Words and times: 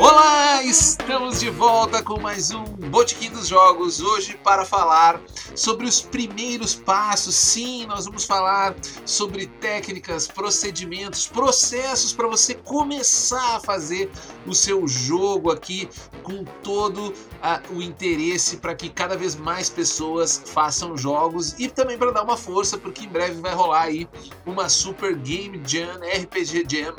Olá, 0.00 0.62
estamos 0.62 1.40
de 1.40 1.50
volta 1.50 2.02
com 2.02 2.18
mais 2.18 2.50
um 2.52 2.64
Botequim 2.64 3.28
dos 3.28 3.48
Jogos, 3.48 4.00
hoje 4.00 4.34
para 4.42 4.64
falar 4.64 5.20
sobre 5.54 5.86
os 5.86 6.00
primeiros 6.00 6.74
passos. 6.74 7.34
Sim, 7.34 7.84
nós 7.84 8.06
vamos 8.06 8.24
falar 8.24 8.74
sobre 9.04 9.46
técnicas, 9.46 10.26
procedimentos, 10.26 11.26
processos 11.26 12.14
para 12.14 12.26
você 12.26 12.54
começar 12.54 13.56
a 13.56 13.60
fazer 13.60 14.10
o 14.46 14.54
seu 14.54 14.88
jogo 14.88 15.50
aqui 15.50 15.86
com 16.22 16.44
todo 16.62 17.12
a, 17.42 17.60
o 17.70 17.82
interesse 17.82 18.56
para 18.56 18.74
que 18.74 18.88
cada 18.88 19.18
vez 19.18 19.36
mais 19.36 19.68
pessoas 19.68 20.42
façam 20.46 20.96
jogos 20.96 21.54
e 21.58 21.68
também 21.68 21.98
para 21.98 22.10
dar 22.10 22.22
uma 22.22 22.38
força, 22.38 22.78
porque 22.78 23.04
em 23.04 23.08
breve 23.08 23.38
vai 23.38 23.52
rolar 23.52 23.82
aí 23.82 24.08
uma 24.46 24.66
Super 24.70 25.14
Game 25.14 25.60
Jam, 25.62 26.00
RPG 26.00 26.64
Jam, 26.66 26.94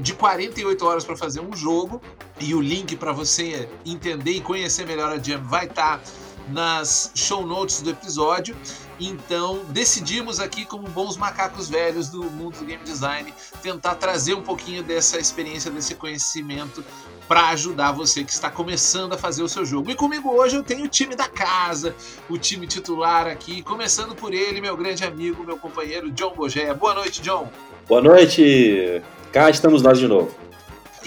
de 0.00 0.14
48 0.14 0.86
horas 0.86 1.04
para 1.04 1.18
fazer 1.18 1.40
um 1.40 1.54
jogo 1.54 2.00
e 2.40 2.54
o 2.54 2.60
link 2.60 2.96
para 2.96 3.12
você 3.12 3.68
entender 3.84 4.32
e 4.32 4.40
conhecer 4.40 4.86
melhor 4.86 5.12
a 5.12 5.18
Jam 5.18 5.42
vai 5.42 5.66
estar 5.66 5.98
tá 5.98 6.04
nas 6.48 7.10
show 7.14 7.46
notes 7.46 7.82
do 7.82 7.90
episódio. 7.90 8.56
Então, 8.98 9.60
decidimos 9.68 10.40
aqui, 10.40 10.64
como 10.64 10.88
bons 10.88 11.16
macacos 11.16 11.68
velhos 11.68 12.08
do 12.08 12.24
mundo 12.24 12.58
do 12.58 12.64
game 12.64 12.82
design, 12.82 13.32
tentar 13.62 13.96
trazer 13.96 14.34
um 14.34 14.42
pouquinho 14.42 14.82
dessa 14.82 15.18
experiência, 15.18 15.70
desse 15.70 15.94
conhecimento 15.94 16.82
para 17.28 17.48
ajudar 17.48 17.92
você 17.92 18.24
que 18.24 18.32
está 18.32 18.50
começando 18.50 19.12
a 19.12 19.18
fazer 19.18 19.42
o 19.42 19.48
seu 19.48 19.66
jogo. 19.66 19.90
E 19.90 19.94
comigo 19.94 20.30
hoje 20.30 20.56
eu 20.56 20.62
tenho 20.62 20.84
o 20.84 20.88
time 20.88 21.14
da 21.14 21.28
casa, 21.28 21.94
o 22.28 22.38
time 22.38 22.66
titular 22.66 23.26
aqui, 23.26 23.62
começando 23.62 24.14
por 24.14 24.32
ele, 24.32 24.60
meu 24.60 24.76
grande 24.76 25.04
amigo, 25.04 25.44
meu 25.44 25.58
companheiro 25.58 26.10
John 26.12 26.34
Bogé. 26.34 26.72
Boa 26.72 26.94
noite, 26.94 27.20
John. 27.20 27.50
Boa 27.86 28.00
noite. 28.00 29.02
Cá 29.32 29.50
estamos 29.50 29.82
nós 29.82 29.98
de 29.98 30.08
novo. 30.08 30.45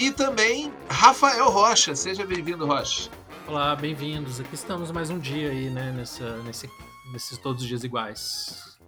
E 0.00 0.10
também 0.10 0.72
Rafael 0.88 1.50
Rocha. 1.50 1.94
Seja 1.94 2.24
bem-vindo, 2.24 2.64
Rocha. 2.64 3.10
Olá, 3.46 3.76
bem-vindos. 3.76 4.40
Aqui 4.40 4.54
estamos 4.54 4.90
mais 4.90 5.10
um 5.10 5.18
dia 5.18 5.50
aí, 5.50 5.68
né, 5.68 5.92
nessa, 5.92 6.38
nesse, 6.38 6.70
nesses 7.12 7.36
todos 7.36 7.60
os 7.60 7.68
dias 7.68 7.84
iguais. 7.84 8.78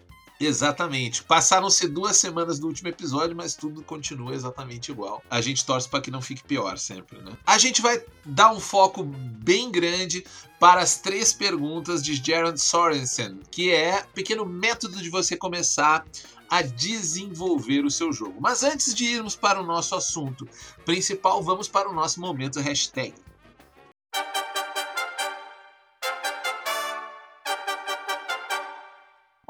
Exatamente. 0.40 1.22
Passaram-se 1.22 1.86
duas 1.86 2.16
semanas 2.16 2.58
do 2.58 2.66
último 2.66 2.88
episódio, 2.88 3.36
mas 3.36 3.55
tudo 3.55 3.83
continua 3.83 4.34
exatamente 4.34 4.90
igual. 4.90 5.22
A 5.30 5.42
gente 5.42 5.66
torce 5.66 5.86
para 5.86 6.00
que 6.00 6.10
não 6.10 6.22
fique 6.22 6.42
pior 6.42 6.78
sempre, 6.78 7.18
né? 7.18 7.33
A 7.46 7.58
gente 7.58 7.83
vai 7.83 8.02
dar 8.24 8.50
um 8.50 8.58
foco 8.58 9.05
bem 9.05 9.70
grande 9.70 10.24
para 10.58 10.80
as 10.80 10.96
três 10.96 11.30
perguntas 11.30 12.02
de 12.02 12.14
Gerard 12.14 12.58
Sorensen, 12.58 13.38
que 13.50 13.70
é 13.70 14.00
um 14.00 14.14
pequeno 14.14 14.46
método 14.46 15.00
de 15.02 15.10
você 15.10 15.36
começar 15.36 16.06
a 16.53 16.61
desenvolver 16.61 17.83
o 17.83 17.91
seu 17.91 18.12
jogo. 18.12 18.39
Mas 18.39 18.62
antes 18.62 18.95
de 18.95 19.06
irmos 19.06 19.34
para 19.34 19.58
o 19.58 19.64
nosso 19.64 19.95
assunto 19.95 20.47
principal, 20.84 21.42
vamos 21.42 21.67
para 21.67 21.89
o 21.89 21.95
nosso 21.95 22.20
momento 22.20 22.61
hashtag. 22.61 23.14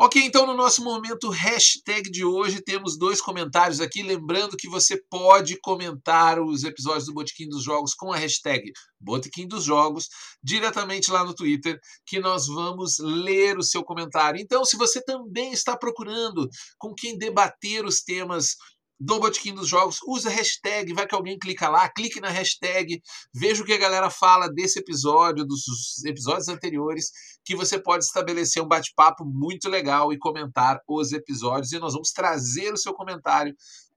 Ok, 0.05 0.20
então 0.20 0.45
no 0.45 0.55
nosso 0.55 0.83
momento 0.83 1.28
hashtag 1.31 2.11
de 2.11 2.25
hoje 2.25 2.61
temos 2.61 2.98
dois 2.98 3.20
comentários 3.20 3.81
aqui. 3.81 4.03
Lembrando 4.03 4.56
que 4.56 4.69
você 4.69 5.00
pode 5.08 5.56
comentar 5.61 6.41
os 6.41 6.64
episódios 6.64 7.06
do 7.06 7.14
Botequim 7.14 7.48
dos 7.48 7.62
Jogos 7.62 7.95
com 7.95 8.12
a 8.12 8.17
hashtag 8.17 8.73
Botequim 9.00 9.47
dos 9.47 9.62
Jogos 9.62 10.08
diretamente 10.42 11.08
lá 11.08 11.25
no 11.25 11.33
Twitter, 11.33 11.78
que 12.05 12.19
nós 12.19 12.48
vamos 12.48 12.98
ler 12.98 13.56
o 13.56 13.62
seu 13.62 13.84
comentário. 13.84 14.41
Então, 14.41 14.64
se 14.64 14.77
você 14.77 15.00
também 15.00 15.53
está 15.53 15.77
procurando 15.77 16.48
com 16.77 16.92
quem 16.92 17.17
debater 17.17 17.84
os 17.84 18.03
temas 18.03 18.56
do 19.05 19.19
Botequim 19.19 19.53
dos 19.53 19.67
Jogos, 19.67 19.98
usa 20.06 20.31
hashtag, 20.31 20.92
vai 20.92 21.06
que 21.08 21.14
alguém 21.14 21.36
clica 21.36 21.68
lá, 21.68 21.89
clique 21.89 22.20
na 22.20 22.29
hashtag, 22.29 23.02
veja 23.35 23.61
o 23.61 23.67
que 23.67 23.73
a 23.73 23.79
galera 23.79 24.08
fala 24.08 24.48
desse 24.48 24.79
episódio, 24.79 25.45
dos 25.45 26.05
episódios 26.05 26.46
anteriores, 26.46 27.11
que 27.45 27.57
você 27.57 27.80
pode 27.83 28.05
estabelecer 28.05 28.62
um 28.62 28.68
bate-papo 28.68 29.24
muito 29.24 29.68
legal 29.68 30.12
e 30.12 30.18
comentar 30.18 30.80
os 30.89 31.12
episódios, 31.12 31.73
e 31.73 31.80
nós 31.80 31.95
vamos 31.95 32.12
trazer 32.12 32.73
o 32.73 32.77
seu 32.77 32.95
comentário 32.95 33.52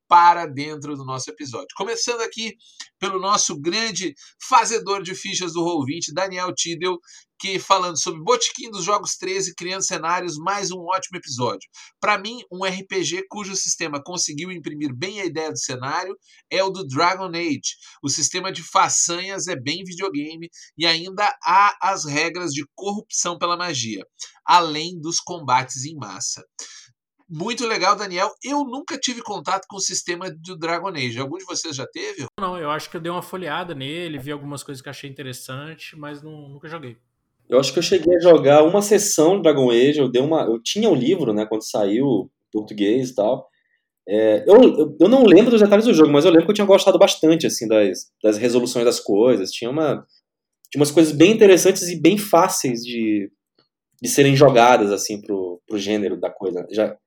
para 0.08 0.46
dentro 0.46 0.96
do 0.96 1.06
nosso 1.06 1.30
episódio. 1.30 1.68
Começando 1.76 2.22
aqui 2.22 2.56
pelo 3.00 3.20
nosso 3.20 3.60
grande 3.60 4.14
fazedor 4.42 5.02
de 5.02 5.16
fichas 5.16 5.54
do 5.54 5.62
Roll20, 5.62 6.14
Daniel 6.14 6.54
Tidel, 6.54 6.98
que 7.38 7.60
falando 7.60 8.02
sobre 8.02 8.24
Botequim 8.24 8.72
dos 8.72 8.84
Jogos 8.84 9.18
13, 9.18 9.54
criando 9.56 9.84
cenários, 9.84 10.38
mais 10.38 10.72
um 10.72 10.80
ótimo 10.80 11.18
episódio. 11.18 11.70
Para 12.00 12.18
mim, 12.18 12.42
um 12.52 12.64
RPG 12.64 13.26
cujo 13.30 13.56
sistema 13.56 14.02
conseguiu 14.02 14.52
imprimir 14.52 14.96
bem 14.96 15.22
a 15.22 15.26
ideia 15.26 15.52
do 15.52 15.60
cenário 15.60 16.18
é 16.50 16.64
o 16.64 16.70
do 16.70 16.88
Dragon 16.88 17.30
Age. 17.30 17.76
O 18.02 18.10
sistema 18.10 18.52
de 18.52 18.64
façanhas 18.64 19.48
é 19.48 19.56
bem 19.56 19.84
videogame 19.84 20.50
e 20.78 20.86
ainda 20.86 21.26
há 21.44 21.78
as 21.82 22.06
regras 22.06 22.52
de 22.52 22.66
corrupção 22.74 23.38
pela 23.38 23.58
magia, 23.58 24.06
além 24.46 25.00
dos 25.00 25.20
combates 25.20 25.86
em 25.86 25.96
massa. 25.96 26.44
Muito 27.38 27.68
legal, 27.68 27.98
Daniel. 27.98 28.32
Eu 28.42 28.64
nunca 28.64 28.98
tive 28.98 29.22
contato 29.22 29.66
com 29.68 29.76
o 29.76 29.82
sistema 29.82 30.32
do 30.32 30.58
Dragon 30.58 30.88
Age. 30.88 31.20
Algum 31.20 31.38
de 31.38 31.44
vocês 31.44 31.76
já 31.76 31.86
teve? 31.86 32.26
Não, 32.40 32.58
eu 32.58 32.70
acho 32.70 32.90
que 32.90 32.96
eu 32.96 33.02
dei 33.02 33.12
uma 33.12 33.22
folheada 33.22 33.76
nele, 33.76 34.18
vi 34.18 34.32
algumas 34.32 34.64
coisas 34.64 34.82
que 34.82 34.88
achei 34.88 35.10
interessante, 35.10 35.98
mas 35.98 36.24
não, 36.24 36.48
nunca 36.48 36.70
joguei. 36.70 36.96
Eu 37.50 37.60
acho 37.60 37.74
que 37.74 37.80
eu 37.80 37.84
cheguei 37.84 38.16
a 38.16 38.22
jogar 38.22 38.64
uma 38.64 38.82
sessão 38.82 39.36
de 39.36 39.42
Dragon 39.44 39.70
Age, 39.70 40.00
eu 40.00 40.10
dei 40.10 40.22
uma. 40.22 40.44
Eu 40.44 40.62
tinha 40.64 40.88
o 40.88 40.94
um 40.94 40.96
livro, 40.96 41.34
né, 41.34 41.46
quando 41.46 41.70
saiu 41.70 42.32
português 42.54 43.10
e 43.10 43.16
tal. 43.16 43.50
É, 44.08 44.46
eu, 44.48 44.96
eu 44.98 45.10
não 45.10 45.26
lembro 45.26 45.52
dos 45.52 45.60
detalhes 45.60 45.86
do 45.86 45.94
jogo, 45.94 46.14
mas 46.14 46.24
eu 46.24 46.32
lembro 46.32 46.46
que 46.46 46.52
eu 46.52 46.56
tinha 46.56 46.66
gostado 46.66 46.98
bastante, 46.98 47.46
assim, 47.46 47.68
das, 47.68 48.10
das 48.24 48.38
resoluções 48.38 48.86
das 48.86 49.02
coisas. 49.02 49.52
Tinha 49.52 49.70
uma. 49.70 50.06
Tinha 50.72 50.80
umas 50.80 50.92
coisas 50.92 51.12
bem 51.12 51.34
interessantes 51.34 51.84
e 51.90 52.00
bem 52.00 52.18
fáceis 52.18 52.80
de, 52.80 53.30
de 54.02 54.10
serem 54.10 54.38
jogadas, 54.38 54.90
assim, 54.90 55.22
pro, 55.22 55.62
pro 55.68 55.78
gênero 55.78 56.18
da 56.18 56.30
coisa. 56.30 56.66
Já, 56.72 56.98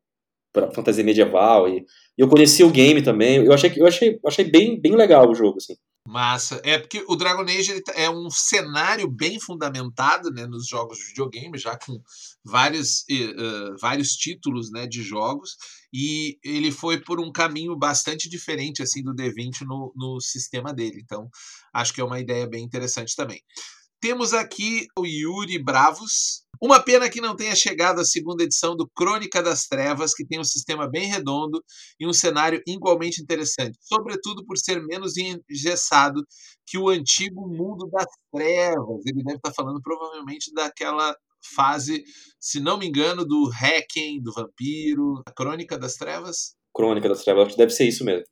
para 0.66 0.74
fantasia 0.74 1.04
medieval 1.04 1.69
e, 1.69 1.84
eu 2.16 2.28
conheci 2.28 2.64
o 2.64 2.70
game 2.70 3.00
também. 3.00 3.36
Eu 3.44 3.52
achei 3.52 3.72
eu 3.76 3.86
achei, 3.86 4.19
achei 4.26 4.44
bem, 4.50 4.80
bem 4.80 4.96
legal 4.96 5.30
o 5.30 5.34
jogo 5.34 5.58
assim. 5.58 5.76
Massa. 6.04 6.60
É 6.64 6.78
porque 6.78 7.04
o 7.06 7.14
Dragon 7.14 7.42
Age 7.42 7.80
tá, 7.82 7.92
é 7.94 8.10
um 8.10 8.28
cenário 8.30 9.08
bem 9.08 9.38
fundamentado 9.38 10.30
né, 10.30 10.46
nos 10.46 10.66
jogos 10.66 10.98
de 10.98 11.04
videogame, 11.08 11.58
já 11.58 11.78
com 11.78 12.00
vários, 12.42 13.04
uh, 13.10 13.76
vários 13.78 14.12
títulos 14.14 14.70
né, 14.72 14.86
de 14.86 15.02
jogos, 15.02 15.50
e 15.92 16.38
ele 16.42 16.72
foi 16.72 16.98
por 16.98 17.20
um 17.20 17.30
caminho 17.30 17.76
bastante 17.76 18.28
diferente 18.28 18.82
assim 18.82 19.02
do 19.02 19.14
D20 19.14 19.60
no, 19.66 19.92
no 19.94 20.19
sistema 20.19 20.72
dele. 20.72 21.00
Então, 21.04 21.28
acho 21.75 21.92
que 21.92 22.00
é 22.00 22.04
uma 22.04 22.19
ideia 22.19 22.48
bem 22.48 22.64
interessante 22.64 23.14
também. 23.14 23.40
Temos 24.00 24.32
aqui 24.32 24.86
o 24.98 25.04
Yuri 25.04 25.62
Bravos. 25.62 26.42
Uma 26.60 26.82
pena 26.82 27.08
que 27.08 27.20
não 27.20 27.36
tenha 27.36 27.54
chegado 27.54 28.00
a 28.00 28.04
segunda 28.04 28.42
edição 28.42 28.74
do 28.76 28.88
Crônica 28.88 29.42
das 29.42 29.66
Trevas, 29.66 30.12
que 30.12 30.26
tem 30.26 30.41
um 30.41 30.44
sistema 30.44 30.88
bem 30.88 31.06
redondo 31.06 31.62
e 32.00 32.06
um 32.06 32.12
cenário 32.12 32.60
igualmente 32.66 33.22
interessante, 33.22 33.78
sobretudo 33.80 34.44
por 34.44 34.58
ser 34.58 34.82
menos 34.84 35.14
engessado 35.16 36.24
que 36.66 36.76
o 36.76 36.88
antigo 36.88 37.48
Mundo 37.48 37.88
das 37.91 38.08
Trevas. 38.32 39.06
Ele 39.06 39.22
deve 39.22 39.36
estar 39.36 39.52
falando 39.54 39.80
provavelmente 39.80 40.52
daquela 40.52 41.14
fase, 41.54 42.02
se 42.41 42.60
não 42.60 42.78
me 42.78 42.86
engano, 42.86 43.25
do 43.25 43.48
Hacking, 43.48 44.20
do 44.20 44.32
Vampiro, 44.32 45.22
a 45.26 45.32
Crônica 45.32 45.78
das 45.78 45.94
Trevas. 45.94 46.56
Crônica 46.75 47.08
das 47.08 47.22
Trevas, 47.22 47.54
deve 47.54 47.70
ser 47.70 47.86
isso 47.86 48.04
mesmo. 48.04 48.25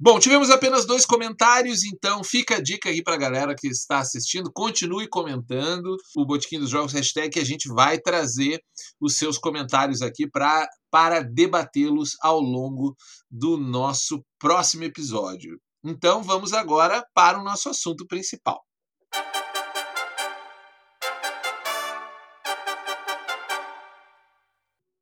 Bom, 0.00 0.20
tivemos 0.20 0.48
apenas 0.48 0.86
dois 0.86 1.04
comentários, 1.04 1.82
então 1.82 2.22
fica 2.22 2.56
a 2.56 2.62
dica 2.62 2.88
aí 2.88 3.02
para 3.02 3.14
a 3.14 3.18
galera 3.18 3.52
que 3.52 3.66
está 3.66 3.98
assistindo. 3.98 4.48
Continue 4.52 5.08
comentando 5.08 5.96
o 6.16 6.24
Botequim 6.24 6.60
dos 6.60 6.70
Jogos 6.70 6.92
hashtag 6.92 7.30
que 7.30 7.40
a 7.40 7.44
gente 7.44 7.66
vai 7.66 7.98
trazer 7.98 8.62
os 9.00 9.16
seus 9.16 9.38
comentários 9.38 10.00
aqui 10.00 10.30
pra, 10.30 10.68
para 10.88 11.20
debatê-los 11.20 12.12
ao 12.22 12.38
longo 12.38 12.94
do 13.28 13.56
nosso 13.56 14.24
próximo 14.38 14.84
episódio. 14.84 15.60
Então 15.84 16.22
vamos 16.22 16.52
agora 16.52 17.04
para 17.12 17.40
o 17.40 17.42
nosso 17.42 17.68
assunto 17.68 18.06
principal. 18.06 18.67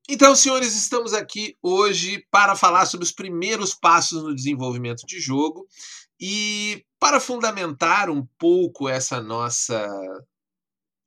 Então, 0.09 0.37
senhores, 0.37 0.77
estamos 0.77 1.13
aqui 1.13 1.57
hoje 1.61 2.25
para 2.31 2.55
falar 2.55 2.87
sobre 2.87 3.05
os 3.05 3.11
primeiros 3.11 3.75
passos 3.75 4.23
no 4.23 4.33
desenvolvimento 4.33 5.05
de 5.05 5.19
jogo 5.19 5.67
e 6.21 6.85
para 7.01 7.19
fundamentar 7.19 8.09
um 8.09 8.25
pouco 8.39 8.89
essa 8.89 9.21
nossa 9.21 9.85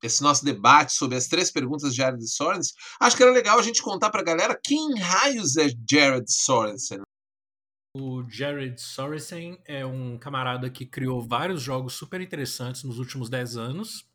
esse 0.03 0.21
nosso 0.21 0.43
debate 0.43 0.91
sobre 0.93 1.15
as 1.15 1.27
três 1.27 1.49
perguntas 1.49 1.91
de 1.91 1.97
Jared 1.97 2.25
Sorensen, 2.27 2.73
acho 3.01 3.15
que 3.15 3.23
era 3.23 3.31
legal 3.31 3.57
a 3.57 3.61
gente 3.61 3.81
contar 3.81 4.09
para 4.09 4.21
a 4.21 4.23
galera 4.23 4.59
quem 4.61 4.97
raios 4.97 5.55
é 5.55 5.67
Jared 5.89 6.25
Sorensen. 6.29 7.01
O 7.95 8.23
Jared 8.29 8.79
Sorensen 8.81 9.61
é 9.65 9.85
um 9.85 10.17
camarada 10.17 10.69
que 10.69 10.85
criou 10.85 11.21
vários 11.21 11.61
jogos 11.61 11.93
super 11.93 12.19
interessantes 12.19 12.83
nos 12.83 12.99
últimos 12.99 13.29
10 13.29 13.55
anos 13.55 14.08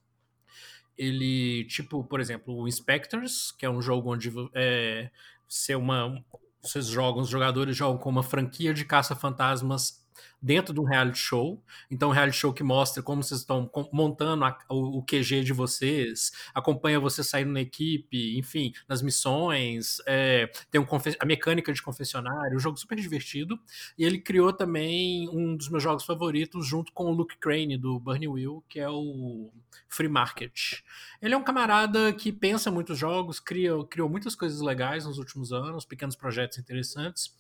ele, 0.97 1.65
tipo, 1.65 2.05
por 2.05 2.21
exemplo, 2.21 2.55
o 2.55 2.69
Inspectors, 2.69 3.53
que 3.53 3.67
é 3.67 3.71
um 3.71 3.83
jogo 3.83 4.13
onde 4.13 4.33
é, 4.55 5.11
ser 5.49 5.77
uma, 5.77 6.23
vocês 6.63 6.87
jogam, 6.87 7.23
os 7.23 7.29
jogadores 7.29 7.77
jogam 7.77 7.99
com 7.99 8.11
uma 8.11 8.23
franquia 8.23 8.73
de 8.73 8.85
caça-fantasmas 8.85 10.04
dentro 10.45 10.75
de 10.75 10.81
um 10.81 10.85
reality 10.85 11.19
show. 11.19 11.63
Então, 11.91 12.11
um 12.11 12.13
reality 12.13 12.37
show 12.37 12.53
que 12.53 12.63
mostra 12.63 13.03
como 13.03 13.23
vocês 13.23 13.41
estão 13.41 13.71
montando 13.91 14.45
a, 14.45 14.59
o, 14.69 14.99
o, 14.99 15.03
QG 15.03 15.43
de 15.43 15.55
vocês, 15.55 16.33
acompanha 16.55 17.01
você 17.01 17.25
saindo 17.25 17.53
na 17.53 17.63
equipe, 17.63 18.39
enfim, 18.39 18.73
nas 18.87 19.01
missões, 19.01 20.03
é, 20.07 20.51
tem 20.71 20.81
um 20.81 20.87
a 21.19 21.25
mecânica 21.25 21.73
de 21.73 21.83
confessionário, 21.83 22.57
um 22.57 22.61
jogo 22.61 22.77
super 22.77 22.99
divertido. 22.99 23.59
E 23.97 24.05
ele 24.05 24.19
criou 24.19 24.53
também 24.53 25.29
um 25.31 25.57
dos 25.57 25.71
meus 25.71 25.83
jogos 25.83 26.05
favoritos, 26.05 26.67
junto 26.67 26.93
com 26.93 27.07
o 27.07 27.13
Luke 27.13 27.39
Crane, 27.39 27.79
do 27.79 27.99
Burning 27.99 28.29
Wheel, 28.29 28.63
que 28.69 28.79
é 28.79 28.89
o 28.89 29.51
Free 29.89 30.09
Market. 30.09 30.83
Ele 31.23 31.33
é 31.33 31.37
um 31.37 31.43
camarada 31.43 32.13
que 32.13 32.31
pensa 32.31 32.71
muitos 32.71 32.99
jogos, 32.99 33.41
cria, 33.41 33.73
criou 33.89 34.11
muitas 34.11 34.35
coisas 34.35 34.61
legais 34.61 35.07
nos 35.07 35.17
últimos 35.17 35.53
anos, 35.53 35.87
pequenos 35.87 36.17
projetos 36.17 36.59
interessantes 36.59 37.33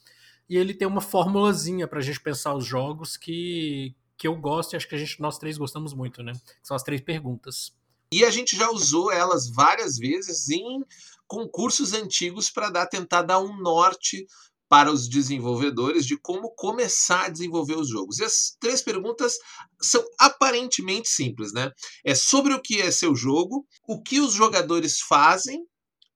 e 0.48 0.56
ele 0.56 0.74
tem 0.74 0.86
uma 0.86 1.00
formulazinha 1.00 1.86
para 1.88 1.98
a 1.98 2.02
gente 2.02 2.20
pensar 2.20 2.54
os 2.54 2.64
jogos 2.66 3.16
que, 3.16 3.94
que 4.16 4.26
eu 4.28 4.36
gosto 4.36 4.72
e 4.72 4.76
acho 4.76 4.88
que 4.88 4.94
a 4.94 4.98
gente, 4.98 5.20
nós 5.20 5.38
três 5.38 5.56
gostamos 5.56 5.94
muito, 5.94 6.22
né? 6.22 6.32
São 6.62 6.76
as 6.76 6.82
três 6.82 7.00
perguntas. 7.00 7.72
E 8.12 8.24
a 8.24 8.30
gente 8.30 8.56
já 8.56 8.70
usou 8.70 9.10
elas 9.10 9.50
várias 9.50 9.96
vezes 9.96 10.48
em 10.48 10.84
concursos 11.26 11.92
antigos 11.92 12.50
para 12.50 12.70
dar 12.70 12.86
tentar 12.86 13.22
dar 13.22 13.40
um 13.40 13.56
norte 13.56 14.26
para 14.68 14.90
os 14.90 15.08
desenvolvedores 15.08 16.06
de 16.06 16.16
como 16.16 16.50
começar 16.50 17.26
a 17.26 17.28
desenvolver 17.28 17.76
os 17.76 17.88
jogos. 17.88 18.18
E 18.18 18.24
as 18.24 18.56
três 18.58 18.82
perguntas 18.82 19.34
são 19.80 20.04
aparentemente 20.18 21.08
simples, 21.08 21.52
né? 21.52 21.70
É 22.04 22.14
sobre 22.14 22.54
o 22.54 22.60
que 22.60 22.80
é 22.80 22.90
seu 22.90 23.14
jogo, 23.14 23.66
o 23.86 24.02
que 24.02 24.20
os 24.20 24.32
jogadores 24.32 25.00
fazem 25.00 25.64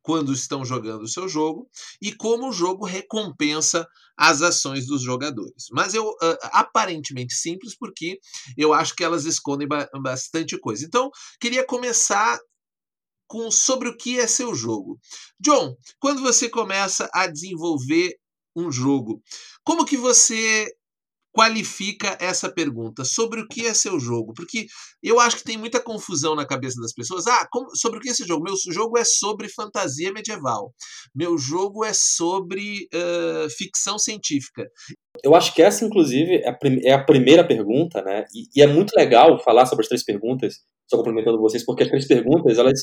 quando 0.08 0.32
estão 0.32 0.64
jogando 0.64 1.02
o 1.02 1.06
seu 1.06 1.28
jogo 1.28 1.69
e 2.00 2.14
como 2.14 2.49
o 2.49 2.52
jogo 2.52 2.87
recompensa 2.87 3.87
as 4.16 4.40
ações 4.40 4.87
dos 4.87 5.02
jogadores. 5.02 5.66
Mas 5.70 5.93
eu 5.93 6.08
uh, 6.08 6.38
aparentemente 6.44 7.34
simples 7.34 7.76
porque 7.76 8.19
eu 8.56 8.72
acho 8.72 8.96
que 8.96 9.05
elas 9.05 9.26
escondem 9.26 9.69
ba 9.69 9.87
bastante 10.00 10.58
coisa. 10.58 10.82
Então, 10.87 11.10
queria 11.38 11.62
começar 11.62 12.38
com 13.26 13.50
sobre 13.50 13.90
o 13.90 13.96
que 13.99 14.19
é 14.19 14.26
seu 14.26 14.55
jogo. 14.55 14.99
John, 15.38 15.76
quando 16.00 16.22
você 16.22 16.49
começa 16.49 17.10
a 17.12 17.26
desenvolver 17.26 18.14
um 18.56 18.72
jogo, 18.72 19.22
como 19.62 19.84
que 19.84 19.99
você 19.99 20.72
qualifica 21.38 22.19
essa 22.20 22.52
pergunta 22.52 23.05
sobre 23.05 23.40
o 23.40 23.46
que 23.46 23.64
é 23.64 23.73
seu 23.73 24.00
jogo? 24.00 24.35
Porque 24.35 24.67
eu 25.00 25.20
acho 25.20 25.37
que 25.37 25.44
tem 25.44 25.56
muita 25.56 25.81
confusão 25.81 26.35
na 26.35 26.44
cabeça 26.44 26.81
das 26.81 26.93
pessoas. 26.93 27.29
Ah, 27.29 27.46
como, 27.49 27.69
sobre 27.76 28.00
o 28.00 28.02
que 28.02 28.08
é 28.08 28.11
esse 28.11 28.26
jogo? 28.26 28.43
Meu 28.43 28.55
jogo 28.73 28.99
é 28.99 29.05
sobre 29.05 29.49
fantasia 29.49 30.12
medieval. 30.12 30.73
Meu 31.14 31.38
jogo 31.38 31.85
é 31.85 31.93
sobre 31.94 32.88
uh, 32.93 33.49
ficção 33.50 34.00
científica. 34.00 34.69
Eu 35.23 35.37
acho 35.37 35.55
que 35.55 35.62
essa, 35.62 35.85
inclusive, 35.85 36.38
é 36.38 36.49
a, 36.49 36.58
é 36.82 36.93
a 36.93 37.05
primeira 37.05 37.46
pergunta, 37.46 38.02
né? 38.02 38.25
E, 38.34 38.58
e, 38.58 38.61
é 38.61 38.67
muito 38.67 38.91
legal 38.96 39.41
falar 39.44 39.64
sobre 39.67 39.84
as 39.84 39.88
três 39.88 40.05
perguntas, 40.05 40.56
só 40.91 40.96
complementando 40.96 41.38
vocês, 41.38 41.64
porque 41.64 41.84
as 41.84 41.88
três 41.88 42.05
perguntas, 42.05 42.58
elas, 42.58 42.81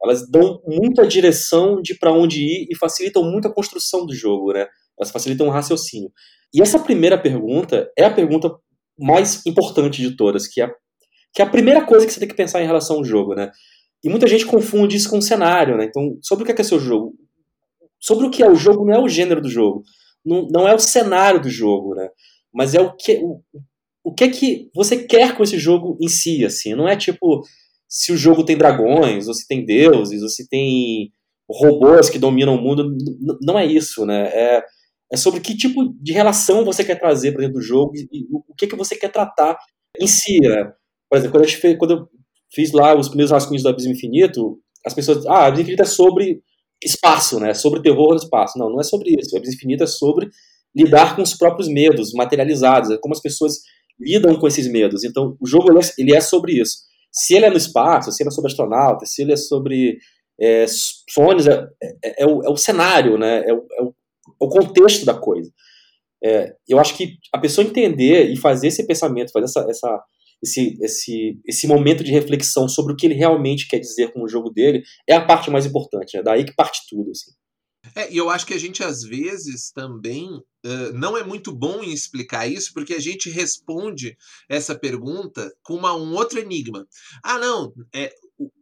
elas 0.00 0.30
dão 0.30 0.62
muita 0.64 1.08
direção 1.08 1.82
de 1.82 1.98
para 1.98 2.12
onde 2.12 2.40
ir 2.40 2.68
e 2.70 2.76
facilitam 2.76 3.24
muito 3.24 3.48
a 3.48 3.52
construção 3.52 4.06
do 4.06 4.14
jogo, 4.14 4.52
né? 4.52 4.68
Elas 4.96 5.10
facilitam 5.10 5.48
o 5.48 5.50
raciocínio. 5.50 6.12
E 6.54 6.60
essa 6.60 6.78
primeira 6.78 7.16
pergunta 7.16 7.90
é 7.96 8.04
a 8.04 8.14
pergunta 8.14 8.54
mais 8.98 9.44
importante 9.46 10.02
de 10.02 10.16
todas, 10.16 10.46
que 10.46 10.60
é, 10.60 10.70
que 11.32 11.40
é 11.40 11.44
a 11.44 11.50
primeira 11.50 11.84
coisa 11.84 12.06
que 12.06 12.12
você 12.12 12.20
tem 12.20 12.28
que 12.28 12.34
pensar 12.34 12.62
em 12.62 12.66
relação 12.66 12.96
ao 12.96 13.04
jogo, 13.04 13.34
né? 13.34 13.50
E 14.02 14.08
muita 14.08 14.26
gente 14.26 14.46
confunde 14.46 14.96
isso 14.96 15.10
com 15.10 15.18
o 15.18 15.22
cenário, 15.22 15.76
né? 15.76 15.84
Então, 15.84 16.18
sobre 16.22 16.42
o 16.42 16.46
que 16.46 16.52
é, 16.52 16.54
que 16.54 16.60
é 16.62 16.64
seu 16.64 16.78
jogo? 16.78 17.14
Sobre 17.98 18.26
o 18.26 18.30
que 18.30 18.42
é 18.42 18.48
o 18.48 18.54
jogo 18.54 18.84
não 18.84 18.94
é 18.94 18.98
o 18.98 19.08
gênero 19.08 19.40
do 19.40 19.48
jogo, 19.48 19.82
não, 20.24 20.46
não 20.50 20.68
é 20.68 20.74
o 20.74 20.78
cenário 20.78 21.40
do 21.40 21.50
jogo, 21.50 21.94
né? 21.94 22.08
Mas 22.52 22.74
é 22.74 22.80
o 22.80 22.94
que 22.96 23.18
o, 23.22 23.40
o 24.02 24.12
que 24.12 24.24
é 24.24 24.28
que 24.28 24.70
você 24.74 25.04
quer 25.04 25.36
com 25.36 25.42
esse 25.42 25.58
jogo 25.58 25.96
em 26.00 26.08
si, 26.08 26.44
assim. 26.44 26.74
Não 26.74 26.88
é 26.88 26.96
tipo 26.96 27.42
se 27.88 28.12
o 28.12 28.16
jogo 28.16 28.44
tem 28.44 28.56
dragões, 28.56 29.28
ou 29.28 29.34
se 29.34 29.46
tem 29.46 29.64
deuses, 29.64 30.22
ou 30.22 30.28
se 30.28 30.48
tem 30.48 31.12
robôs 31.48 32.08
que 32.08 32.18
dominam 32.18 32.54
o 32.54 32.60
mundo. 32.60 32.96
Não 33.42 33.58
é 33.58 33.66
isso, 33.66 34.06
né? 34.06 34.28
É, 34.28 34.64
é 35.12 35.16
sobre 35.16 35.40
que 35.40 35.56
tipo 35.56 35.92
de 36.00 36.12
relação 36.12 36.64
você 36.64 36.84
quer 36.84 36.98
trazer 36.98 37.32
para 37.32 37.40
dentro 37.42 37.54
do 37.54 37.62
jogo 37.62 37.92
e, 37.96 38.26
o 38.32 38.54
que, 38.54 38.66
que 38.66 38.76
você 38.76 38.94
quer 38.94 39.10
tratar 39.10 39.58
em 39.98 40.06
si. 40.06 40.40
Né? 40.40 40.72
Por 41.08 41.18
exemplo, 41.18 41.38
quando, 41.38 41.50
fez, 41.50 41.78
quando, 41.78 41.90
eu 41.90 42.08
fiz 42.54 42.72
lá 42.72 42.96
os 42.96 43.08
primeiros 43.08 43.32
rascunhos 43.32 43.62
do 43.62 43.68
Abismo 43.68 43.92
Infinito, 43.92 44.58
as 44.86 44.94
pessoas. 44.94 45.26
Ah, 45.26 45.46
Abismo 45.46 45.62
Infinito 45.62 45.82
é 45.82 45.86
sobre 45.86 46.42
espaço, 46.82 47.40
né? 47.40 47.52
Sobre 47.52 47.82
terror 47.82 48.10
no 48.10 48.16
espaço. 48.16 48.58
Não, 48.58 48.70
não 48.70 48.80
é 48.80 48.84
sobre 48.84 49.14
isso. 49.18 49.36
Abismo 49.36 49.56
Infinito 49.56 49.84
é 49.84 49.86
sobre 49.86 50.28
lidar 50.74 51.16
com 51.16 51.22
os 51.22 51.34
próprios 51.34 51.68
medos 51.68 52.12
materializados, 52.12 52.90
é 52.90 52.98
como 52.98 53.12
as 53.12 53.20
pessoas 53.20 53.54
lidam 53.98 54.38
com 54.38 54.46
esses 54.46 54.70
medos. 54.70 55.04
Então, 55.04 55.36
o 55.40 55.46
jogo 55.46 55.70
ele 55.98 56.14
é, 56.14 56.16
é 56.16 56.20
sobre 56.20 56.60
isso. 56.60 56.78
Se 57.12 57.34
ele 57.34 57.46
é 57.46 57.50
no 57.50 57.56
espaço, 57.56 58.12
se 58.12 58.22
ele 58.22 58.28
é 58.28 58.30
sobre 58.30 58.50
astronautas, 58.50 59.12
se 59.12 59.22
ele 59.22 59.32
é 59.32 59.36
sobre 59.36 59.98
é, 60.40 60.64
sonhos, 61.10 61.46
é, 61.46 61.66
é, 61.82 62.22
é, 62.22 62.26
o, 62.26 62.42
é 62.42 62.48
o 62.48 62.56
cenário, 62.56 63.18
né? 63.18 63.42
É 63.44 63.52
o, 63.52 63.66
é 63.78 63.82
o 63.82 63.94
o 64.38 64.48
contexto 64.48 65.04
da 65.04 65.14
coisa. 65.14 65.50
É, 66.22 66.54
eu 66.68 66.78
acho 66.78 66.96
que 66.96 67.16
a 67.32 67.38
pessoa 67.38 67.66
entender 67.66 68.30
e 68.30 68.36
fazer 68.36 68.68
esse 68.68 68.86
pensamento, 68.86 69.32
fazer 69.32 69.46
essa, 69.46 69.66
essa, 69.70 70.04
esse, 70.42 70.78
esse, 70.82 71.40
esse 71.46 71.66
momento 71.66 72.04
de 72.04 72.12
reflexão 72.12 72.68
sobre 72.68 72.92
o 72.92 72.96
que 72.96 73.06
ele 73.06 73.14
realmente 73.14 73.66
quer 73.68 73.78
dizer 73.78 74.12
com 74.12 74.22
o 74.22 74.28
jogo 74.28 74.50
dele 74.50 74.82
é 75.08 75.14
a 75.14 75.24
parte 75.24 75.50
mais 75.50 75.64
importante. 75.64 76.16
É 76.16 76.22
daí 76.22 76.44
que 76.44 76.54
parte 76.54 76.80
tudo. 76.88 77.10
Assim. 77.10 77.30
É, 77.94 78.12
e 78.12 78.16
eu 78.16 78.28
acho 78.28 78.46
que 78.46 78.54
a 78.54 78.58
gente 78.58 78.82
às 78.82 79.02
vezes 79.02 79.72
também 79.72 80.28
uh, 80.28 80.92
não 80.92 81.16
é 81.16 81.24
muito 81.24 81.54
bom 81.54 81.82
em 81.82 81.92
explicar 81.92 82.46
isso, 82.46 82.72
porque 82.74 82.94
a 82.94 83.00
gente 83.00 83.30
responde 83.30 84.16
essa 84.48 84.78
pergunta 84.78 85.50
com 85.62 85.74
uma, 85.74 85.94
um 85.94 86.14
outro 86.14 86.38
enigma. 86.38 86.86
Ah, 87.24 87.38
não, 87.38 87.72
é, 87.94 88.12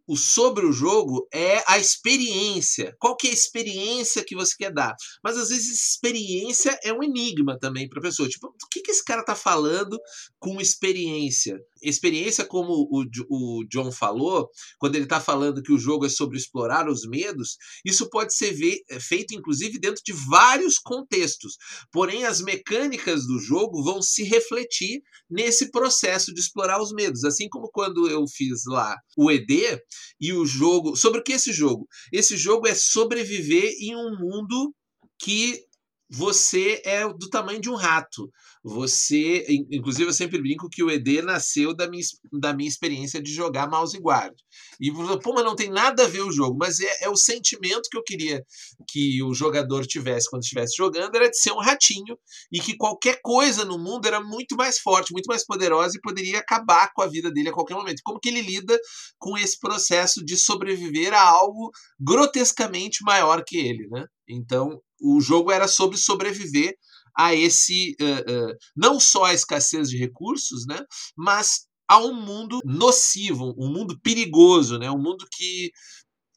o 0.09 0.17
sobre 0.17 0.65
o 0.65 0.73
jogo 0.73 1.29
é 1.31 1.63
a 1.67 1.79
experiência. 1.79 2.97
Qual 2.99 3.15
que 3.15 3.27
é 3.27 3.31
a 3.31 3.35
experiência 3.35 4.25
que 4.25 4.35
você 4.35 4.55
quer 4.57 4.73
dar? 4.73 4.95
Mas 5.23 5.37
às 5.37 5.51
vezes 5.51 5.91
experiência 5.91 6.79
é 6.83 6.93
um 6.93 7.03
enigma 7.03 7.59
também 7.59 7.87
para 7.87 7.99
a 7.99 8.03
pessoa. 8.03 8.27
Tipo, 8.27 8.47
o 8.47 8.69
que, 8.73 8.81
que 8.81 8.91
esse 8.91 9.05
cara 9.05 9.21
está 9.21 9.35
falando 9.35 9.99
com 10.39 10.61
experiência? 10.63 11.61
Experiência, 11.83 12.45
como 12.45 12.89
o, 12.91 13.05
o 13.29 13.65
John 13.69 13.93
falou, 13.93 14.49
quando 14.79 14.95
ele 14.95 15.05
está 15.05 15.21
falando 15.21 15.63
que 15.63 15.73
o 15.73 15.79
jogo 15.79 16.07
é 16.07 16.09
sobre 16.09 16.39
explorar 16.39 16.89
os 16.89 17.07
medos, 17.07 17.59
isso 17.85 18.09
pode 18.09 18.35
ser 18.35 18.57
é, 18.91 18.99
feito 18.99 19.35
inclusive 19.35 19.79
dentro 19.79 20.03
de 20.03 20.13
vários 20.13 20.79
contextos. 20.79 21.57
Porém, 21.93 22.25
as 22.25 22.41
mecânicas 22.41 23.27
do 23.27 23.39
jogo 23.39 23.83
vão 23.85 24.01
se 24.01 24.25
refletir 24.25 25.03
nesse 25.31 25.71
processo 25.71 26.33
de 26.33 26.41
explorar 26.41 26.81
os 26.81 26.93
medos. 26.93 27.25
Assim 27.25 27.47
como 27.49 27.71
quando 27.71 28.09
eu 28.09 28.25
fiz 28.27 28.65
lá 28.67 28.97
o 29.17 29.31
ED, 29.31 29.79
e 30.21 30.33
o 30.33 30.45
jogo. 30.45 30.97
Sobre 30.97 31.21
o 31.21 31.23
que 31.23 31.33
esse 31.33 31.53
jogo? 31.53 31.89
Esse 32.13 32.37
jogo 32.37 32.67
é 32.67 32.75
sobreviver 32.75 33.75
em 33.81 33.97
um 33.97 34.17
mundo 34.19 34.75
que 35.19 35.65
você 36.11 36.81
é 36.85 37.07
do 37.07 37.29
tamanho 37.29 37.61
de 37.61 37.69
um 37.69 37.75
rato. 37.75 38.31
Você, 38.65 39.45
inclusive, 39.71 40.09
eu 40.09 40.13
sempre 40.13 40.41
brinco 40.41 40.69
que 40.71 40.83
o 40.83 40.91
ED 40.91 41.23
nasceu 41.23 41.75
da 41.75 41.89
minha, 41.89 42.03
da 42.33 42.53
minha 42.53 42.69
experiência 42.69 43.23
de 43.23 43.33
jogar 43.33 43.69
mouse 43.69 43.97
guard. 43.99 44.35
E 44.81 44.91
pô, 44.93 45.33
mas 45.33 45.45
não 45.45 45.55
tem 45.55 45.71
nada 45.71 46.05
a 46.05 46.09
ver 46.09 46.23
o 46.23 46.33
jogo, 46.33 46.57
mas 46.59 46.81
é, 46.81 47.05
é 47.05 47.09
o 47.09 47.17
sentimento 47.17 47.89
que 47.91 47.97
eu 47.97 48.03
queria 48.03 48.45
que 48.89 49.23
o 49.23 49.35
jogador 49.35 49.87
tivesse 49.87 50.29
quando 50.31 50.43
estivesse 50.43 50.77
jogando 50.77 51.15
era 51.15 51.31
de 51.31 51.39
ser 51.39 51.53
um 51.53 51.61
ratinho 51.61 52.19
e 52.53 52.61
que 52.61 52.77
qualquer 52.77 53.21
coisa 53.23 53.65
no 53.65 53.79
mundo 53.79 54.07
era 54.07 54.21
muito 54.21 54.57
mais 54.57 54.79
forte, 54.79 55.13
muito 55.13 55.27
mais 55.27 55.45
poderosa 55.45 55.97
e 55.97 56.01
poderia 56.01 56.39
acabar 56.39 56.91
com 56.93 57.03
a 57.03 57.07
vida 57.07 57.31
dele 57.31 57.51
a 57.51 57.53
qualquer 57.53 57.75
momento. 57.75 58.03
Como 58.03 58.21
que 58.21 58.29
ele 58.29 58.43
lida 58.43 58.79
com 59.19 59.37
esse 59.37 59.59
processo 59.59 60.25
de 60.25 60.37
sobreviver 60.37 61.13
a 61.15 61.23
algo 61.23 61.71
grotescamente 62.01 63.03
maior 63.03 63.45
que 63.45 63.57
ele, 63.57 63.87
né? 63.89 64.05
Então, 64.29 64.81
o 65.01 65.21
jogo 65.21 65.51
era 65.51 65.69
sobre 65.69 65.97
sobreviver 65.97 66.75
a 67.17 67.35
esse 67.35 67.97
uh, 68.01 68.51
uh, 68.51 68.57
não 68.77 69.01
só 69.01 69.25
a 69.25 69.35
escassez 69.35 69.89
de 69.91 69.99
recursos, 69.99 70.67
né, 70.67 70.81
mas 71.17 71.67
a 71.89 71.99
um 71.99 72.13
mundo 72.13 72.61
nocivo, 72.65 73.55
um 73.59 73.73
mundo 73.73 73.99
perigoso, 74.03 74.79
né, 74.79 74.91
um 74.91 75.03
mundo 75.03 75.27
que 75.33 75.73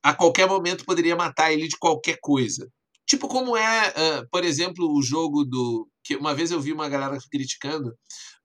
a 0.03 0.13
qualquer 0.13 0.47
momento 0.47 0.85
poderia 0.85 1.15
matar 1.15 1.51
ele 1.51 1.67
de 1.67 1.77
qualquer 1.77 2.17
coisa. 2.19 2.67
Tipo 3.05 3.27
como 3.27 3.55
é, 3.57 3.89
uh, 3.89 4.29
por 4.31 4.43
exemplo, 4.43 4.91
o 4.91 5.01
jogo 5.03 5.43
do 5.43 5.87
que 6.11 6.15
uma 6.15 6.33
vez 6.33 6.51
eu 6.51 6.59
vi 6.59 6.73
uma 6.73 6.89
galera 6.89 7.17
criticando 7.31 7.93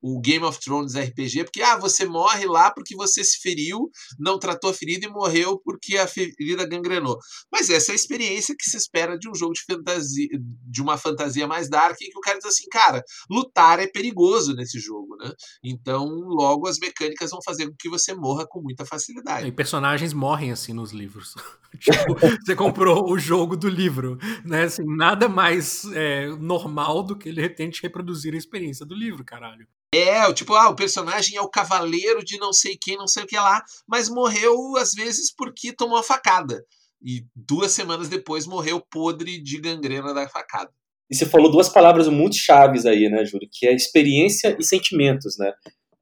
o 0.00 0.20
Game 0.20 0.44
of 0.44 0.60
Thrones 0.60 0.94
RPG, 0.94 1.44
porque 1.44 1.62
ah, 1.62 1.76
você 1.76 2.04
morre 2.04 2.46
lá 2.46 2.70
porque 2.70 2.94
você 2.94 3.24
se 3.24 3.40
feriu, 3.40 3.90
não 4.18 4.38
tratou 4.38 4.70
a 4.70 4.74
ferida 4.74 5.06
e 5.06 5.10
morreu 5.10 5.60
porque 5.64 5.96
a 5.96 6.06
ferida 6.06 6.66
gangrenou. 6.66 7.18
Mas 7.50 7.70
essa 7.70 7.90
é 7.90 7.94
a 7.94 7.96
experiência 7.96 8.54
que 8.56 8.68
se 8.68 8.76
espera 8.76 9.18
de 9.18 9.28
um 9.28 9.34
jogo 9.34 9.54
de 9.54 9.62
fantasia, 9.64 10.28
de 10.38 10.82
uma 10.82 10.96
fantasia 10.96 11.46
mais 11.46 11.68
dark, 11.68 11.96
que 11.96 12.16
o 12.16 12.20
cara 12.20 12.38
diz 12.38 12.46
assim, 12.46 12.66
cara, 12.70 13.02
lutar 13.30 13.80
é 13.80 13.86
perigoso 13.86 14.54
nesse 14.54 14.78
jogo, 14.78 15.16
né? 15.16 15.32
Então, 15.64 16.06
logo 16.06 16.68
as 16.68 16.78
mecânicas 16.78 17.30
vão 17.30 17.40
fazer 17.44 17.66
com 17.66 17.74
que 17.76 17.88
você 17.88 18.14
morra 18.14 18.46
com 18.46 18.60
muita 18.60 18.84
facilidade. 18.84 19.48
E 19.48 19.52
personagens 19.52 20.12
morrem 20.12 20.52
assim 20.52 20.72
nos 20.72 20.92
livros. 20.92 21.34
tipo, 21.80 22.14
você 22.44 22.54
comprou 22.54 23.10
o 23.10 23.18
jogo 23.18 23.56
do 23.56 23.68
livro, 23.68 24.18
né? 24.44 24.64
Assim, 24.64 24.84
nada 24.84 25.28
mais 25.28 25.84
é, 25.92 26.28
normal 26.36 27.02
do 27.02 27.16
que 27.16 27.28
ele 27.28 27.40
tente 27.56 27.82
reproduzir 27.82 28.34
a 28.34 28.38
experiência 28.38 28.84
do 28.84 28.94
livro, 28.94 29.24
caralho. 29.24 29.66
É, 29.94 30.30
tipo, 30.32 30.54
ah, 30.54 30.68
o 30.68 30.76
personagem 30.76 31.36
é 31.36 31.40
o 31.40 31.48
cavaleiro 31.48 32.24
de 32.24 32.38
não 32.38 32.52
sei 32.52 32.76
quem, 32.80 32.96
não 32.96 33.06
sei 33.06 33.22
o 33.22 33.26
que 33.26 33.36
lá, 33.36 33.62
mas 33.88 34.08
morreu 34.08 34.76
às 34.76 34.92
vezes 34.92 35.34
porque 35.34 35.72
tomou 35.72 35.98
a 35.98 36.02
facada. 36.02 36.64
E 37.02 37.24
duas 37.34 37.72
semanas 37.72 38.08
depois 38.08 38.46
morreu 38.46 38.80
podre 38.80 39.40
de 39.40 39.60
gangrena 39.60 40.12
da 40.12 40.28
facada. 40.28 40.70
E 41.10 41.14
você 41.14 41.24
falou 41.24 41.50
duas 41.50 41.68
palavras 41.68 42.08
muito 42.08 42.36
chaves 42.36 42.84
aí, 42.84 43.08
né, 43.08 43.24
Júlio? 43.24 43.48
Que 43.50 43.66
é 43.66 43.74
experiência 43.74 44.56
e 44.58 44.64
sentimentos, 44.64 45.38
né? 45.38 45.52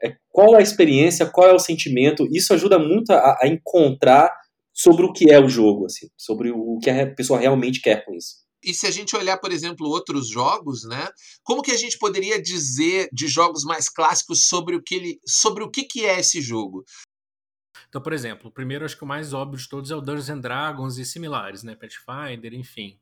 É, 0.02 0.16
qual 0.30 0.54
é 0.54 0.58
a 0.58 0.62
experiência, 0.62 1.26
qual 1.26 1.48
é 1.48 1.54
o 1.54 1.58
sentimento? 1.58 2.26
Isso 2.32 2.54
ajuda 2.54 2.78
muito 2.78 3.10
a, 3.10 3.38
a 3.42 3.48
encontrar 3.48 4.30
sobre 4.72 5.04
o 5.04 5.12
que 5.12 5.30
é 5.30 5.38
o 5.38 5.48
jogo, 5.48 5.86
assim, 5.86 6.08
sobre 6.16 6.50
o 6.50 6.78
que 6.82 6.90
a 6.90 7.14
pessoa 7.14 7.38
realmente 7.38 7.80
quer 7.80 8.04
com 8.04 8.12
isso. 8.14 8.43
E 8.64 8.72
se 8.74 8.86
a 8.86 8.90
gente 8.90 9.16
olhar, 9.16 9.38
por 9.38 9.52
exemplo, 9.52 9.88
outros 9.88 10.28
jogos, 10.28 10.84
né? 10.84 11.08
Como 11.42 11.62
que 11.62 11.70
a 11.70 11.76
gente 11.76 11.98
poderia 11.98 12.40
dizer 12.40 13.08
de 13.12 13.26
jogos 13.28 13.64
mais 13.64 13.88
clássicos 13.88 14.46
sobre 14.46 14.76
o 14.76 14.82
que 14.82 14.94
ele, 14.94 15.20
sobre 15.26 15.62
o 15.62 15.70
que, 15.70 15.84
que 15.84 16.04
é 16.04 16.18
esse 16.18 16.40
jogo? 16.40 16.84
Então, 17.88 18.02
por 18.02 18.12
exemplo, 18.12 18.48
o 18.48 18.52
primeiro, 18.52 18.84
acho 18.84 18.96
que 18.96 19.04
o 19.04 19.06
mais 19.06 19.32
óbvio 19.32 19.58
de 19.58 19.68
todos 19.68 19.90
é 19.90 19.96
o 19.96 20.00
Dungeons 20.00 20.30
and 20.30 20.40
Dragons 20.40 20.98
e 20.98 21.04
similares, 21.04 21.62
né? 21.62 21.76
Pathfinder, 21.76 22.54
enfim 22.54 22.98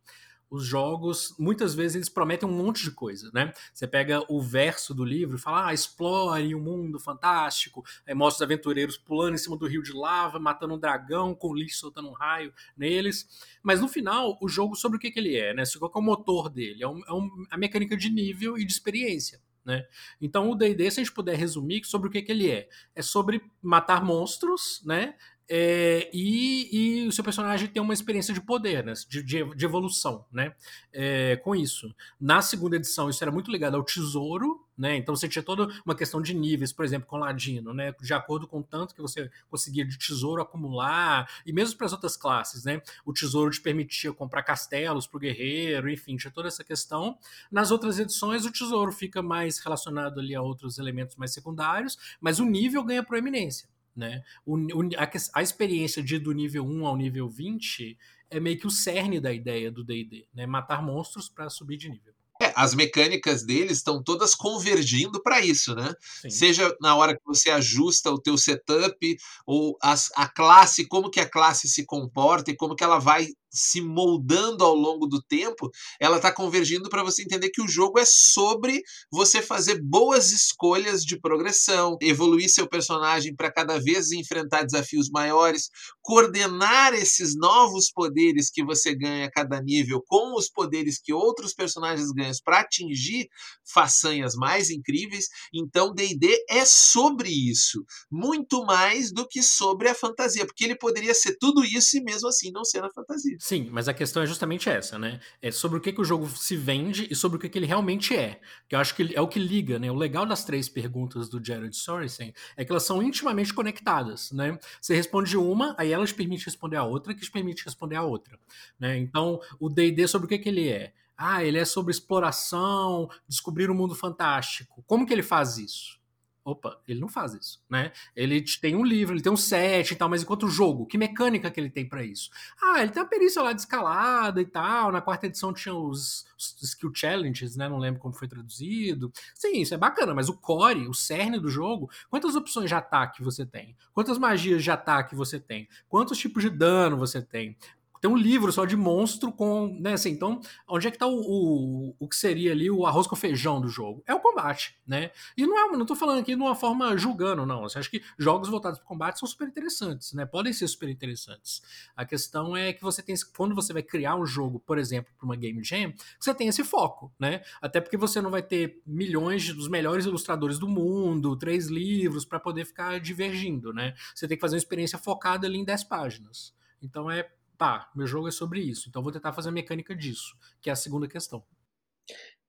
os 0.52 0.66
jogos, 0.66 1.34
muitas 1.38 1.74
vezes 1.74 1.94
eles 1.94 2.08
prometem 2.10 2.46
um 2.46 2.52
monte 2.52 2.82
de 2.82 2.90
coisa, 2.90 3.30
né? 3.32 3.54
Você 3.72 3.88
pega 3.88 4.22
o 4.28 4.38
verso 4.38 4.92
do 4.92 5.02
livro 5.02 5.36
e 5.36 5.40
fala, 5.40 5.68
ah, 5.68 5.72
explore 5.72 6.54
um 6.54 6.60
mundo 6.60 7.00
fantástico, 7.00 7.82
aí 8.06 8.14
mostra 8.14 8.44
os 8.44 8.52
aventureiros 8.52 8.98
pulando 8.98 9.32
em 9.32 9.38
cima 9.38 9.56
do 9.56 9.66
rio 9.66 9.82
de 9.82 9.94
lava, 9.94 10.38
matando 10.38 10.74
um 10.74 10.78
dragão, 10.78 11.34
com 11.34 11.54
lixo 11.54 11.78
soltando 11.78 12.10
um 12.10 12.12
raio 12.12 12.52
neles. 12.76 13.26
Mas 13.62 13.80
no 13.80 13.88
final, 13.88 14.38
o 14.42 14.48
jogo 14.48 14.76
sobre 14.76 14.98
o 14.98 15.00
que, 15.00 15.10
que 15.10 15.18
ele 15.18 15.38
é, 15.38 15.54
né? 15.54 15.62
Qual 15.78 15.90
é 15.94 15.98
o 15.98 16.02
motor 16.02 16.50
dele? 16.50 16.82
É, 16.82 16.86
um, 16.86 17.00
é 17.06 17.12
um, 17.14 17.46
a 17.50 17.56
mecânica 17.56 17.96
de 17.96 18.10
nível 18.10 18.58
e 18.58 18.66
de 18.66 18.72
experiência. 18.72 19.40
Né? 19.64 19.86
Então 20.20 20.50
o 20.50 20.56
D&D, 20.56 20.90
se 20.90 21.00
a 21.00 21.04
gente 21.04 21.14
puder 21.14 21.36
resumir 21.36 21.84
sobre 21.84 22.08
o 22.08 22.10
que, 22.10 22.20
que 22.20 22.32
ele 22.32 22.50
é, 22.50 22.68
é 22.94 23.00
sobre 23.00 23.40
matar 23.62 24.04
monstros, 24.04 24.82
né? 24.84 25.14
É, 25.48 26.08
e, 26.12 27.02
e, 27.04 27.08
o 27.08 27.12
seu 27.12 27.22
personagem 27.24 27.68
tem 27.68 27.82
uma 27.82 27.92
experiência 27.92 28.32
de 28.32 28.40
poder, 28.40 28.84
né, 28.84 28.92
de, 29.08 29.22
de, 29.22 29.54
de, 29.54 29.64
evolução, 29.64 30.24
né, 30.32 30.54
é, 30.92 31.36
com 31.36 31.54
isso. 31.54 31.94
Na 32.20 32.40
segunda 32.40 32.76
edição, 32.76 33.10
isso 33.10 33.22
era 33.22 33.30
muito 33.30 33.50
ligado 33.50 33.76
ao 33.76 33.82
tesouro, 33.82 34.64
né, 34.78 34.96
então 34.96 35.14
você 35.14 35.28
tinha 35.28 35.42
toda 35.42 35.68
uma 35.84 35.94
questão 35.94 36.22
de 36.22 36.32
níveis, 36.32 36.72
por 36.72 36.84
exemplo, 36.84 37.08
com 37.08 37.18
Ladino, 37.18 37.74
né, 37.74 37.92
de 38.00 38.14
acordo 38.14 38.46
com 38.46 38.60
o 38.60 38.62
tanto 38.62 38.94
que 38.94 39.02
você 39.02 39.30
conseguia 39.50 39.84
de 39.84 39.98
tesouro 39.98 40.40
acumular, 40.40 41.28
e 41.44 41.52
mesmo 41.52 41.76
para 41.76 41.86
as 41.86 41.92
outras 41.92 42.16
classes, 42.16 42.64
né, 42.64 42.80
o 43.04 43.12
tesouro 43.12 43.50
te 43.50 43.60
permitia 43.60 44.12
comprar 44.12 44.42
castelos 44.44 45.06
para 45.06 45.16
o 45.16 45.20
guerreiro, 45.20 45.90
enfim, 45.90 46.16
tinha 46.16 46.30
toda 46.30 46.48
essa 46.48 46.64
questão. 46.64 47.18
Nas 47.50 47.70
outras 47.70 47.98
edições, 47.98 48.46
o 48.46 48.52
tesouro 48.52 48.92
fica 48.92 49.20
mais 49.22 49.58
relacionado 49.58 50.20
ali 50.20 50.34
a 50.34 50.40
outros 50.40 50.78
elementos 50.78 51.16
mais 51.16 51.32
secundários, 51.32 51.98
mas 52.20 52.38
o 52.38 52.44
nível 52.44 52.82
ganha 52.84 53.02
proeminência. 53.02 53.71
Né? 53.94 54.22
O, 54.46 54.56
a, 54.96 55.38
a, 55.38 55.42
experiência 55.42 56.02
de 56.02 56.18
do 56.18 56.32
nível 56.32 56.64
1 56.64 56.86
ao 56.86 56.96
nível 56.96 57.28
20 57.28 57.98
é 58.30 58.40
meio 58.40 58.58
que 58.58 58.66
o 58.66 58.70
cerne 58.70 59.20
da 59.20 59.32
ideia 59.32 59.70
do 59.70 59.84
DD, 59.84 60.26
né? 60.34 60.46
matar 60.46 60.82
monstros 60.82 61.28
para 61.28 61.50
subir 61.50 61.76
de 61.76 61.90
nível. 61.90 62.14
É, 62.40 62.51
as 62.54 62.74
mecânicas 62.74 63.44
deles 63.44 63.78
estão 63.78 64.02
todas 64.02 64.34
convergindo 64.34 65.22
para 65.22 65.40
isso, 65.40 65.74
né? 65.74 65.92
Sim. 66.22 66.30
Seja 66.30 66.74
na 66.80 66.96
hora 66.96 67.14
que 67.14 67.22
você 67.24 67.50
ajusta 67.50 68.10
o 68.10 68.20
teu 68.20 68.36
setup 68.36 69.16
ou 69.46 69.76
as, 69.82 70.10
a 70.16 70.28
classe, 70.28 70.86
como 70.86 71.10
que 71.10 71.20
a 71.20 71.28
classe 71.28 71.68
se 71.68 71.84
comporta 71.84 72.50
e 72.50 72.56
como 72.56 72.74
que 72.74 72.84
ela 72.84 72.98
vai 72.98 73.28
se 73.52 73.82
moldando 73.82 74.64
ao 74.64 74.74
longo 74.74 75.06
do 75.06 75.22
tempo, 75.22 75.70
ela 76.00 76.16
está 76.16 76.32
convergindo 76.32 76.88
para 76.88 77.04
você 77.04 77.22
entender 77.22 77.50
que 77.50 77.60
o 77.60 77.68
jogo 77.68 77.98
é 77.98 78.04
sobre 78.06 78.80
você 79.10 79.42
fazer 79.42 79.80
boas 79.82 80.30
escolhas 80.30 81.04
de 81.04 81.20
progressão, 81.20 81.98
evoluir 82.00 82.48
seu 82.48 82.66
personagem 82.66 83.36
para 83.36 83.52
cada 83.52 83.78
vez 83.78 84.10
enfrentar 84.10 84.62
desafios 84.62 85.10
maiores, 85.10 85.68
coordenar 86.00 86.94
esses 86.94 87.36
novos 87.36 87.90
poderes 87.92 88.50
que 88.50 88.64
você 88.64 88.94
ganha 88.94 89.26
a 89.26 89.30
cada 89.30 89.60
nível 89.60 90.02
com 90.06 90.34
os 90.34 90.48
poderes 90.48 90.98
que 90.98 91.12
outros 91.12 91.52
personagens 91.52 92.10
ganham 92.12 92.30
para 92.44 92.60
atingir 92.60 93.28
façanhas 93.64 94.34
mais 94.34 94.70
incríveis. 94.70 95.28
Então, 95.52 95.94
D&D 95.94 96.44
é 96.48 96.64
sobre 96.64 97.28
isso, 97.28 97.84
muito 98.10 98.64
mais 98.64 99.12
do 99.12 99.26
que 99.26 99.42
sobre 99.42 99.88
a 99.88 99.94
fantasia, 99.94 100.44
porque 100.44 100.64
ele 100.64 100.76
poderia 100.76 101.14
ser 101.14 101.36
tudo 101.38 101.64
isso 101.64 101.96
e 101.96 102.02
mesmo 102.02 102.28
assim 102.28 102.50
não 102.50 102.64
ser 102.64 102.84
a 102.84 102.90
fantasia. 102.90 103.36
Sim, 103.40 103.68
mas 103.70 103.88
a 103.88 103.94
questão 103.94 104.22
é 104.22 104.26
justamente 104.26 104.68
essa, 104.68 104.98
né? 104.98 105.20
É 105.40 105.50
sobre 105.50 105.78
o 105.78 105.80
que, 105.80 105.92
que 105.92 106.00
o 106.00 106.04
jogo 106.04 106.28
se 106.28 106.56
vende 106.56 107.06
e 107.10 107.14
sobre 107.14 107.36
o 107.36 107.40
que, 107.40 107.48
que 107.48 107.58
ele 107.58 107.66
realmente 107.66 108.14
é. 108.14 108.40
Que 108.68 108.74
eu 108.74 108.80
acho 108.80 108.94
que 108.94 109.14
é 109.14 109.20
o 109.20 109.28
que 109.28 109.38
liga, 109.38 109.78
né? 109.78 109.90
O 109.90 109.94
legal 109.94 110.26
das 110.26 110.44
três 110.44 110.68
perguntas 110.68 111.28
do 111.28 111.44
Jared 111.44 111.74
Sorensen 111.76 112.34
é 112.56 112.64
que 112.64 112.72
elas 112.72 112.84
são 112.84 113.02
intimamente 113.02 113.52
conectadas, 113.54 114.30
né? 114.32 114.58
Você 114.80 114.94
responde 114.94 115.36
uma, 115.36 115.74
aí 115.78 115.92
ela 115.92 116.06
te 116.06 116.14
permite 116.14 116.44
responder 116.44 116.76
a 116.76 116.84
outra, 116.84 117.14
que 117.14 117.22
te 117.22 117.30
permite 117.30 117.64
responder 117.64 117.96
a 117.96 118.02
outra, 118.02 118.38
né? 118.78 118.96
Então, 118.98 119.40
o 119.58 119.68
D&D 119.68 120.06
sobre 120.08 120.26
o 120.26 120.28
que, 120.28 120.38
que 120.38 120.48
ele 120.48 120.68
é? 120.68 120.92
Ah, 121.24 121.44
ele 121.44 121.56
é 121.56 121.64
sobre 121.64 121.92
exploração, 121.92 123.08
descobrir 123.28 123.70
o 123.70 123.72
um 123.72 123.76
mundo 123.76 123.94
fantástico. 123.94 124.82
Como 124.88 125.06
que 125.06 125.12
ele 125.12 125.22
faz 125.22 125.56
isso? 125.56 126.02
Opa, 126.44 126.80
ele 126.88 126.98
não 126.98 127.06
faz 127.06 127.34
isso, 127.34 127.62
né? 127.70 127.92
Ele 128.16 128.44
tem 128.60 128.74
um 128.74 128.84
livro, 128.84 129.14
ele 129.14 129.22
tem 129.22 129.30
um 129.30 129.36
set 129.36 129.92
e 129.92 129.94
tal, 129.94 130.08
mas 130.08 130.24
enquanto 130.24 130.48
jogo, 130.48 130.84
que 130.84 130.98
mecânica 130.98 131.48
que 131.48 131.60
ele 131.60 131.70
tem 131.70 131.88
para 131.88 132.02
isso? 132.02 132.28
Ah, 132.60 132.82
ele 132.82 132.90
tem 132.90 133.00
uma 133.00 133.08
perícia 133.08 133.40
lá 133.40 133.52
de 133.52 133.60
escalada 133.60 134.40
e 134.40 134.44
tal. 134.44 134.90
Na 134.90 135.00
quarta 135.00 135.26
edição 135.26 135.52
tinha 135.52 135.72
os, 135.72 136.26
os, 136.36 136.60
skill 136.64 136.90
challenges, 136.92 137.54
né? 137.54 137.68
Não 137.68 137.78
lembro 137.78 138.00
como 138.00 138.12
foi 138.12 138.26
traduzido. 138.26 139.12
Sim, 139.32 139.60
isso 139.60 139.74
é 139.74 139.78
bacana, 139.78 140.12
mas 140.12 140.28
o 140.28 140.36
core, 140.36 140.88
o 140.88 140.94
cerne 140.94 141.38
do 141.38 141.48
jogo, 141.48 141.88
quantas 142.10 142.34
opções 142.34 142.68
de 142.68 142.74
ataque 142.74 143.22
você 143.22 143.46
tem? 143.46 143.76
Quantas 143.92 144.18
magias 144.18 144.64
de 144.64 144.70
ataque 144.72 145.14
você 145.14 145.38
tem? 145.38 145.68
Quantos 145.88 146.18
tipos 146.18 146.42
de 146.42 146.50
dano 146.50 146.96
você 146.96 147.22
tem? 147.22 147.56
Tem 148.02 148.10
um 148.10 148.16
livro 148.16 148.50
só 148.50 148.64
de 148.64 148.76
monstro 148.76 149.30
com, 149.30 149.78
né, 149.80 149.92
assim, 149.92 150.10
então, 150.10 150.40
onde 150.66 150.88
é 150.88 150.90
que 150.90 150.98
tá 150.98 151.06
o, 151.06 151.20
o, 151.20 151.96
o 152.00 152.08
que 152.08 152.16
seria 152.16 152.50
ali 152.50 152.68
o 152.68 152.84
arroz 152.84 153.06
com 153.06 153.14
feijão 153.14 153.60
do 153.60 153.68
jogo? 153.68 154.02
É 154.04 154.12
o 154.12 154.18
combate, 154.18 154.76
né? 154.84 155.12
E 155.36 155.46
não 155.46 155.56
é, 155.56 155.76
não 155.76 155.86
tô 155.86 155.94
falando 155.94 156.18
aqui 156.18 156.34
de 156.34 156.42
uma 156.42 156.56
forma 156.56 156.96
julgando, 156.96 157.46
não. 157.46 157.62
Você 157.62 157.78
acha 157.78 157.88
que 157.88 158.02
jogos 158.18 158.48
voltados 158.48 158.80
para 158.80 158.88
combate 158.88 159.20
são 159.20 159.28
super 159.28 159.46
interessantes, 159.46 160.14
né? 160.14 160.26
Podem 160.26 160.52
ser 160.52 160.66
super 160.66 160.88
interessantes. 160.88 161.62
A 161.94 162.04
questão 162.04 162.56
é 162.56 162.72
que 162.72 162.82
você 162.82 163.04
tem, 163.04 163.14
quando 163.36 163.54
você 163.54 163.72
vai 163.72 163.84
criar 163.84 164.16
um 164.16 164.26
jogo, 164.26 164.58
por 164.58 164.78
exemplo, 164.78 165.12
para 165.16 165.24
uma 165.24 165.36
game 165.36 165.62
jam, 165.62 165.94
você 166.18 166.34
tem 166.34 166.48
esse 166.48 166.64
foco, 166.64 167.12
né? 167.20 167.40
Até 167.60 167.80
porque 167.80 167.96
você 167.96 168.20
não 168.20 168.32
vai 168.32 168.42
ter 168.42 168.82
milhões 168.84 169.54
dos 169.54 169.68
melhores 169.68 170.06
ilustradores 170.06 170.58
do 170.58 170.66
mundo, 170.66 171.36
três 171.36 171.68
livros 171.68 172.24
para 172.24 172.40
poder 172.40 172.64
ficar 172.64 172.98
divergindo, 172.98 173.72
né? 173.72 173.94
Você 174.12 174.26
tem 174.26 174.36
que 174.36 174.40
fazer 174.40 174.56
uma 174.56 174.60
experiência 174.60 174.98
focada 174.98 175.46
ali 175.46 175.58
em 175.58 175.64
10 175.64 175.84
páginas. 175.84 176.52
Então 176.82 177.08
é 177.08 177.30
tá, 177.62 177.88
meu 177.94 178.08
jogo 178.08 178.26
é 178.26 178.32
sobre 178.32 178.60
isso, 178.60 178.88
então 178.88 179.04
vou 179.04 179.12
tentar 179.12 179.32
fazer 179.32 179.50
a 179.50 179.52
mecânica 179.52 179.94
disso, 179.94 180.34
que 180.60 180.68
é 180.68 180.72
a 180.72 180.76
segunda 180.76 181.06
questão. 181.06 181.44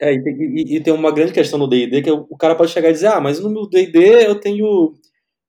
É, 0.02 0.12
e, 0.12 0.18
e, 0.18 0.76
e 0.78 0.82
tem 0.82 0.92
uma 0.92 1.12
grande 1.12 1.32
questão 1.32 1.60
no 1.60 1.68
D&D, 1.68 2.02
que 2.02 2.10
o 2.10 2.36
cara 2.36 2.56
pode 2.56 2.72
chegar 2.72 2.90
e 2.90 2.94
dizer, 2.94 3.08
ah, 3.08 3.22
mas 3.22 3.40
no 3.40 3.52
meu 3.52 3.70
D&D 3.70 4.26
eu 4.26 4.40
tenho 4.40 4.94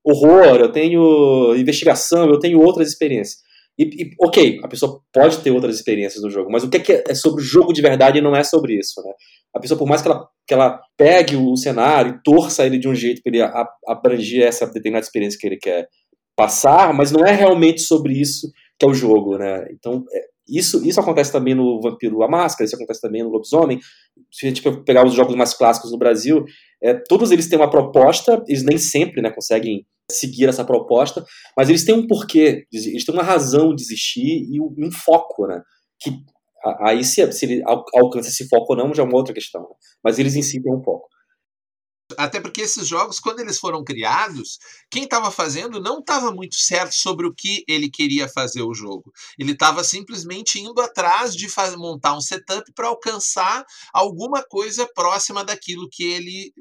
horror, 0.04 0.56
eu 0.56 0.70
tenho 0.70 1.56
investigação, 1.56 2.28
eu 2.28 2.38
tenho 2.38 2.60
outras 2.60 2.88
experiências. 2.88 3.42
E, 3.78 3.84
e, 3.84 4.10
ok, 4.20 4.60
a 4.62 4.68
pessoa 4.68 5.00
pode 5.10 5.38
ter 5.38 5.50
outras 5.50 5.76
experiências 5.76 6.22
no 6.22 6.30
jogo, 6.30 6.52
mas 6.52 6.62
o 6.62 6.68
que 6.68 6.76
é, 6.76 6.80
que 6.80 6.92
é 7.08 7.14
sobre 7.14 7.40
o 7.42 7.44
jogo 7.44 7.72
de 7.72 7.80
verdade 7.80 8.20
não 8.20 8.36
é 8.36 8.44
sobre 8.44 8.78
isso, 8.78 9.02
né? 9.02 9.12
A 9.54 9.58
pessoa, 9.58 9.78
por 9.78 9.88
mais 9.88 10.02
que 10.02 10.08
ela, 10.08 10.28
que 10.46 10.52
ela 10.52 10.78
pegue 10.94 11.36
o 11.36 11.56
cenário 11.56 12.12
e 12.12 12.22
torça 12.22 12.66
ele 12.66 12.76
de 12.76 12.86
um 12.86 12.94
jeito 12.94 13.22
para 13.22 13.34
ele 13.34 13.42
abranger 13.88 14.46
essa 14.46 14.66
determinada 14.66 15.06
experiência 15.06 15.38
que 15.40 15.46
ele 15.46 15.56
quer 15.56 15.88
passar, 16.36 16.92
mas 16.92 17.10
não 17.10 17.24
é 17.24 17.32
realmente 17.32 17.80
sobre 17.80 18.12
isso 18.12 18.52
que 18.78 18.84
é 18.84 18.88
o 18.88 18.94
jogo, 18.94 19.38
né? 19.38 19.66
Então, 19.70 20.04
é, 20.12 20.24
isso, 20.48 20.86
isso 20.86 21.00
acontece 21.00 21.32
também 21.32 21.54
no 21.54 21.80
Vampiro 21.80 22.22
a 22.22 22.28
Máscara, 22.28 22.66
isso 22.66 22.76
acontece 22.76 23.00
também 23.00 23.22
no 23.22 23.30
Lobisomem. 23.30 23.80
Se 24.30 24.46
a 24.46 24.48
gente 24.48 24.62
pegar 24.84 25.06
os 25.06 25.14
jogos 25.14 25.34
mais 25.34 25.54
clássicos 25.54 25.90
no 25.90 25.98
Brasil, 25.98 26.44
é, 26.82 26.94
todos 26.94 27.30
eles 27.30 27.48
têm 27.48 27.58
uma 27.58 27.70
proposta, 27.70 28.42
eles 28.46 28.62
nem 28.62 28.76
sempre 28.76 29.22
né, 29.22 29.30
conseguem 29.30 29.86
seguir 30.10 30.48
essa 30.48 30.64
proposta, 30.64 31.24
mas 31.56 31.70
eles 31.70 31.84
têm 31.84 31.94
um 31.94 32.06
porquê, 32.06 32.66
eles 32.70 33.04
têm 33.04 33.14
uma 33.14 33.22
razão 33.22 33.74
de 33.74 33.82
existir 33.82 34.46
e 34.50 34.60
um, 34.60 34.92
foco, 34.92 35.46
né? 35.46 35.62
Que 35.98 36.10
aí 36.80 37.02
se, 37.02 37.32
se 37.32 37.46
ele 37.46 37.62
alcança 37.94 38.28
esse 38.28 38.46
foco 38.48 38.74
ou 38.74 38.76
não 38.76 38.94
já 38.94 39.02
é 39.02 39.06
uma 39.06 39.16
outra 39.16 39.32
questão, 39.32 39.62
né? 39.62 39.68
mas 40.02 40.18
eles 40.18 40.34
em 40.34 40.42
si 40.42 40.62
têm 40.62 40.72
um 40.72 40.82
foco 40.82 41.08
Até 42.18 42.40
porque 42.40 42.62
esses 42.62 42.86
jogos, 42.86 43.20
quando 43.20 43.40
eles 43.40 43.58
foram 43.58 43.84
criados, 43.84 44.58
quem 44.90 45.04
estava 45.04 45.30
fazendo 45.30 45.80
não 45.80 45.98
estava 45.98 46.30
muito 46.30 46.56
certo 46.56 46.94
sobre 46.94 47.26
o 47.26 47.34
que 47.34 47.64
ele 47.68 47.90
queria 47.90 48.28
fazer 48.28 48.62
o 48.62 48.74
jogo. 48.74 49.12
Ele 49.38 49.52
estava 49.52 49.82
simplesmente 49.84 50.58
indo 50.60 50.80
atrás 50.80 51.34
de 51.34 51.48
fazer, 51.48 51.76
montar 51.76 52.16
um 52.16 52.20
setup 52.20 52.72
para 52.72 52.88
alcançar 52.88 53.64
alguma 53.92 54.42
coisa 54.42 54.88
próxima 54.94 55.44
daquilo 55.44 55.88
que 55.90 56.04
ele 56.04 56.52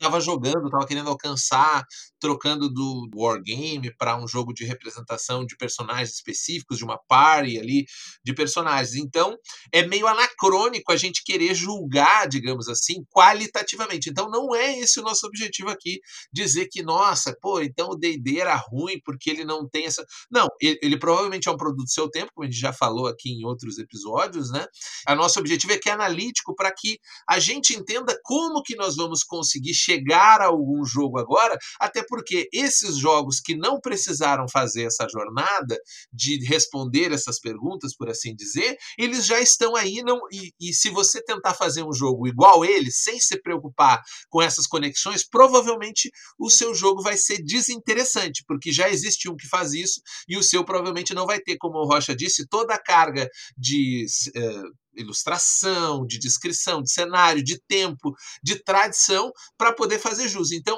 estava 0.00 0.20
jogando, 0.20 0.66
estava 0.66 0.86
querendo 0.86 1.10
alcançar, 1.10 1.84
trocando 2.20 2.68
do 2.68 3.08
wargame 3.14 3.94
para 3.96 4.16
um 4.16 4.26
jogo 4.26 4.52
de 4.52 4.64
representação 4.64 5.44
de 5.44 5.56
personagens 5.56 6.10
específicos, 6.10 6.78
de 6.78 6.84
uma 6.84 6.98
party 6.98 7.58
ali 7.58 7.86
de 8.24 8.34
personagens. 8.34 8.94
Então, 8.94 9.36
é 9.72 9.86
meio 9.86 10.06
anacrônico 10.06 10.92
a 10.92 10.96
gente 10.96 11.22
querer 11.24 11.54
julgar, 11.54 12.28
digamos 12.28 12.68
assim, 12.68 13.04
qualitativamente. 13.10 14.10
Então, 14.10 14.28
não 14.28 14.54
é 14.54 14.78
esse 14.78 15.00
o 15.00 15.02
nosso 15.02 15.26
objetivo 15.26 15.70
aqui, 15.70 16.00
dizer 16.32 16.68
que, 16.70 16.82
nossa, 16.82 17.34
pô, 17.40 17.60
então 17.60 17.90
o 17.90 17.96
D&D 17.96 18.40
era 18.40 18.54
ruim 18.54 19.00
porque 19.04 19.30
ele 19.30 19.44
não 19.44 19.68
tem 19.68 19.86
essa... 19.86 20.04
Não, 20.30 20.48
ele, 20.60 20.78
ele, 20.82 20.98
provavelmente 20.98 21.48
é 21.48 21.52
um 21.52 21.56
produto 21.56 21.84
do 21.84 21.90
seu 21.90 22.10
tempo, 22.10 22.32
como 22.34 22.46
a 22.46 22.50
gente 22.50 22.60
já 22.60 22.72
falou 22.72 23.06
aqui 23.06 23.30
em 23.30 23.44
outros 23.44 23.78
episódios, 23.78 24.50
né? 24.50 24.66
A 25.06 25.14
nosso 25.14 25.38
objetivo 25.38 25.72
é 25.72 25.78
que 25.78 25.88
é 25.88 25.92
analítico 25.92 26.54
para 26.54 26.72
que 26.72 26.98
a 27.28 27.38
gente 27.38 27.74
entenda 27.74 28.18
como 28.22 28.62
que 28.62 28.76
nós 28.76 28.96
vamos 28.96 29.22
conseguir 29.22 29.74
chegar 29.74 30.40
a 30.40 30.46
algum 30.46 30.84
jogo 30.84 31.18
agora, 31.18 31.56
até 31.80 32.02
porque 32.08 32.48
esses 32.52 32.96
jogos 32.96 33.40
que 33.40 33.56
não 33.56 33.80
precisaram 33.80 34.46
fazer 34.48 34.84
essa 34.84 35.06
jornada 35.08 35.78
de 36.12 36.44
responder 36.44 37.12
essas 37.12 37.38
perguntas, 37.40 37.94
por 37.96 38.08
assim 38.08 38.34
dizer, 38.34 38.76
eles 38.98 39.26
já 39.26 39.40
estão 39.40 39.76
aí. 39.76 40.02
Não, 40.02 40.20
e, 40.32 40.52
e 40.60 40.72
se 40.72 40.90
você 40.90 41.22
tentar 41.22 41.54
fazer 41.54 41.84
um 41.84 41.92
jogo 41.92 42.26
igual 42.26 42.64
ele, 42.64 42.90
sem 42.90 43.20
se 43.20 43.40
preocupar 43.40 44.02
com 44.28 44.42
essas 44.42 44.66
conexões, 44.66 45.28
provavelmente 45.28 46.10
o 46.38 46.50
seu 46.50 46.74
jogo 46.74 47.02
vai 47.02 47.16
ser 47.16 47.42
desinteressante, 47.42 48.44
porque 48.46 48.72
já 48.72 48.88
existe 48.88 49.28
um 49.28 49.36
que 49.36 49.48
faz 49.48 49.72
isso 49.72 50.00
e 50.28 50.36
o 50.36 50.42
seu 50.42 50.64
provavelmente 50.64 51.14
não 51.14 51.26
vai 51.26 51.40
ter, 51.40 51.56
como 51.58 51.78
o 51.78 51.86
Rocha 51.86 52.14
disse, 52.14 52.46
toda 52.46 52.74
a 52.74 52.82
carga 52.82 53.28
de. 53.56 54.06
Uh, 54.36 54.88
ilustração, 55.00 56.04
de 56.04 56.18
descrição, 56.18 56.82
de 56.82 56.92
cenário, 56.92 57.42
de 57.42 57.60
tempo, 57.66 58.14
de 58.42 58.62
tradição 58.62 59.32
para 59.56 59.72
poder 59.72 59.98
fazer 59.98 60.28
jus. 60.28 60.50
Então, 60.52 60.76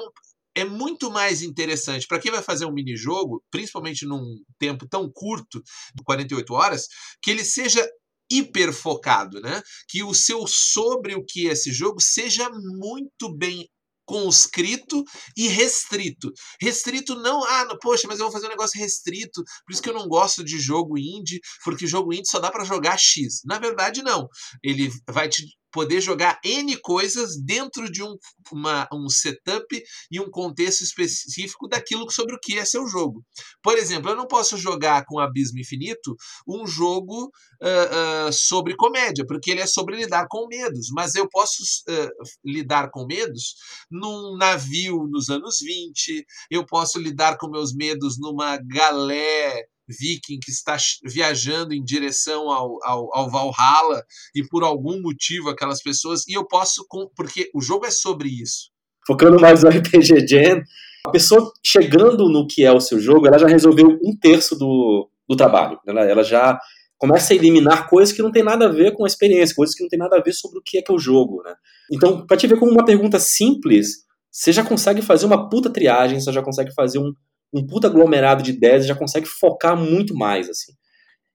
é 0.55 0.65
muito 0.65 1.09
mais 1.09 1.41
interessante 1.41 2.07
para 2.07 2.19
quem 2.19 2.31
vai 2.31 2.41
fazer 2.41 2.65
um 2.65 2.73
mini 2.73 2.95
jogo, 2.95 3.43
principalmente 3.49 4.05
num 4.05 4.23
tempo 4.59 4.87
tão 4.87 5.09
curto, 5.11 5.61
de 5.95 6.03
48 6.03 6.53
horas, 6.53 6.87
que 7.21 7.31
ele 7.31 7.43
seja 7.43 7.87
hiper 8.31 8.73
focado, 8.73 9.41
né? 9.41 9.61
Que 9.89 10.03
o 10.03 10.13
seu 10.13 10.47
sobre 10.47 11.15
o 11.15 11.23
que 11.25 11.47
é 11.47 11.51
esse 11.51 11.71
jogo 11.71 11.99
seja 11.99 12.49
muito 12.49 13.35
bem 13.35 13.67
conscrito 14.05 15.03
e 15.37 15.47
restrito. 15.47 16.31
Restrito 16.59 17.15
não, 17.15 17.43
ah, 17.43 17.77
poxa, 17.81 18.07
mas 18.07 18.19
eu 18.19 18.25
vou 18.25 18.31
fazer 18.31 18.47
um 18.47 18.49
negócio 18.49 18.79
restrito, 18.79 19.41
por 19.65 19.71
isso 19.71 19.81
que 19.81 19.89
eu 19.89 19.93
não 19.93 20.07
gosto 20.07 20.43
de 20.43 20.59
jogo 20.59 20.97
indie, 20.97 21.39
porque 21.63 21.87
jogo 21.87 22.13
indie 22.13 22.27
só 22.27 22.39
dá 22.39 22.51
para 22.51 22.65
jogar 22.65 22.97
X. 22.97 23.41
Na 23.45 23.59
verdade, 23.59 24.01
não. 24.01 24.27
Ele 24.63 24.89
vai 25.09 25.29
te 25.29 25.45
poder 25.71 26.01
jogar 26.01 26.39
N 26.43 26.77
coisas 26.77 27.37
dentro 27.41 27.91
de 27.91 28.03
um, 28.03 28.15
uma, 28.51 28.87
um 28.93 29.09
setup 29.09 29.81
e 30.11 30.19
um 30.19 30.29
contexto 30.29 30.83
específico 30.83 31.67
daquilo 31.67 32.09
sobre 32.11 32.35
o 32.35 32.39
que 32.39 32.57
é 32.57 32.65
seu 32.65 32.87
jogo. 32.87 33.23
Por 33.61 33.77
exemplo, 33.77 34.11
eu 34.11 34.15
não 34.15 34.27
posso 34.27 34.57
jogar 34.57 35.05
com 35.05 35.19
Abismo 35.19 35.59
Infinito 35.59 36.15
um 36.47 36.67
jogo 36.67 37.25
uh, 37.61 38.27
uh, 38.27 38.33
sobre 38.33 38.75
comédia, 38.75 39.25
porque 39.25 39.51
ele 39.51 39.61
é 39.61 39.67
sobre 39.67 39.95
lidar 39.95 40.27
com 40.29 40.47
medos, 40.47 40.89
mas 40.91 41.15
eu 41.15 41.27
posso 41.29 41.63
uh, 41.89 42.09
lidar 42.43 42.89
com 42.91 43.05
medos 43.05 43.55
num 43.89 44.35
navio 44.37 45.07
nos 45.09 45.29
anos 45.29 45.59
20, 45.59 46.25
eu 46.49 46.65
posso 46.65 46.99
lidar 46.99 47.37
com 47.37 47.49
meus 47.49 47.73
medos 47.73 48.19
numa 48.19 48.57
galé 48.57 49.65
viking 49.87 50.39
que 50.39 50.51
está 50.51 50.77
viajando 51.03 51.73
em 51.73 51.83
direção 51.83 52.49
ao, 52.49 52.77
ao, 52.83 53.15
ao, 53.15 53.29
Valhalla 53.29 54.03
e 54.35 54.45
por 54.47 54.63
algum 54.63 55.01
motivo 55.01 55.49
aquelas 55.49 55.81
pessoas. 55.81 56.27
E 56.27 56.33
eu 56.33 56.47
posso. 56.47 56.85
Porque 57.15 57.49
o 57.53 57.61
jogo 57.61 57.85
é 57.85 57.91
sobre 57.91 58.29
isso. 58.29 58.69
Focando 59.05 59.39
mais 59.39 59.63
no 59.63 59.69
RPG 59.69 60.27
Jam, 60.27 60.61
a 61.05 61.09
pessoa 61.09 61.51
chegando 61.65 62.29
no 62.29 62.47
que 62.47 62.63
é 62.63 62.71
o 62.71 62.79
seu 62.79 62.99
jogo, 62.99 63.27
ela 63.27 63.39
já 63.39 63.47
resolveu 63.47 63.87
um 64.03 64.15
terço 64.19 64.55
do, 64.55 65.09
do 65.27 65.35
trabalho. 65.35 65.79
Ela, 65.87 66.01
ela 66.01 66.23
já 66.23 66.59
começa 66.97 67.33
a 67.33 67.35
eliminar 67.35 67.89
coisas 67.89 68.13
que 68.13 68.21
não 68.21 68.31
tem 68.31 68.43
nada 68.43 68.65
a 68.65 68.69
ver 68.71 68.93
com 68.93 69.03
a 69.03 69.07
experiência, 69.07 69.55
coisas 69.55 69.75
que 69.75 69.81
não 69.81 69.89
tem 69.89 69.97
nada 69.97 70.17
a 70.17 70.21
ver 70.21 70.33
sobre 70.33 70.59
o 70.59 70.61
que 70.63 70.77
é 70.77 70.81
que 70.83 70.91
é 70.91 70.95
o 70.95 70.99
jogo. 70.99 71.41
Né? 71.43 71.55
Então, 71.91 72.27
para 72.27 72.37
te 72.37 72.45
ver 72.45 72.59
como 72.59 72.71
uma 72.71 72.85
pergunta 72.85 73.17
simples, 73.19 74.05
você 74.31 74.51
já 74.51 74.63
consegue 74.63 75.01
fazer 75.01 75.25
uma 75.25 75.49
puta 75.49 75.69
triagem, 75.69 76.19
você 76.19 76.31
já 76.31 76.43
consegue 76.43 76.71
fazer 76.75 76.99
um, 76.99 77.11
um 77.53 77.65
puta 77.65 77.87
aglomerado 77.87 78.43
de 78.43 78.51
ideias 78.51 78.85
já 78.85 78.95
consegue 78.95 79.27
focar 79.27 79.75
muito 79.75 80.15
mais, 80.15 80.49
assim. 80.49 80.73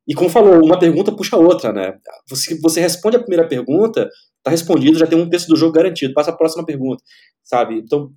E 0.09 0.15
como 0.15 0.31
falou, 0.31 0.65
uma 0.65 0.79
pergunta 0.79 1.15
puxa 1.15 1.37
a 1.37 1.39
outra, 1.39 1.73
né? 1.73 1.99
Você, 2.29 2.59
você 2.61 2.81
responde 2.81 3.17
a 3.17 3.21
primeira 3.21 3.47
pergunta, 3.47 4.09
tá 4.43 4.51
respondido, 4.51 4.99
já 4.99 5.07
tem 5.07 5.19
um 5.19 5.29
terço 5.29 5.49
do 5.49 5.57
jogo 5.57 5.73
garantido, 5.73 6.15
passa 6.15 6.31
a 6.31 6.37
próxima 6.37 6.65
pergunta, 6.65 7.03
sabe? 7.43 7.79
Então, 7.79 8.13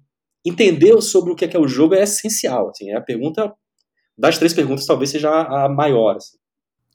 entender 0.45 0.99
sobre 1.01 1.31
o 1.31 1.35
que 1.35 1.45
é, 1.45 1.47
que 1.47 1.57
é 1.57 1.59
o 1.59 1.67
jogo 1.67 1.95
é 1.95 2.03
essencial, 2.03 2.69
assim, 2.69 2.91
é 2.91 2.97
a 2.97 3.01
pergunta, 3.01 3.51
das 4.17 4.37
três 4.37 4.53
perguntas, 4.53 4.85
talvez 4.85 5.09
seja 5.09 5.29
a, 5.29 5.67
maior, 5.69 6.17
assim. 6.17 6.37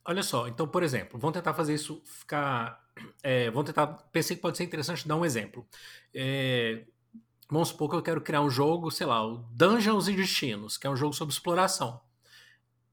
Olha 0.06 0.22
só, 0.22 0.46
então, 0.46 0.68
por 0.68 0.82
exemplo, 0.82 1.18
vamos 1.18 1.34
tentar 1.34 1.54
fazer 1.54 1.74
isso 1.74 2.02
ficar. 2.04 2.78
É, 3.22 3.50
vamos 3.50 3.64
tentar. 3.64 3.86
Pensei 4.12 4.36
que 4.36 4.42
pode 4.42 4.58
ser 4.58 4.64
interessante 4.64 5.08
dar 5.08 5.16
um 5.16 5.24
exemplo. 5.24 5.66
É, 6.14 6.84
Vamos 7.54 7.68
supor 7.68 7.88
que 7.88 7.94
eu 7.94 8.02
quero 8.02 8.20
criar 8.20 8.40
um 8.40 8.50
jogo, 8.50 8.90
sei 8.90 9.06
lá, 9.06 9.24
o 9.24 9.36
Dungeons 9.52 10.08
e 10.08 10.12
Destinos, 10.12 10.76
que 10.76 10.88
é 10.88 10.90
um 10.90 10.96
jogo 10.96 11.14
sobre 11.14 11.32
exploração. 11.32 12.00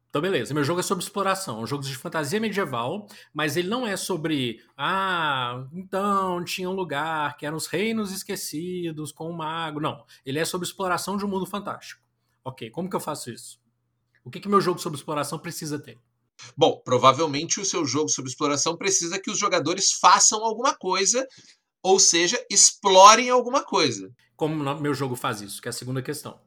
Então, 0.08 0.22
beleza, 0.22 0.54
meu 0.54 0.64
jogo 0.64 0.82
é 0.82 0.84
sobre 0.84 1.04
exploração, 1.04 1.58
é 1.58 1.64
um 1.64 1.66
jogo 1.66 1.84
de 1.84 1.98
fantasia 1.98 2.40
medieval, 2.40 3.08
mas 3.34 3.58
ele 3.58 3.68
não 3.68 3.88
é 3.88 3.98
sobre. 3.98 4.64
Ah, 4.78 5.66
então 5.74 6.46
tinha 6.46 6.70
um 6.70 6.74
lugar 6.74 7.36
que 7.38 7.46
eram 7.48 7.58
os 7.58 7.66
reinos 7.66 8.12
esquecidos 8.12 9.12
com 9.12 9.32
um 9.32 9.34
mago. 9.34 9.80
Não, 9.80 10.06
ele 10.24 10.38
é 10.38 10.46
sobre 10.46 10.68
exploração 10.68 11.18
de 11.18 11.26
um 11.26 11.28
mundo 11.28 11.48
fantástico. 11.48 12.00
Ok, 12.46 12.70
como 12.70 12.88
que 12.88 12.96
eu 12.96 13.00
faço 13.00 13.32
isso? 13.32 13.60
O 14.24 14.30
que, 14.30 14.40
que 14.40 14.48
meu 14.48 14.62
jogo 14.62 14.78
sobre 14.78 14.96
exploração 14.96 15.40
precisa 15.40 15.80
ter? 15.80 15.98
Bom, 16.56 16.80
provavelmente 16.86 17.60
o 17.60 17.66
seu 17.66 17.84
jogo 17.84 18.10
sobre 18.10 18.30
exploração 18.30 18.78
precisa 18.78 19.20
que 19.20 19.32
os 19.32 19.40
jogadores 19.40 19.94
façam 19.94 20.44
alguma 20.44 20.76
coisa, 20.76 21.28
ou 21.84 22.00
seja, 22.00 22.44
explorem 22.50 23.30
alguma 23.30 23.64
coisa 23.64 24.14
como 24.42 24.82
meu 24.82 24.94
jogo 24.96 25.16
faz 25.16 25.40
isso, 25.42 25.62
que 25.62 25.68
é 25.68 25.70
a 25.70 25.74
segunda 25.74 26.02
questão. 26.02 26.42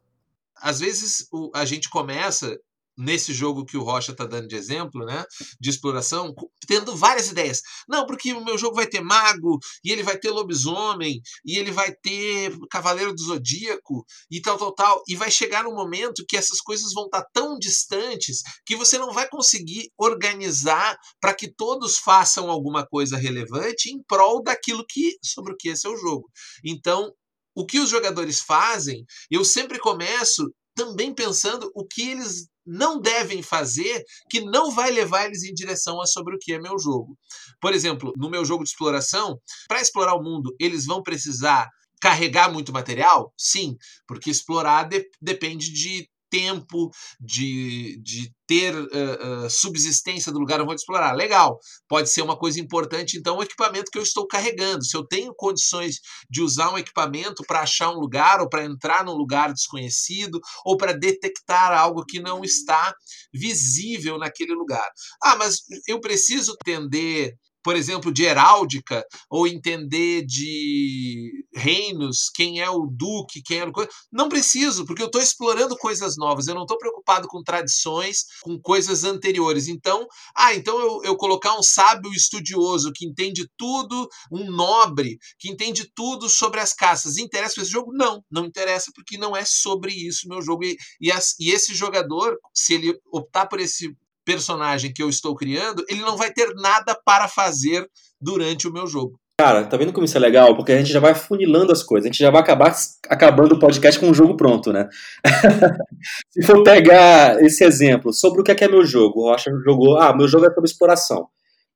Às 0.56 0.80
vezes 0.80 1.28
o, 1.32 1.48
a 1.54 1.64
gente 1.64 1.88
começa 1.88 2.58
nesse 2.96 3.32
jogo 3.32 3.64
que 3.64 3.76
o 3.76 3.82
Rocha 3.82 4.12
está 4.12 4.24
dando 4.24 4.48
de 4.48 4.56
exemplo, 4.56 5.04
né, 5.04 5.24
de 5.60 5.70
exploração, 5.70 6.34
tendo 6.66 6.96
várias 6.96 7.30
ideias. 7.30 7.60
Não, 7.88 8.06
porque 8.06 8.32
o 8.32 8.44
meu 8.44 8.56
jogo 8.56 8.76
vai 8.76 8.86
ter 8.86 9.00
mago, 9.00 9.58
e 9.84 9.90
ele 9.90 10.02
vai 10.02 10.18
ter 10.18 10.30
lobisomem, 10.30 11.20
e 11.44 11.58
ele 11.58 11.70
vai 11.70 11.92
ter 11.92 12.56
cavaleiro 12.70 13.14
do 13.14 13.22
zodíaco, 13.22 14.04
e 14.30 14.40
tal, 14.40 14.58
tal, 14.58 14.74
tal. 14.74 15.02
E 15.08 15.16
vai 15.16 15.30
chegar 15.30 15.66
um 15.66 15.74
momento 15.74 16.24
que 16.28 16.36
essas 16.36 16.60
coisas 16.60 16.92
vão 16.92 17.04
estar 17.06 17.22
tá 17.22 17.28
tão 17.32 17.58
distantes 17.58 18.42
que 18.64 18.76
você 18.76 18.98
não 18.98 19.12
vai 19.12 19.28
conseguir 19.28 19.90
organizar 19.98 20.96
para 21.20 21.34
que 21.34 21.52
todos 21.52 21.98
façam 21.98 22.50
alguma 22.50 22.86
coisa 22.86 23.16
relevante 23.16 23.90
em 23.90 24.02
prol 24.02 24.42
daquilo 24.42 24.84
que 24.88 25.16
sobre 25.22 25.52
o 25.52 25.56
que 25.56 25.70
é 25.70 25.76
seu 25.76 25.96
jogo. 25.96 26.30
Então, 26.64 27.12
o 27.54 27.64
que 27.64 27.78
os 27.78 27.88
jogadores 27.88 28.40
fazem, 28.40 29.04
eu 29.30 29.44
sempre 29.44 29.78
começo 29.78 30.52
também 30.74 31.14
pensando 31.14 31.70
o 31.74 31.86
que 31.86 32.10
eles 32.10 32.48
não 32.66 32.98
devem 32.98 33.42
fazer 33.42 34.04
que 34.30 34.40
não 34.40 34.70
vai 34.70 34.90
levar 34.90 35.26
eles 35.26 35.42
em 35.42 35.52
direção 35.52 36.00
a 36.00 36.06
sobre 36.06 36.34
o 36.34 36.38
que 36.38 36.52
é 36.52 36.58
meu 36.58 36.78
jogo. 36.78 37.16
Por 37.60 37.74
exemplo, 37.74 38.12
no 38.16 38.30
meu 38.30 38.44
jogo 38.44 38.64
de 38.64 38.70
exploração, 38.70 39.38
para 39.68 39.80
explorar 39.80 40.14
o 40.14 40.22
mundo, 40.22 40.54
eles 40.58 40.86
vão 40.86 41.02
precisar 41.02 41.68
carregar 42.00 42.52
muito 42.52 42.72
material? 42.72 43.32
Sim, 43.36 43.76
porque 44.06 44.30
explorar 44.30 44.84
de, 44.84 45.08
depende 45.20 45.72
de 45.72 46.08
tempo, 46.34 46.90
de, 47.20 47.96
de 48.02 48.32
ter 48.44 48.74
uh, 48.74 49.44
uh, 49.44 49.50
subsistência 49.50 50.32
do 50.32 50.40
lugar 50.40 50.58
onde 50.58 50.66
vou 50.66 50.74
explorar. 50.74 51.12
Legal, 51.12 51.60
pode 51.88 52.10
ser 52.10 52.22
uma 52.22 52.36
coisa 52.36 52.60
importante, 52.60 53.16
então, 53.16 53.36
o 53.36 53.42
equipamento 53.42 53.88
que 53.90 53.98
eu 53.98 54.02
estou 54.02 54.26
carregando. 54.26 54.84
Se 54.84 54.96
eu 54.96 55.06
tenho 55.06 55.32
condições 55.36 56.00
de 56.28 56.42
usar 56.42 56.72
um 56.72 56.78
equipamento 56.78 57.44
para 57.46 57.60
achar 57.60 57.90
um 57.90 58.00
lugar, 58.00 58.40
ou 58.40 58.48
para 58.48 58.64
entrar 58.64 59.04
num 59.04 59.14
lugar 59.14 59.52
desconhecido, 59.52 60.40
ou 60.64 60.76
para 60.76 60.92
detectar 60.92 61.72
algo 61.72 62.04
que 62.04 62.18
não 62.18 62.42
está 62.42 62.92
visível 63.32 64.18
naquele 64.18 64.54
lugar. 64.54 64.90
Ah, 65.22 65.36
mas 65.36 65.58
eu 65.86 66.00
preciso 66.00 66.56
entender 66.60 67.34
por 67.64 67.74
exemplo, 67.74 68.12
de 68.12 68.24
heráldica, 68.24 69.02
ou 69.30 69.48
entender 69.48 70.24
de 70.26 71.46
reinos, 71.54 72.28
quem 72.32 72.60
é 72.60 72.68
o 72.68 72.86
duque, 72.86 73.42
quem 73.42 73.60
é 73.60 73.64
o. 73.64 73.72
Não 74.12 74.28
preciso, 74.28 74.84
porque 74.84 75.02
eu 75.02 75.06
estou 75.06 75.20
explorando 75.20 75.74
coisas 75.78 76.16
novas, 76.18 76.46
eu 76.46 76.54
não 76.54 76.62
estou 76.62 76.76
preocupado 76.76 77.26
com 77.26 77.42
tradições, 77.42 78.26
com 78.42 78.60
coisas 78.60 79.02
anteriores. 79.02 79.66
Então, 79.66 80.06
ah, 80.36 80.54
então 80.54 80.78
eu, 80.78 81.00
eu 81.04 81.16
colocar 81.16 81.58
um 81.58 81.62
sábio 81.62 82.12
estudioso 82.12 82.92
que 82.94 83.06
entende 83.06 83.48
tudo, 83.56 84.06
um 84.30 84.50
nobre 84.50 85.16
que 85.38 85.50
entende 85.50 85.90
tudo 85.94 86.28
sobre 86.28 86.60
as 86.60 86.74
caças, 86.74 87.16
interessa 87.16 87.62
esse 87.62 87.70
jogo? 87.70 87.92
Não, 87.94 88.22
não 88.30 88.44
interessa, 88.44 88.92
porque 88.94 89.16
não 89.16 89.34
é 89.34 89.44
sobre 89.46 89.92
isso 89.92 90.28
meu 90.28 90.42
jogo. 90.42 90.64
E, 90.64 90.76
e, 91.00 91.10
as, 91.10 91.34
e 91.40 91.50
esse 91.50 91.74
jogador, 91.74 92.36
se 92.52 92.74
ele 92.74 92.98
optar 93.10 93.46
por 93.46 93.58
esse 93.58 93.96
personagem 94.24 94.92
que 94.92 95.02
eu 95.02 95.08
estou 95.08 95.34
criando, 95.34 95.84
ele 95.88 96.00
não 96.00 96.16
vai 96.16 96.32
ter 96.32 96.54
nada 96.54 96.98
para 97.04 97.28
fazer 97.28 97.88
durante 98.20 98.66
o 98.66 98.72
meu 98.72 98.86
jogo. 98.86 99.18
Cara, 99.36 99.66
tá 99.66 99.76
vendo 99.76 99.92
como 99.92 100.04
isso 100.04 100.16
é 100.16 100.20
legal? 100.20 100.54
Porque 100.54 100.70
a 100.70 100.78
gente 100.78 100.92
já 100.92 101.00
vai 101.00 101.12
funilando 101.12 101.72
as 101.72 101.82
coisas, 101.82 102.06
a 102.06 102.12
gente 102.12 102.20
já 102.20 102.30
vai 102.30 102.40
acabar 102.40 102.72
acabando 103.08 103.56
o 103.56 103.58
podcast 103.58 103.98
com 103.98 104.06
um 104.08 104.14
jogo 104.14 104.36
pronto, 104.36 104.72
né? 104.72 104.88
Se 106.30 106.40
for 106.42 106.62
pegar 106.62 107.42
esse 107.42 107.64
exemplo, 107.64 108.12
sobre 108.12 108.40
o 108.40 108.44
que 108.44 108.52
é, 108.52 108.54
que 108.54 108.62
é 108.62 108.68
meu 108.68 108.86
jogo, 108.86 109.22
o 109.22 109.30
Rocha 109.30 109.50
jogou, 109.64 109.98
ah, 109.98 110.16
meu 110.16 110.28
jogo 110.28 110.46
é 110.46 110.54
sobre 110.54 110.70
exploração. 110.70 111.26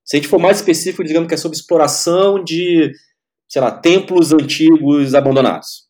Se 0.04 0.16
a 0.16 0.20
gente 0.20 0.28
for 0.28 0.38
mais 0.38 0.58
específico, 0.58 1.02
digamos 1.02 1.28
que 1.28 1.34
é 1.34 1.36
sobre 1.36 1.58
exploração 1.58 2.42
de, 2.42 2.92
sei 3.48 3.60
lá, 3.60 3.72
templos 3.72 4.32
antigos 4.32 5.14
abandonados. 5.16 5.88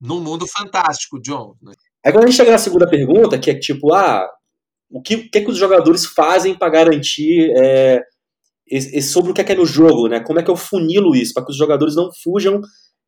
Num 0.00 0.20
mundo 0.20 0.48
fantástico, 0.48 1.20
John. 1.22 1.54
Né? 1.62 1.74
Aí 2.04 2.10
quando 2.10 2.24
a 2.24 2.26
gente 2.26 2.36
chega 2.36 2.50
na 2.50 2.58
segunda 2.58 2.90
pergunta, 2.90 3.38
que 3.38 3.52
é 3.52 3.54
tipo, 3.54 3.94
ah, 3.94 4.28
o 4.92 5.00
que, 5.00 5.14
o 5.16 5.30
que, 5.30 5.38
é 5.38 5.40
que 5.40 5.50
os 5.50 5.56
jogadores 5.56 6.04
fazem 6.04 6.54
para 6.54 6.68
garantir 6.68 7.50
é, 7.56 8.02
sobre 9.00 9.30
o 9.30 9.34
que 9.34 9.40
é, 9.40 9.44
que 9.44 9.52
é 9.52 9.54
no 9.54 9.66
jogo, 9.66 10.06
né? 10.06 10.20
Como 10.20 10.38
é 10.38 10.42
que 10.42 10.50
eu 10.50 10.56
funilo 10.56 11.16
isso 11.16 11.32
para 11.32 11.44
que 11.44 11.50
os 11.50 11.56
jogadores 11.56 11.96
não 11.96 12.10
fujam 12.22 12.60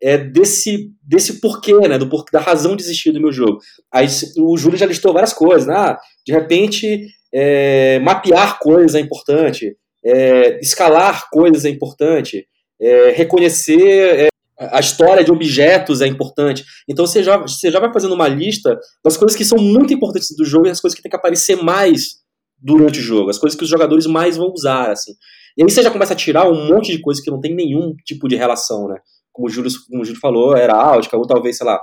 é, 0.03 0.17
desse, 0.17 0.91
desse 1.03 1.41
porquê, 1.41 1.75
né? 1.87 1.99
Do 1.99 2.09
da 2.33 2.41
razão 2.41 2.75
de 2.75 2.83
existir 2.83 3.13
do 3.13 3.21
meu 3.21 3.33
jogo. 3.33 3.59
Aí 3.93 4.07
o 4.39 4.57
Júlio 4.57 4.79
já 4.79 4.87
listou 4.87 5.13
várias 5.13 5.33
coisas, 5.33 5.67
né? 5.67 5.75
Ah, 5.77 5.99
de 6.27 6.33
repente 6.33 7.07
é, 7.33 7.99
mapear 8.01 8.59
coisas 8.59 8.95
é 8.95 9.01
importante, 9.01 9.77
é, 10.05 10.59
escalar 10.61 11.29
coisas 11.31 11.65
é 11.65 11.69
importante, 11.69 12.47
é, 12.81 13.11
reconhecer 13.11 14.21
é, 14.21 14.29
a 14.59 14.81
história 14.81 15.25
de 15.25 15.33
objetos 15.33 16.01
é 16.01 16.07
importante. 16.07 16.65
Então 16.89 17.07
você 17.07 17.23
já, 17.23 17.37
você 17.39 17.71
já 17.71 17.81
vai 17.81 17.93
fazendo 17.93 18.15
uma 18.15 18.29
lista 18.29 18.79
das 19.05 19.17
coisas 19.17 19.37
que 19.37 19.45
são 19.45 19.59
muito 19.59 19.93
importantes 19.93 20.35
do 20.37 20.45
jogo 20.45 20.67
e 20.67 20.71
as 20.71 20.81
coisas 20.81 20.97
que 20.97 21.03
tem 21.03 21.11
que 21.11 21.17
aparecer 21.17 21.57
mais 21.57 22.23
durante 22.59 22.99
o 22.99 23.03
jogo, 23.03 23.31
as 23.31 23.39
coisas 23.39 23.59
que 23.59 23.65
os 23.65 23.71
jogadores 23.71 24.07
mais 24.07 24.37
vão 24.37 24.51
usar, 24.53 24.91
assim. 24.91 25.13
E 25.57 25.63
aí 25.63 25.71
você 25.71 25.83
já 25.83 25.91
começa 25.91 26.15
a 26.15 26.17
tirar 26.17 26.49
um 26.49 26.67
monte 26.67 26.93
de 26.93 27.01
coisas 27.01 27.23
que 27.23 27.31
não 27.31 27.41
tem 27.41 27.55
nenhum 27.55 27.95
tipo 28.05 28.29
de 28.29 28.37
relação, 28.37 28.89
né? 28.89 28.97
Como 29.33 29.49
o 29.49 29.51
Júlio, 29.51 29.71
como 29.89 30.03
o 30.03 30.05
Júlio 30.05 30.21
falou, 30.21 30.57
era 30.57 30.75
áudica, 30.75 31.17
ou 31.17 31.27
talvez, 31.27 31.57
sei 31.57 31.67
lá, 31.67 31.81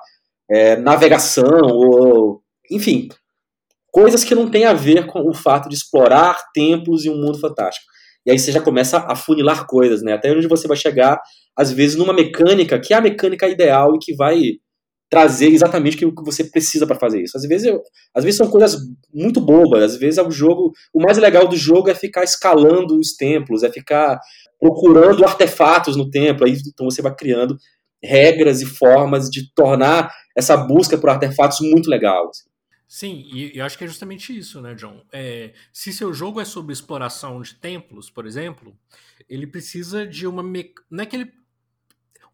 é, 0.50 0.76
navegação, 0.78 1.62
ou. 1.64 2.42
Enfim, 2.70 3.10
coisas 3.92 4.24
que 4.24 4.36
não 4.36 4.50
tem 4.50 4.66
a 4.66 4.74
ver 4.74 5.06
com 5.06 5.28
o 5.28 5.34
fato 5.34 5.70
de 5.70 5.76
explorar 5.76 6.38
templos 6.54 7.06
e 7.06 7.10
um 7.10 7.18
mundo 7.18 7.38
fantástico. 7.38 7.86
E 8.26 8.32
aí 8.32 8.40
você 8.40 8.52
já 8.52 8.62
começa 8.62 9.00
a 9.00 9.16
funilar 9.16 9.66
coisas, 9.66 10.02
né? 10.02 10.14
Até 10.14 10.32
onde 10.32 10.48
você 10.48 10.68
vai 10.68 10.78
chegar, 10.78 11.22
às 11.58 11.72
vezes, 11.72 11.96
numa 11.96 12.14
mecânica 12.14 12.80
que 12.80 12.94
é 12.94 12.98
a 12.98 13.02
mecânica 13.02 13.48
ideal 13.48 13.96
e 13.96 14.00
que 14.00 14.16
vai 14.16 14.42
trazer 15.10 15.50
exatamente 15.50 16.06
o 16.06 16.16
que 16.16 16.24
você 16.24 16.46
precisa 16.46 16.88
para 16.88 16.98
fazer 16.98 17.22
isso. 17.22 17.36
Às 17.36 17.44
vezes, 17.44 17.68
eu, 17.68 17.82
às 18.16 18.24
vezes 18.24 18.38
são 18.38 18.50
coisas 18.50 18.80
muito 19.14 19.42
bobas, 19.42 19.84
às 19.84 19.98
vezes 19.98 20.18
é 20.18 20.24
o 20.24 20.32
jogo, 20.32 20.72
o 20.94 21.04
mais 21.04 21.18
legal 21.18 21.50
do 21.50 21.58
jogo 21.58 21.90
é 21.90 21.94
ficar 21.94 22.24
escalando 22.24 22.98
os 22.98 23.14
templos, 23.18 23.62
é 23.62 23.70
ficar 23.70 24.18
procurando 24.58 25.26
artefatos 25.26 25.98
no 25.98 26.10
templo, 26.10 26.46
aí 26.46 26.54
então 26.66 26.90
você 26.90 27.02
vai 27.02 27.14
criando 27.14 27.58
regras 28.02 28.62
e 28.62 28.66
formas 28.66 29.30
de 29.30 29.54
tornar 29.54 30.12
essa 30.36 30.56
busca 30.56 30.98
por 30.98 31.10
artefatos 31.10 31.60
muito 31.60 31.90
legal. 31.90 32.30
Assim. 32.30 32.50
Sim, 32.88 33.24
e 33.34 33.58
eu 33.58 33.66
acho 33.66 33.78
que 33.78 33.84
é 33.84 33.88
justamente 33.88 34.38
isso, 34.38 34.62
né, 34.62 34.74
John? 34.76 35.02
É, 35.12 35.52
se 35.74 35.92
seu 35.92 36.14
jogo 36.14 36.40
é 36.40 36.46
sobre 36.46 36.72
exploração 36.74 37.42
de 37.42 37.56
templos, 37.56 38.10
por 38.10 38.26
exemplo, 38.26 38.74
ele 39.30 39.48
precisa 39.48 40.06
de 40.06 40.26
uma. 40.28 40.44
Me... 40.44 40.74
Não 40.90 41.04
é 41.04 41.06
que 41.06 41.16
ele 41.16 41.32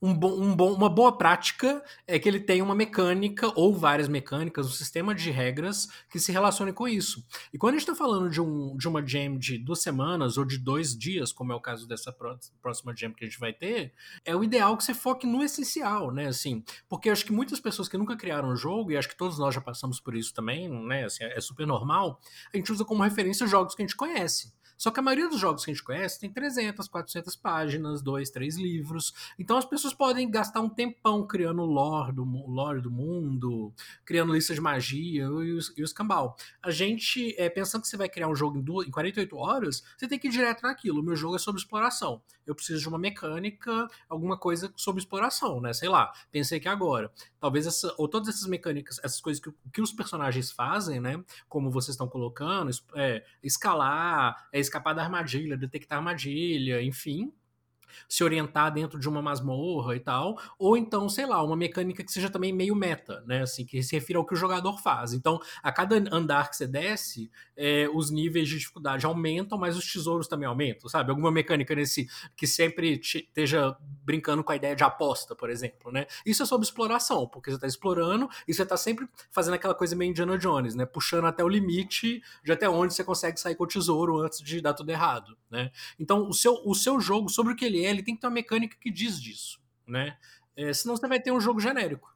um 0.01 0.13
bom, 0.13 0.39
um 0.39 0.55
bom, 0.55 0.73
uma 0.73 0.89
boa 0.89 1.17
prática 1.17 1.83
é 2.05 2.19
que 2.19 2.29
ele 2.29 2.39
tenha 2.39 2.63
uma 2.63 2.75
mecânica 2.75 3.51
ou 3.55 3.73
várias 3.73 4.07
mecânicas, 4.07 4.67
um 4.67 4.71
sistema 4.71 5.13
de 5.13 5.31
regras 5.31 5.87
que 6.09 6.19
se 6.19 6.31
relacione 6.31 6.71
com 6.71 6.87
isso. 6.87 7.25
E 7.51 7.57
quando 7.57 7.75
a 7.75 7.77
gente 7.77 7.89
está 7.89 7.95
falando 7.95 8.29
de, 8.29 8.39
um, 8.39 8.77
de 8.77 8.87
uma 8.87 9.05
jam 9.05 9.37
de 9.37 9.57
duas 9.57 9.81
semanas 9.81 10.37
ou 10.37 10.45
de 10.45 10.57
dois 10.57 10.95
dias, 10.97 11.31
como 11.31 11.51
é 11.51 11.55
o 11.55 11.61
caso 11.61 11.87
dessa 11.87 12.15
próxima 12.61 12.95
jam 12.95 13.11
que 13.11 13.25
a 13.25 13.27
gente 13.27 13.39
vai 13.39 13.53
ter, 13.53 13.93
é 14.23 14.35
o 14.35 14.43
ideal 14.43 14.77
que 14.77 14.83
você 14.83 14.93
foque 14.93 15.25
no 15.25 15.43
essencial, 15.43 16.11
né? 16.11 16.27
Assim, 16.27 16.63
porque 16.87 17.09
acho 17.09 17.25
que 17.25 17.31
muitas 17.31 17.59
pessoas 17.59 17.87
que 17.87 17.97
nunca 17.97 18.15
criaram 18.15 18.49
um 18.49 18.55
jogo, 18.55 18.91
e 18.91 18.97
acho 18.97 19.09
que 19.09 19.17
todos 19.17 19.39
nós 19.39 19.55
já 19.55 19.61
passamos 19.61 19.99
por 19.99 20.15
isso 20.15 20.33
também, 20.33 20.69
né? 20.69 21.05
Assim, 21.05 21.23
é 21.23 21.41
super 21.41 21.65
normal, 21.65 22.19
a 22.53 22.57
gente 22.57 22.71
usa 22.71 22.85
como 22.85 23.03
referência 23.03 23.47
jogos 23.47 23.73
que 23.73 23.81
a 23.81 23.85
gente 23.85 23.95
conhece. 23.95 24.56
Só 24.77 24.91
que 24.91 24.99
a 24.99 25.03
maioria 25.03 25.27
dos 25.27 25.39
jogos 25.39 25.65
que 25.65 25.71
a 25.71 25.73
gente 25.73 25.83
conhece 25.83 26.19
tem 26.19 26.31
300, 26.31 26.87
400 26.87 27.35
páginas, 27.35 28.01
dois, 28.01 28.29
três 28.29 28.57
livros. 28.57 29.13
Então 29.39 29.57
as 29.57 29.65
pessoas 29.65 29.93
podem 29.93 30.29
gastar 30.29 30.61
um 30.61 30.69
tempão 30.69 31.25
criando 31.25 31.63
lore 31.63 32.13
do, 32.13 32.23
lore 32.23 32.81
do 32.81 32.91
mundo, 32.91 33.73
criando 34.05 34.33
lista 34.33 34.53
de 34.53 34.61
magia 34.61 35.23
e 35.23 35.51
os, 35.53 35.73
e 35.75 35.83
cambal. 35.93 36.37
A 36.61 36.69
gente, 36.69 37.33
é, 37.37 37.49
pensando 37.49 37.81
que 37.81 37.87
você 37.87 37.97
vai 37.97 38.07
criar 38.07 38.27
um 38.27 38.35
jogo 38.35 38.57
em, 38.57 38.61
duas, 38.61 38.87
em 38.87 38.91
48 38.91 39.35
horas, 39.35 39.83
você 39.97 40.07
tem 40.07 40.19
que 40.19 40.27
ir 40.27 40.31
direto 40.31 40.61
naquilo. 40.61 41.01
O 41.01 41.03
meu 41.03 41.15
jogo 41.15 41.35
é 41.35 41.39
sobre 41.39 41.59
exploração. 41.59 42.21
Eu 42.45 42.55
preciso 42.55 42.79
de 42.79 42.87
uma 42.87 42.99
mecânica, 42.99 43.87
alguma 44.07 44.37
coisa 44.37 44.71
sobre 44.75 45.01
exploração, 45.01 45.59
né? 45.59 45.73
Sei 45.73 45.89
lá, 45.89 46.13
pensei 46.31 46.59
que 46.59 46.67
agora. 46.69 47.11
Talvez 47.39 47.67
essa, 47.67 47.93
ou 47.97 48.07
todas 48.07 48.29
essas 48.29 48.47
mecânicas, 48.47 48.99
essas 49.03 49.21
coisas 49.21 49.41
que, 49.41 49.51
que 49.71 49.81
os 49.81 49.91
personagens 49.91 50.51
fazem, 50.51 50.99
né? 50.99 51.23
Como 51.47 51.71
vocês 51.71 51.93
estão 51.93 52.07
colocando, 52.07 52.71
é, 52.95 53.23
escalar, 53.43 54.47
é 54.51 54.59
escapar 54.59 54.93
da 54.93 55.03
armadilha, 55.03 55.57
detectar 55.57 55.99
armadilha, 55.99 56.81
enfim, 56.81 57.31
se 58.07 58.23
orientar 58.23 58.73
dentro 58.73 58.99
de 58.99 59.07
uma 59.07 59.21
masmorra 59.21 59.95
e 59.95 59.99
tal, 59.99 60.37
ou 60.57 60.77
então, 60.77 61.07
sei 61.09 61.25
lá, 61.25 61.43
uma 61.43 61.55
mecânica 61.55 62.03
que 62.03 62.11
seja 62.11 62.29
também 62.29 62.53
meio 62.53 62.75
meta, 62.75 63.23
né? 63.25 63.41
Assim, 63.41 63.65
que 63.65 63.81
se 63.83 63.95
refira 63.95 64.19
ao 64.19 64.25
que 64.25 64.33
o 64.33 64.37
jogador 64.37 64.81
faz. 64.81 65.13
Então, 65.13 65.39
a 65.61 65.71
cada 65.71 65.95
andar 66.11 66.49
que 66.49 66.55
você 66.55 66.67
desce, 66.67 67.31
é, 67.55 67.89
os 67.93 68.11
níveis 68.11 68.47
de 68.47 68.57
dificuldade 68.57 69.05
aumentam, 69.05 69.57
mas 69.57 69.77
os 69.77 69.91
tesouros 69.91 70.27
também 70.27 70.47
aumentam, 70.47 70.89
sabe? 70.89 71.09
Alguma 71.09 71.31
mecânica 71.31 71.75
nesse 71.75 72.07
que 72.35 72.45
sempre 72.45 72.99
esteja 73.03 73.75
brincando 74.03 74.43
com 74.43 74.51
a 74.51 74.55
ideia 74.55 74.75
de 74.75 74.83
aposta, 74.83 75.35
por 75.35 75.49
exemplo, 75.49 75.91
né? 75.91 76.05
Isso 76.25 76.43
é 76.43 76.45
sobre 76.45 76.65
exploração, 76.65 77.27
porque 77.27 77.49
você 77.49 77.55
está 77.55 77.67
explorando 77.67 78.29
e 78.47 78.53
você 78.53 78.63
está 78.63 78.77
sempre 78.77 79.07
fazendo 79.31 79.55
aquela 79.55 79.73
coisa 79.73 79.95
meio 79.95 80.11
Indiana 80.11 80.37
Jones, 80.37 80.75
né? 80.75 80.85
Puxando 80.85 81.25
até 81.25 81.43
o 81.43 81.47
limite 81.47 82.21
de 82.43 82.51
até 82.51 82.69
onde 82.69 82.93
você 82.93 83.03
consegue 83.03 83.39
sair 83.39 83.55
com 83.55 83.63
o 83.63 83.67
tesouro 83.67 84.19
antes 84.19 84.41
de 84.41 84.61
dar 84.61 84.73
tudo 84.73 84.89
errado, 84.89 85.37
né? 85.49 85.71
Então, 85.99 86.27
o 86.27 86.33
seu, 86.33 86.61
o 86.65 86.75
seu 86.75 86.99
jogo, 86.99 87.29
sobre 87.29 87.53
o 87.53 87.55
que 87.55 87.65
ele 87.65 87.76
ele 87.85 88.03
tem 88.03 88.15
que 88.15 88.21
ter 88.21 88.27
uma 88.27 88.33
mecânica 88.33 88.77
que 88.79 88.91
diz 88.91 89.21
disso, 89.21 89.59
né? 89.85 90.17
É, 90.55 90.73
senão 90.73 90.95
você 90.95 91.07
vai 91.07 91.21
ter 91.21 91.31
um 91.31 91.39
jogo 91.39 91.59
genérico. 91.59 92.15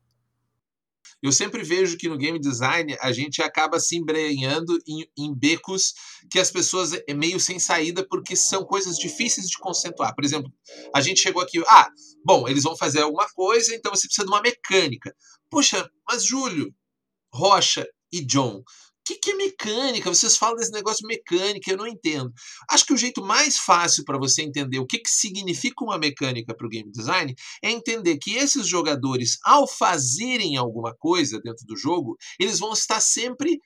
Eu 1.21 1.31
sempre 1.31 1.63
vejo 1.63 1.97
que 1.97 2.09
no 2.09 2.17
game 2.17 2.39
design 2.39 2.97
a 2.99 3.11
gente 3.11 3.41
acaba 3.43 3.79
se 3.79 3.95
embrenhando 3.95 4.77
em, 4.87 5.07
em, 5.15 5.33
becos 5.33 5.93
que 6.31 6.39
as 6.39 6.49
pessoas 6.49 6.93
é 6.93 7.13
meio 7.13 7.39
sem 7.39 7.59
saída 7.59 8.05
porque 8.07 8.35
são 8.35 8.65
coisas 8.65 8.97
difíceis 8.97 9.47
de 9.47 9.57
conceituar. 9.59 10.15
Por 10.15 10.23
exemplo, 10.23 10.51
a 10.93 10.99
gente 10.99 11.21
chegou 11.21 11.41
aqui, 11.41 11.61
ah, 11.67 11.89
bom, 12.25 12.47
eles 12.47 12.63
vão 12.63 12.75
fazer 12.75 13.01
alguma 13.01 13.27
coisa, 13.29 13.75
então 13.75 13.93
você 13.93 14.07
precisa 14.07 14.25
de 14.25 14.33
uma 14.33 14.41
mecânica. 14.41 15.15
Puxa, 15.49 15.87
mas 16.07 16.25
Júlio, 16.25 16.73
Rocha 17.31 17.87
e 18.11 18.25
John, 18.25 18.63
que, 19.11 19.19
que 19.19 19.31
é 19.31 19.35
mecânica? 19.35 20.13
Vocês 20.13 20.37
falam 20.37 20.55
desse 20.55 20.71
negócio 20.71 21.07
mecânica, 21.07 21.71
eu 21.71 21.77
não 21.77 21.87
entendo. 21.87 22.31
Acho 22.69 22.85
que 22.85 22.93
o 22.93 22.97
jeito 22.97 23.21
mais 23.23 23.57
fácil 23.57 24.03
para 24.05 24.17
você 24.17 24.41
entender 24.41 24.79
o 24.79 24.85
que, 24.85 24.99
que 24.99 25.09
significa 25.09 25.83
uma 25.83 25.97
mecânica 25.97 26.55
para 26.55 26.65
o 26.65 26.69
game 26.69 26.91
design 26.91 27.33
é 27.63 27.71
entender 27.71 28.17
que 28.17 28.35
esses 28.35 28.67
jogadores, 28.67 29.37
ao 29.43 29.67
fazerem 29.67 30.57
alguma 30.57 30.95
coisa 30.95 31.39
dentro 31.43 31.65
do 31.65 31.75
jogo, 31.75 32.15
eles 32.39 32.59
vão 32.59 32.73
estar 32.73 32.99
sempre 32.99 33.59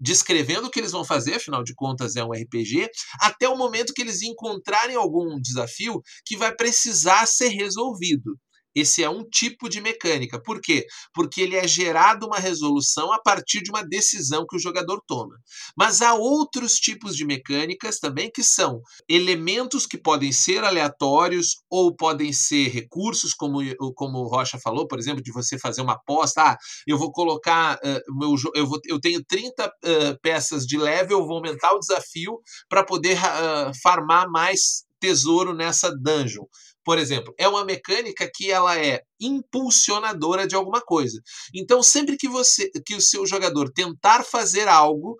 descrevendo 0.00 0.68
o 0.68 0.70
que 0.70 0.78
eles 0.78 0.92
vão 0.92 1.04
fazer, 1.04 1.34
afinal 1.34 1.64
de 1.64 1.74
contas 1.74 2.14
é 2.14 2.22
um 2.22 2.30
RPG, 2.30 2.88
até 3.20 3.48
o 3.48 3.56
momento 3.56 3.92
que 3.92 4.00
eles 4.00 4.22
encontrarem 4.22 4.94
algum 4.94 5.40
desafio 5.40 6.00
que 6.24 6.36
vai 6.36 6.54
precisar 6.54 7.26
ser 7.26 7.48
resolvido. 7.48 8.38
Esse 8.80 9.02
é 9.02 9.10
um 9.10 9.24
tipo 9.24 9.68
de 9.68 9.80
mecânica. 9.80 10.40
Por 10.40 10.60
quê? 10.60 10.86
Porque 11.12 11.40
ele 11.40 11.56
é 11.56 11.66
gerado 11.66 12.26
uma 12.26 12.38
resolução 12.38 13.12
a 13.12 13.20
partir 13.20 13.62
de 13.62 13.70
uma 13.70 13.82
decisão 13.82 14.46
que 14.48 14.56
o 14.56 14.60
jogador 14.60 15.02
toma. 15.06 15.34
Mas 15.76 16.00
há 16.02 16.14
outros 16.14 16.74
tipos 16.74 17.16
de 17.16 17.24
mecânicas 17.24 17.98
também 17.98 18.30
que 18.30 18.42
são 18.42 18.80
elementos 19.08 19.86
que 19.86 19.98
podem 19.98 20.32
ser 20.32 20.62
aleatórios 20.64 21.56
ou 21.68 21.94
podem 21.94 22.32
ser 22.32 22.68
recursos, 22.68 23.34
como, 23.34 23.58
como 23.94 24.18
o 24.18 24.28
Rocha 24.28 24.58
falou, 24.62 24.86
por 24.86 24.98
exemplo, 24.98 25.22
de 25.22 25.32
você 25.32 25.58
fazer 25.58 25.82
uma 25.82 25.94
aposta. 25.94 26.42
Ah, 26.42 26.56
eu 26.86 26.96
vou 26.96 27.10
colocar. 27.10 27.76
Uh, 27.76 28.18
meu, 28.18 28.34
eu, 28.54 28.66
vou, 28.66 28.78
eu 28.86 29.00
tenho 29.00 29.24
30 29.24 29.66
uh, 29.66 29.70
peças 30.22 30.64
de 30.64 30.76
level, 30.76 31.26
vou 31.26 31.36
aumentar 31.36 31.72
o 31.72 31.80
desafio 31.80 32.38
para 32.68 32.84
poder 32.84 33.18
uh, 33.18 33.72
farmar 33.82 34.30
mais 34.30 34.86
tesouro 35.00 35.54
nessa 35.54 35.90
dungeon. 35.90 36.44
Por 36.88 36.98
exemplo, 36.98 37.34
é 37.36 37.46
uma 37.46 37.66
mecânica 37.66 38.26
que 38.34 38.50
ela 38.50 38.74
é 38.82 39.02
impulsionadora 39.20 40.46
de 40.46 40.54
alguma 40.54 40.80
coisa. 40.80 41.20
Então, 41.54 41.82
sempre 41.82 42.16
que 42.16 42.26
você 42.26 42.70
que 42.82 42.94
o 42.94 43.00
seu 43.02 43.26
jogador 43.26 43.70
tentar 43.70 44.24
fazer 44.24 44.68
algo 44.68 45.18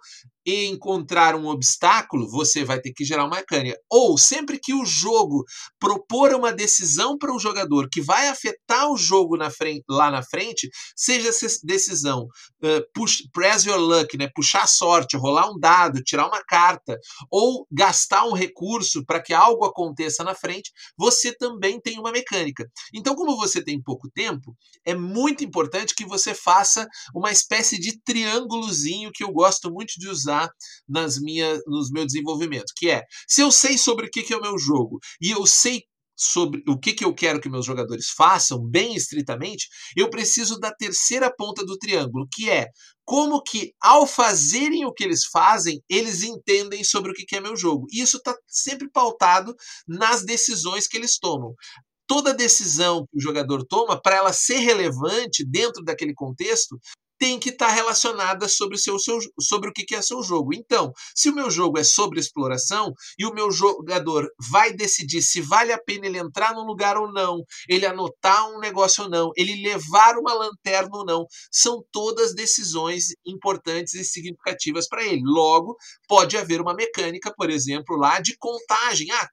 e 0.49 0.65
encontrar 0.65 1.37
um 1.37 1.47
obstáculo, 1.47 2.27
você 2.27 2.65
vai 2.65 2.81
ter 2.81 2.91
que 2.95 3.05
gerar 3.05 3.27
uma 3.27 3.37
mecânica. 3.37 3.79
Ou 3.87 4.17
sempre 4.17 4.59
que 4.59 4.73
o 4.73 4.83
jogo 4.83 5.45
propor 5.79 6.33
uma 6.33 6.51
decisão 6.51 7.19
para 7.19 7.35
o 7.35 7.39
jogador 7.39 7.87
que 7.93 8.01
vai 8.01 8.29
afetar 8.29 8.91
o 8.91 8.97
jogo 8.97 9.37
na 9.37 9.51
frente, 9.51 9.85
lá 9.87 10.11
na 10.11 10.23
frente, 10.23 10.71
seja 10.97 11.29
essa 11.29 11.47
decisão 11.63 12.23
uh, 12.23 12.83
push, 12.95 13.29
press 13.31 13.67
your 13.67 13.77
luck, 13.77 14.17
né, 14.17 14.31
puxar 14.35 14.63
a 14.63 14.67
sorte, 14.67 15.19
rolar 15.19 15.51
um 15.51 15.59
dado, 15.59 16.03
tirar 16.03 16.27
uma 16.27 16.43
carta, 16.43 16.99
ou 17.31 17.67
gastar 17.71 18.25
um 18.25 18.33
recurso 18.33 19.05
para 19.05 19.21
que 19.21 19.35
algo 19.35 19.67
aconteça 19.67 20.25
na 20.25 20.35
frente, 20.35 20.73
você 20.97 21.31
também 21.31 21.79
tem 21.79 21.99
uma 21.99 22.11
mecânica. 22.11 22.67
Então, 22.95 23.15
como 23.15 23.37
você 23.37 23.63
tem 23.63 23.83
pouco 23.83 24.09
tempo, 24.11 24.57
é 24.83 24.95
muito 24.95 25.45
importante 25.45 25.95
que 25.95 26.07
você 26.07 26.33
faça 26.33 26.89
uma 27.15 27.31
espécie 27.31 27.79
de 27.79 28.01
triângulozinho 28.01 29.11
que 29.13 29.23
eu 29.23 29.31
gosto 29.31 29.71
muito 29.71 29.93
de 29.99 30.09
usar 30.09 30.38
nas 30.89 31.19
minhas, 31.19 31.61
nos 31.67 31.91
meu 31.91 32.05
desenvolvimento, 32.05 32.73
que 32.77 32.91
é, 32.91 33.03
se 33.27 33.41
eu 33.41 33.51
sei 33.51 33.79
sobre 33.79 34.07
o 34.07 34.11
que, 34.11 34.23
que 34.23 34.35
é 34.35 34.37
o 34.37 34.43
meu 34.43 34.59
jogo 34.59 34.99
e 35.21 35.31
eu 35.31 35.47
sei 35.47 35.83
sobre 36.19 36.63
o 36.67 36.77
que, 36.77 36.93
que 36.93 37.05
eu 37.05 37.15
quero 37.15 37.41
que 37.41 37.49
meus 37.49 37.65
jogadores 37.65 38.09
façam, 38.09 38.61
bem 38.61 38.97
estritamente, 38.97 39.69
eu 39.97 40.11
preciso 40.11 40.59
da 40.59 40.75
terceira 40.75 41.33
ponta 41.33 41.65
do 41.65 41.79
triângulo, 41.79 42.27
que 42.33 42.51
é 42.51 42.67
como 43.05 43.41
que, 43.41 43.73
ao 43.81 44.07
fazerem 44.07 44.85
o 44.85 44.93
que 44.93 45.05
eles 45.05 45.25
fazem, 45.25 45.81
eles 45.89 46.25
entendem 46.25 46.83
sobre 46.83 47.13
o 47.13 47.15
que, 47.15 47.25
que 47.25 47.37
é 47.37 47.41
meu 47.41 47.57
jogo. 47.57 47.87
E 47.93 48.03
isso 48.03 48.17
está 48.17 48.37
sempre 48.47 48.91
pautado 48.91 49.55
nas 49.87 50.25
decisões 50.25 50.89
que 50.89 50.97
eles 50.97 51.19
tomam 51.19 51.55
toda 52.09 52.33
decisão 52.35 53.07
que 53.07 53.19
o 53.19 53.21
jogador 53.21 53.65
toma, 53.67 54.01
para 54.01 54.17
ela 54.17 54.33
ser 54.33 54.59
relevante 54.61 55.45
dentro 55.47 55.85
daquele 55.85 56.15
contexto, 56.15 56.81
tem 57.19 57.39
que 57.39 57.51
estar 57.51 57.69
tá 57.69 57.73
relacionada 57.73 58.49
sobre 58.49 58.77
o, 58.77 58.79
seu, 58.79 58.99
seu, 58.99 59.19
sobre 59.41 59.71
o 59.71 59.73
que 59.73 59.95
é 59.95 60.03
seu 60.03 60.23
jogo. 60.23 60.55
Então, 60.55 60.93
se 61.15 61.29
o 61.29 61.35
meu 61.35 61.51
jogo 61.51 61.79
é 61.79 61.85
sobre 61.85 62.21
exploração 62.21 62.93
e 63.19 63.27
o 63.27 63.35
meu 63.35 63.51
jogador 63.51 64.29
vai 64.51 64.73
decidir 64.73 65.23
se 65.23 65.41
vale 65.41 65.73
a 65.73 65.83
pena 65.83 66.07
ele 66.07 66.19
entrar 66.19 66.55
num 66.55 66.65
lugar 66.65 66.97
ou 66.97 67.13
não, 67.13 67.43
ele 67.69 67.87
anotar 67.87 68.49
um 68.51 68.59
negócio 68.59 69.05
ou 69.05 69.11
não, 69.11 69.31
ele 69.37 69.63
levar 69.63 70.17
uma 70.17 70.33
lanterna 70.33 70.91
ou 70.93 71.05
não, 71.05 71.27
são 71.51 71.83
todas 71.91 72.35
decisões 72.35 73.09
importantes 73.27 73.95
e 73.95 74.05
significativas 74.05 74.89
para 74.89 75.05
ele. 75.05 75.23
Logo, 75.25 75.77
pode 76.07 76.37
haver 76.37 76.61
uma 76.61 76.75
mecânica, 76.75 77.33
por 77.37 77.51
exemplo, 77.51 77.97
lá 77.97 78.21
de 78.21 78.37
contagem. 78.37 79.11
Ah, 79.11 79.29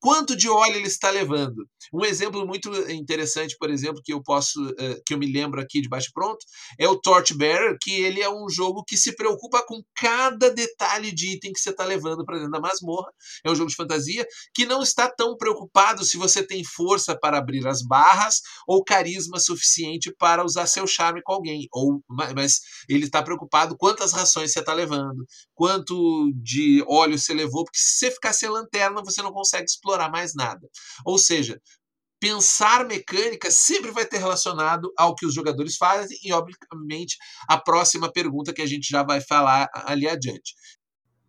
quanto 0.00 0.36
de 0.36 0.48
óleo 0.48 0.76
ele 0.76 0.88
está 0.88 1.10
levando. 1.10 1.68
Um 1.92 2.04
exemplo 2.04 2.46
muito 2.46 2.70
interessante, 2.90 3.56
por 3.58 3.70
exemplo, 3.70 4.02
que 4.04 4.12
eu 4.12 4.22
posso, 4.22 4.62
uh, 4.64 5.02
que 5.06 5.14
eu 5.14 5.18
me 5.18 5.30
lembro 5.30 5.60
aqui 5.60 5.80
de 5.80 5.88
baixo 5.88 6.10
pronto, 6.12 6.38
é 6.78 6.88
o 6.88 6.98
Torchbearer, 7.00 7.76
que 7.80 7.92
ele 7.92 8.20
é 8.20 8.30
um 8.30 8.48
jogo 8.48 8.84
que 8.84 8.96
se 8.96 9.14
preocupa 9.14 9.64
com 9.66 9.82
cada 9.94 10.50
detalhe 10.50 11.12
de 11.12 11.34
item 11.34 11.52
que 11.52 11.60
você 11.60 11.70
está 11.70 11.84
levando 11.84 12.24
para 12.24 12.36
dentro 12.36 12.50
da 12.50 12.60
masmorra. 12.60 13.10
É 13.44 13.50
um 13.50 13.54
jogo 13.54 13.70
de 13.70 13.76
fantasia 13.76 14.26
que 14.54 14.66
não 14.66 14.82
está 14.82 15.10
tão 15.10 15.36
preocupado 15.36 16.04
se 16.04 16.16
você 16.16 16.42
tem 16.42 16.62
força 16.64 17.18
para 17.18 17.38
abrir 17.38 17.66
as 17.66 17.82
barras 17.82 18.40
ou 18.66 18.84
carisma 18.84 19.38
suficiente 19.38 20.12
para 20.18 20.44
usar 20.44 20.66
seu 20.66 20.86
charme 20.86 21.22
com 21.22 21.32
alguém. 21.32 21.66
Ou, 21.72 22.02
mas 22.08 22.60
ele 22.88 23.04
está 23.04 23.22
preocupado 23.22 23.76
quantas 23.76 24.12
rações 24.12 24.52
você 24.52 24.60
está 24.60 24.72
levando, 24.72 25.24
quanto 25.54 26.30
de 26.34 26.84
óleo 26.86 27.18
você 27.18 27.34
levou, 27.34 27.64
porque 27.64 27.78
se 27.78 27.98
você 27.98 28.10
ficar 28.10 28.32
sem 28.32 28.48
lanterna, 28.48 29.02
você 29.02 29.22
não 29.22 29.32
consegue 29.32 29.64
explorar 29.64 30.10
mais 30.10 30.34
nada. 30.34 30.68
Ou 31.04 31.18
seja, 31.18 31.60
pensar 32.20 32.84
mecânica 32.86 33.50
sempre 33.50 33.90
vai 33.90 34.04
ter 34.04 34.18
relacionado 34.18 34.92
ao 34.96 35.14
que 35.14 35.26
os 35.26 35.34
jogadores 35.34 35.76
fazem 35.76 36.18
e, 36.22 36.32
obviamente, 36.32 37.16
a 37.48 37.58
próxima 37.58 38.10
pergunta 38.10 38.52
que 38.52 38.62
a 38.62 38.66
gente 38.66 38.88
já 38.88 39.02
vai 39.02 39.20
falar 39.20 39.68
ali 39.72 40.08
adiante. 40.08 40.54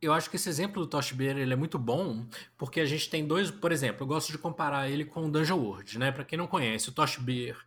Eu 0.02 0.13
acho 0.13 0.30
que 0.30 0.38
esse 0.38 0.47
exemplo 0.47 0.82
do 0.82 0.88
Tosh 0.88 1.12
Beer 1.12 1.38
ele 1.38 1.52
é 1.52 1.58
muito 1.58 1.78
bom, 1.78 2.25
porque 2.58 2.80
a 2.80 2.86
gente 2.86 3.10
tem 3.10 3.28
dois, 3.28 3.52
por 3.52 3.71
exemplo, 3.71 4.04
eu 4.04 4.08
gosto 4.08 4.32
de 4.32 4.38
comparar 4.38 4.89
ele 4.89 5.04
com 5.04 5.25
o 5.25 5.32
Dungeon 5.32 5.58
World, 5.58 5.99
né? 5.99 6.12
Para 6.12 6.23
quem 6.23 6.38
não 6.38 6.47
conhece, 6.47 6.88
o 6.88 6.93
Tosh 6.93 7.17
Beer 7.17 7.58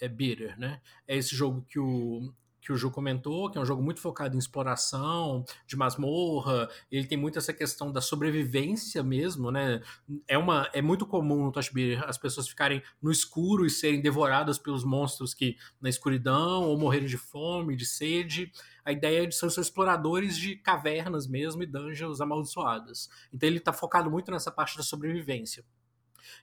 é 0.00 0.08
Bitter, 0.08 0.58
né? 0.58 0.80
É 1.06 1.16
esse 1.16 1.34
jogo 1.34 1.66
que 1.68 1.80
o 1.80 2.32
que 2.60 2.72
o 2.72 2.76
Ju 2.76 2.90
comentou, 2.90 3.50
que 3.50 3.58
é 3.58 3.60
um 3.60 3.64
jogo 3.64 3.82
muito 3.82 4.00
focado 4.00 4.36
em 4.36 4.38
exploração, 4.38 5.44
de 5.66 5.76
masmorra, 5.76 6.68
ele 6.90 7.06
tem 7.06 7.16
muito 7.16 7.38
essa 7.38 7.52
questão 7.52 7.90
da 7.90 8.00
sobrevivência 8.00 9.02
mesmo, 9.02 9.50
né? 9.50 9.82
É, 10.28 10.36
uma, 10.36 10.68
é 10.72 10.82
muito 10.82 11.06
comum 11.06 11.44
no 11.44 11.52
Toshbeer 11.52 12.02
as 12.06 12.18
pessoas 12.18 12.48
ficarem 12.48 12.82
no 13.00 13.10
escuro 13.10 13.64
e 13.64 13.70
serem 13.70 14.00
devoradas 14.00 14.58
pelos 14.58 14.84
monstros 14.84 15.32
que 15.32 15.56
na 15.80 15.88
escuridão, 15.88 16.64
ou 16.64 16.78
morrerem 16.78 17.08
de 17.08 17.18
fome, 17.18 17.76
de 17.76 17.86
sede. 17.86 18.52
A 18.84 18.92
ideia 18.92 19.24
é 19.24 19.26
de 19.26 19.34
ser 19.34 19.46
exploradores 19.46 20.36
de 20.36 20.56
cavernas 20.56 21.26
mesmo 21.26 21.62
e 21.62 21.66
dungeons 21.66 22.20
amaldiçoadas. 22.20 23.08
Então 23.32 23.48
ele 23.48 23.58
está 23.58 23.72
focado 23.72 24.10
muito 24.10 24.30
nessa 24.30 24.50
parte 24.50 24.76
da 24.76 24.82
sobrevivência. 24.82 25.64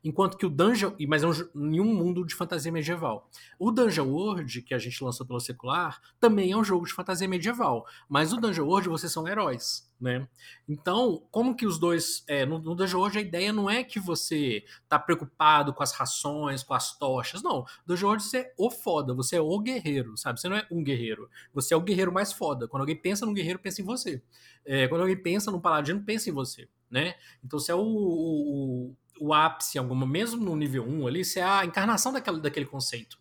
Enquanto 0.03 0.37
que 0.37 0.45
o 0.45 0.49
Dungeon. 0.49 0.93
Mas 1.07 1.23
é 1.23 1.27
um, 1.27 1.33
em 1.73 1.79
um 1.79 1.95
mundo 1.95 2.25
de 2.25 2.35
fantasia 2.35 2.71
medieval. 2.71 3.29
O 3.59 3.71
Dungeon 3.71 4.07
World, 4.07 4.61
que 4.61 4.73
a 4.73 4.77
gente 4.77 5.03
lançou 5.03 5.25
pelo 5.25 5.39
secular, 5.39 5.99
também 6.19 6.51
é 6.51 6.57
um 6.57 6.63
jogo 6.63 6.85
de 6.85 6.93
fantasia 6.93 7.27
medieval. 7.27 7.85
Mas 8.07 8.31
no 8.31 8.39
Dungeon 8.41 8.65
World 8.65 8.89
vocês 8.89 9.11
são 9.11 9.27
heróis. 9.27 9.87
Né? 9.99 10.27
Então, 10.69 11.23
como 11.31 11.55
que 11.55 11.65
os 11.65 11.79
dois. 11.79 12.23
É, 12.27 12.45
no, 12.45 12.59
no 12.59 12.75
Dungeon 12.75 12.99
World 12.99 13.17
a 13.17 13.21
ideia 13.21 13.51
não 13.51 13.67
é 13.67 13.83
que 13.83 13.99
você 13.99 14.63
tá 14.87 14.99
preocupado 14.99 15.73
com 15.73 15.81
as 15.81 15.91
rações, 15.91 16.61
com 16.61 16.75
as 16.75 16.95
tochas. 16.97 17.41
Não. 17.41 17.61
No 17.61 17.65
Dungeon 17.87 18.07
World 18.09 18.23
você 18.23 18.37
é 18.37 18.53
o 18.57 18.69
foda, 18.69 19.13
você 19.15 19.37
é 19.37 19.41
o 19.41 19.59
guerreiro, 19.59 20.15
sabe? 20.15 20.39
Você 20.39 20.47
não 20.47 20.57
é 20.57 20.67
um 20.69 20.83
guerreiro. 20.83 21.27
Você 21.51 21.73
é 21.73 21.77
o 21.77 21.81
guerreiro 21.81 22.11
mais 22.11 22.31
foda. 22.31 22.67
Quando 22.67 22.81
alguém 22.81 22.95
pensa 22.95 23.25
num 23.25 23.33
guerreiro, 23.33 23.57
pensa 23.57 23.81
em 23.81 23.85
você. 23.85 24.21
É, 24.63 24.87
quando 24.87 25.01
alguém 25.01 25.17
pensa 25.17 25.49
num 25.49 25.59
paladino, 25.59 26.03
pensa 26.03 26.29
em 26.29 26.33
você. 26.33 26.69
Né? 26.91 27.15
Então 27.43 27.59
você 27.59 27.71
é 27.71 27.75
o, 27.75 27.79
o, 27.79 28.89
o 28.91 28.95
ápice, 29.34 29.77
alguma, 29.77 30.06
mesmo 30.06 30.43
no 30.43 30.56
nível 30.56 30.88
1 30.88 31.08
ali, 31.08 31.25
você 31.25 31.39
é 31.39 31.43
a 31.43 31.65
encarnação 31.65 32.12
daquele, 32.13 32.39
daquele 32.39 32.65
conceito. 32.65 33.17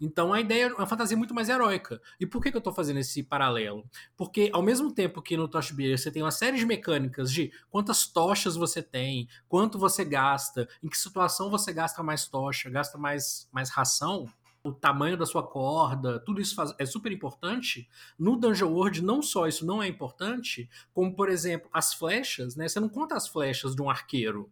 Então 0.00 0.32
a 0.32 0.40
ideia 0.40 0.64
é 0.64 0.72
uma 0.72 0.86
fantasia 0.86 1.16
muito 1.16 1.34
mais 1.34 1.48
heróica. 1.48 2.00
E 2.18 2.26
por 2.26 2.42
que, 2.42 2.50
que 2.50 2.56
eu 2.56 2.60
estou 2.60 2.72
fazendo 2.72 2.98
esse 2.98 3.22
paralelo? 3.22 3.88
Porque 4.16 4.50
ao 4.52 4.62
mesmo 4.62 4.92
tempo 4.92 5.22
que 5.22 5.36
no 5.36 5.48
Toshbeer 5.48 5.96
você 5.98 6.10
tem 6.10 6.22
uma 6.22 6.30
série 6.30 6.56
de 6.56 6.66
mecânicas 6.66 7.30
de 7.32 7.52
quantas 7.70 8.06
tochas 8.06 8.56
você 8.56 8.82
tem, 8.82 9.28
quanto 9.48 9.78
você 9.78 10.04
gasta, 10.04 10.68
em 10.82 10.88
que 10.88 10.98
situação 10.98 11.50
você 11.50 11.72
gasta 11.72 12.02
mais 12.02 12.26
tocha, 12.26 12.70
gasta 12.70 12.98
mais, 12.98 13.48
mais 13.52 13.70
ração, 13.70 14.26
o 14.62 14.72
tamanho 14.72 15.16
da 15.16 15.24
sua 15.24 15.42
corda, 15.42 16.18
tudo 16.20 16.40
isso 16.40 16.54
faz, 16.54 16.74
é 16.78 16.84
super 16.84 17.10
importante. 17.10 17.88
No 18.18 18.36
Dungeon 18.36 18.70
World, 18.70 19.02
não 19.02 19.22
só 19.22 19.46
isso 19.46 19.64
não 19.64 19.82
é 19.82 19.88
importante, 19.88 20.68
como, 20.92 21.14
por 21.14 21.28
exemplo, 21.30 21.68
as 21.72 21.94
flechas, 21.94 22.56
né? 22.56 22.68
Você 22.68 22.78
não 22.78 22.88
conta 22.88 23.16
as 23.16 23.26
flechas 23.26 23.74
de 23.74 23.80
um 23.80 23.88
arqueiro. 23.88 24.50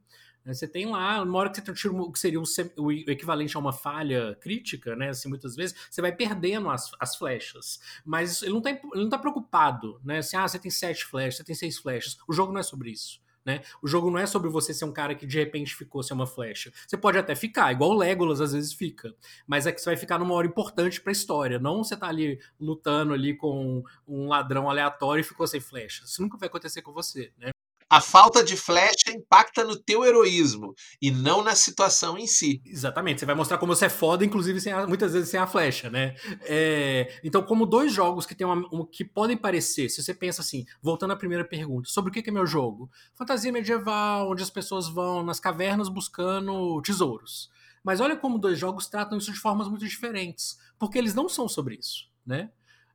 Né? 0.49 0.55
Você 0.55 0.67
tem 0.67 0.87
lá, 0.87 1.23
uma 1.23 1.39
hora 1.39 1.51
que 1.51 1.61
você 1.61 1.71
um 1.71 1.75
tiro 1.75 2.11
que 2.11 2.19
seria 2.19 2.41
o, 2.41 2.91
equivalente 2.91 3.55
a 3.55 3.61
uma 3.61 3.73
falha 3.73 4.35
crítica, 4.41 4.97
né? 4.97 5.11
Assim, 5.11 5.29
muitas 5.29 5.55
vezes, 5.55 5.77
você 5.91 6.01
vai 6.01 6.11
perdendo 6.11 6.71
as, 6.71 6.91
as 6.99 7.17
flechas. 7.17 7.79
Mas 8.03 8.43
ele 8.43 8.55
não, 8.55 8.63
tá, 8.63 8.71
ele 8.71 8.81
não 8.95 9.11
tá 9.11 9.19
preocupado, 9.19 10.01
né? 10.03 10.19
Assim, 10.19 10.39
ah, 10.39 10.49
você 10.49 10.59
tem 10.59 10.71
sete 10.71 11.05
flechas, 11.05 11.37
você 11.37 11.45
tem 11.45 11.55
seis 11.55 11.77
flechas. 11.77 12.17
O 12.27 12.33
jogo 12.33 12.51
não 12.51 12.61
é 12.61 12.63
sobre 12.63 12.91
isso. 12.91 13.21
Né? 13.45 13.63
O 13.83 13.89
jogo 13.89 14.11
não 14.11 14.19
é 14.19 14.27
sobre 14.27 14.49
você 14.51 14.75
ser 14.75 14.85
um 14.85 14.93
cara 14.93 15.15
que 15.15 15.27
de 15.27 15.39
repente 15.39 15.75
ficou 15.75 16.03
sem 16.03 16.15
uma 16.15 16.27
flecha. 16.27 16.73
Você 16.87 16.97
pode 16.97 17.19
até 17.19 17.35
ficar, 17.35 17.73
igual 17.73 17.91
o 17.91 17.97
Legolas 17.99 18.41
às 18.41 18.53
vezes 18.53 18.73
fica. 18.73 19.15
Mas 19.47 19.67
é 19.67 19.73
que 19.73 19.81
você 19.81 19.91
vai 19.91 19.97
ficar 19.97 20.19
numa 20.19 20.35
hora 20.35 20.47
importante 20.47 21.01
pra 21.01 21.13
história. 21.13 21.59
Não 21.59 21.85
você 21.85 21.97
tá 21.97 22.09
ali 22.09 22.39
lutando 22.59 23.13
ali 23.13 23.35
com 23.35 23.83
um 24.07 24.29
ladrão 24.29 24.69
aleatório 24.69 25.21
e 25.21 25.25
ficou 25.25 25.47
sem 25.47 25.61
flecha. 25.61 26.05
Isso 26.05 26.21
nunca 26.21 26.37
vai 26.37 26.49
acontecer 26.49 26.83
com 26.83 26.93
você, 26.93 27.33
né? 27.39 27.51
A 27.91 28.01
falta 28.01 28.45
de 28.45 28.57
flecha 28.57 29.11
impacta 29.11 29.65
no 29.65 29.77
teu 29.77 30.05
heroísmo 30.05 30.75
e 31.01 31.11
não 31.11 31.43
na 31.43 31.55
situação 31.55 32.19
em 32.19 32.27
si. 32.27 32.61
Exatamente, 32.67 33.21
você 33.21 33.27
vai 33.27 33.35
mostrar 33.35 33.59
como 33.59 33.75
você 33.75 33.87
é 33.87 33.89
foda, 33.89 34.25
inclusive 34.25 34.71
a, 34.71 34.87
muitas 34.87 35.13
vezes 35.13 35.31
sem 35.31 35.41
a 35.41 35.47
flecha, 35.47 35.89
né? 35.89 36.15
É, 36.43 37.19
então, 37.25 37.43
como 37.43 37.65
dois 37.65 37.93
jogos 37.93 38.27
que 38.27 38.35
tem 38.35 38.47
uma, 38.47 38.57
um, 38.73 38.85
que 38.85 39.05
podem 39.05 39.37
parecer, 39.37 39.89
se 39.89 40.03
você 40.03 40.13
pensa 40.13 40.43
assim, 40.43 40.65
voltando 40.83 41.13
à 41.13 41.17
primeira 41.17 41.45
pergunta, 41.45 41.89
sobre 41.89 42.11
o 42.11 42.13
que 42.13 42.29
é 42.29 42.33
meu 42.33 42.47
jogo? 42.47 42.91
Fantasia 43.15 43.53
medieval, 43.53 44.31
onde 44.31 44.43
as 44.43 44.51
pessoas 44.51 44.89
vão 44.89 45.23
nas 45.23 45.41
cavernas 45.41 45.89
buscando 45.89 46.81
tesouros. 46.83 47.51
Mas 47.83 48.01
olha 48.01 48.17
como 48.17 48.39
dois 48.39 48.59
jogos 48.59 48.87
tratam 48.87 49.17
isso 49.17 49.33
de 49.33 49.39
formas 49.39 49.69
muito 49.69 49.87
diferentes, 49.87 50.59
porque 50.79 50.99
eles 50.99 51.15
não 51.15 51.29
são 51.29 51.49
sobre 51.49 51.77
isso, 51.77 52.09
né? 52.27 52.51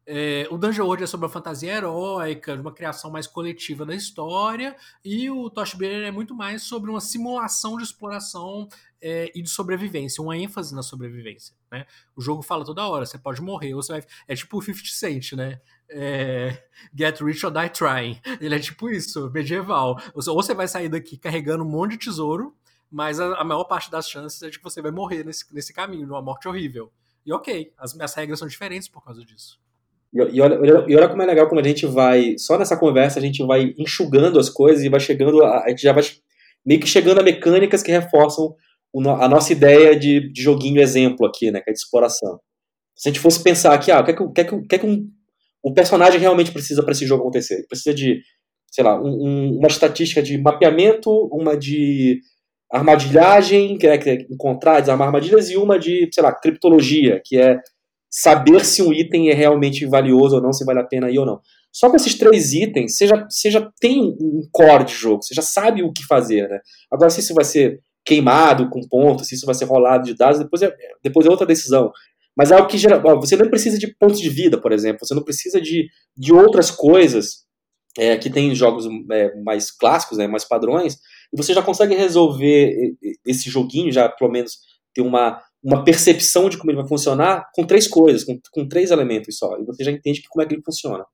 É, 0.06 0.48
o 0.52 0.58
Dungeon 0.58 0.86
World 0.86 1.04
é 1.04 1.08
sobre 1.08 1.28
a 1.28 1.30
fantasia 1.30 1.72
heróica, 1.72 2.56
uma 2.56 2.74
criação 2.74 3.10
mais 3.10 3.26
coletiva 3.26 3.86
da 3.86 3.96
história, 3.96 4.76
e 5.04 5.30
o 5.30 5.50
Toshbeer 5.50 6.04
é 6.06 6.12
muito 6.12 6.36
mais 6.36 6.64
sobre 6.64 6.90
uma 6.90 7.00
simulação 7.00 7.78
de 7.78 7.84
exploração 7.84 8.68
é, 9.02 9.32
e 9.34 9.42
de 9.42 9.50
sobrevivência, 9.50 10.22
uma 10.22 10.38
ênfase 10.38 10.76
na 10.76 10.84
sobrevivência. 10.84 11.56
Né? 11.72 11.86
O 12.16 12.22
jogo 12.22 12.42
fala 12.42 12.66
toda 12.66 12.86
hora, 12.88 13.06
você 13.06 13.18
pode 13.18 13.42
morrer, 13.42 13.74
ou 13.74 13.82
você 13.82 13.94
vai. 13.94 14.04
É 14.28 14.36
tipo 14.36 14.58
o 14.58 14.62
50 14.62 14.90
Cent, 14.90 15.34
né? 15.34 15.62
É, 15.90 16.64
Get 16.98 17.22
Rich 17.22 17.46
or 17.46 17.52
Die 17.52 17.70
Trying. 17.70 18.20
Ele 18.42 18.56
é 18.56 18.60
tipo 18.60 18.90
isso, 18.90 19.30
medieval. 19.32 20.02
Ou 20.14 20.22
você 20.22 20.54
vai 20.54 20.68
sair 20.68 20.90
daqui 20.90 21.18
carregando 21.18 21.64
um 21.64 21.70
monte 21.70 21.92
de 21.92 21.98
tesouro, 22.00 22.56
mas 22.92 23.20
a, 23.20 23.36
a, 23.36 23.44
maior 23.44 23.64
parte 23.66 23.90
das 23.90 24.10
chances 24.10 24.42
é 24.42 24.50
de 24.50 24.58
que 24.58 24.64
você 24.64 24.82
vai 24.82 24.92
morrer 24.92 25.24
nesse, 25.24 25.54
nesse 25.54 25.74
caminho, 25.74 26.08
numa 26.08 26.22
morte 26.22 26.48
horrível. 26.48 26.92
E 27.26 27.32
ok, 27.32 27.74
as, 27.78 27.98
as 28.00 28.14
regras 28.16 28.40
são 28.40 28.48
diferentes 28.48 28.88
por 28.88 29.04
causa 29.04 29.24
disso. 29.24 29.63
E, 30.14 30.38
e, 30.38 30.42
olha, 30.42 30.86
e 30.88 30.96
olha 30.96 31.10
como 31.10 31.22
é 31.22 31.26
legal 31.26 31.48
como 31.48 31.60
a 31.60 31.64
gente 31.64 31.86
vai, 31.86 32.36
só 32.38 32.58
nessa 32.58 32.78
conversa 32.78 33.20
a 33.20 33.22
gente 33.22 33.44
vai 33.46 33.74
enxugando 33.78 34.40
as 34.40 34.50
coisas 34.50 34.84
e 34.84 34.90
vai 34.90 35.00
chegando, 35.00 35.44
a, 35.44 35.64
a 35.64 35.70
gente 35.70 35.82
já 35.82 35.92
vai 35.92 36.04
meio 36.66 36.80
que 36.80 36.88
chegando 36.88 37.20
a 37.20 37.24
mecânicas 37.24 37.82
que 37.82 37.92
reforçam 37.92 38.56
o, 38.94 39.10
a 39.10 39.28
nossa 39.28 39.52
ideia 39.52 39.96
de, 39.96 40.32
de, 40.32 40.42
joguinho 40.42 40.82
exemplo 40.82 41.26
aqui, 41.26 41.50
né, 41.52 41.60
que 41.62 41.70
é 41.70 41.74
de 41.74 41.80
exploração. 41.80 42.40
Se 42.96 43.10
a 43.10 43.12
gente 43.12 43.22
fosse 43.22 43.44
pensar 43.44 43.74
aqui, 43.74 43.92
ah, 43.92 44.02
o 44.02 44.04
que 44.04 44.12
é 44.12 44.14
que, 44.14 44.24
o 44.24 44.32
que, 44.32 44.42
é 44.42 44.44
que, 44.44 44.56
o 44.56 44.68
que, 44.68 44.76
é 44.76 44.78
que 44.78 44.86
um, 44.86 45.10
o 45.64 45.74
personagem 45.74 46.20
realmente 46.20 46.52
precisa 46.52 46.84
para 46.84 46.92
esse 46.92 47.08
jogo 47.08 47.24
acontecer? 47.24 47.56
Ele 47.56 47.68
precisa 47.68 47.94
de, 47.94 48.22
sei 48.72 48.84
lá, 48.84 49.02
um, 49.02 49.58
uma 49.58 49.68
estatística 49.68 50.22
de 50.22 50.38
mapeamento, 50.38 51.10
uma 51.32 51.58
de 51.58 52.20
armadilhagem, 52.72 53.78
que 53.78 53.88
é, 53.88 53.98
que 53.98 54.10
é 54.10 54.14
encontrar, 54.30 54.80
desarmar 54.80 55.08
armadilhas, 55.08 55.50
e 55.50 55.58
uma 55.58 55.80
de, 55.80 56.08
sei 56.14 56.24
lá, 56.24 56.32
criptologia, 56.32 57.22
que 57.24 57.38
é 57.38 57.60
saber 58.16 58.64
se 58.64 58.84
um 58.84 58.94
item 58.94 59.30
é 59.30 59.34
realmente 59.34 59.88
valioso 59.88 60.36
ou 60.36 60.42
não, 60.42 60.54
se 60.54 60.64
vale 60.64 60.80
a 60.80 60.84
pena 60.84 61.10
ir 61.10 61.18
ou 61.18 61.26
não. 61.26 61.42
Só 61.72 61.90
com 61.90 61.96
esses 61.96 62.14
três 62.14 62.54
itens, 62.54 62.96
você 62.96 63.08
já, 63.08 63.28
você 63.28 63.50
já 63.50 63.72
tem 63.80 64.16
um 64.22 64.48
core 64.52 64.86
de 64.86 64.94
jogo, 64.94 65.24
você 65.24 65.34
já 65.34 65.42
sabe 65.42 65.82
o 65.82 65.92
que 65.92 66.06
fazer, 66.06 66.48
né? 66.48 66.60
Agora, 66.92 67.10
se 67.10 67.22
isso 67.22 67.34
vai 67.34 67.44
ser 67.44 67.80
queimado 68.06 68.70
com 68.70 68.88
pontos, 68.88 69.28
se 69.28 69.34
isso 69.34 69.48
vai 69.48 69.56
ser 69.56 69.66
rolado 69.66 70.06
de 70.06 70.14
dados, 70.14 70.38
depois 70.38 70.62
é, 70.62 70.72
depois 71.04 71.26
é 71.26 71.30
outra 71.30 71.48
decisão. 71.48 71.92
Mas 72.38 72.52
é 72.52 72.56
algo 72.56 72.68
que 72.68 72.78
gera, 72.78 73.00
você 73.00 73.36
não 73.36 73.50
precisa 73.50 73.80
de 73.80 73.88
pontos 73.96 74.20
de 74.20 74.30
vida, 74.30 74.62
por 74.62 74.72
exemplo, 74.72 75.08
você 75.08 75.16
não 75.16 75.24
precisa 75.24 75.60
de, 75.60 75.88
de 76.16 76.32
outras 76.32 76.70
coisas 76.70 77.46
é, 77.98 78.16
que 78.16 78.30
tem 78.30 78.54
jogos 78.54 78.88
é, 79.12 79.36
mais 79.42 79.72
clássicos, 79.72 80.20
né, 80.20 80.28
mais 80.28 80.46
padrões, 80.46 81.00
e 81.34 81.38
você 81.38 81.52
já 81.52 81.64
consegue 81.64 81.96
resolver 81.96 82.96
esse 83.26 83.50
joguinho, 83.50 83.92
já 83.92 84.08
pelo 84.08 84.32
menos 84.32 84.60
ter 84.94 85.02
uma, 85.02 85.42
uma 85.64 85.84
percepção 85.84 86.50
de 86.50 86.58
como 86.58 86.72
ele 86.72 86.80
vai 86.80 86.88
funcionar 86.88 87.50
com 87.54 87.66
três 87.66 87.88
coisas, 87.88 88.24
com, 88.24 88.38
com 88.52 88.68
três 88.68 88.92
elementos 88.92 89.38
só, 89.38 89.58
e 89.58 89.64
você 89.64 89.84
já 89.84 89.92
entende 89.92 90.24
como 90.28 90.44
é 90.44 90.46
que 90.46 90.54
ele 90.54 90.64
funciona. 90.64 91.06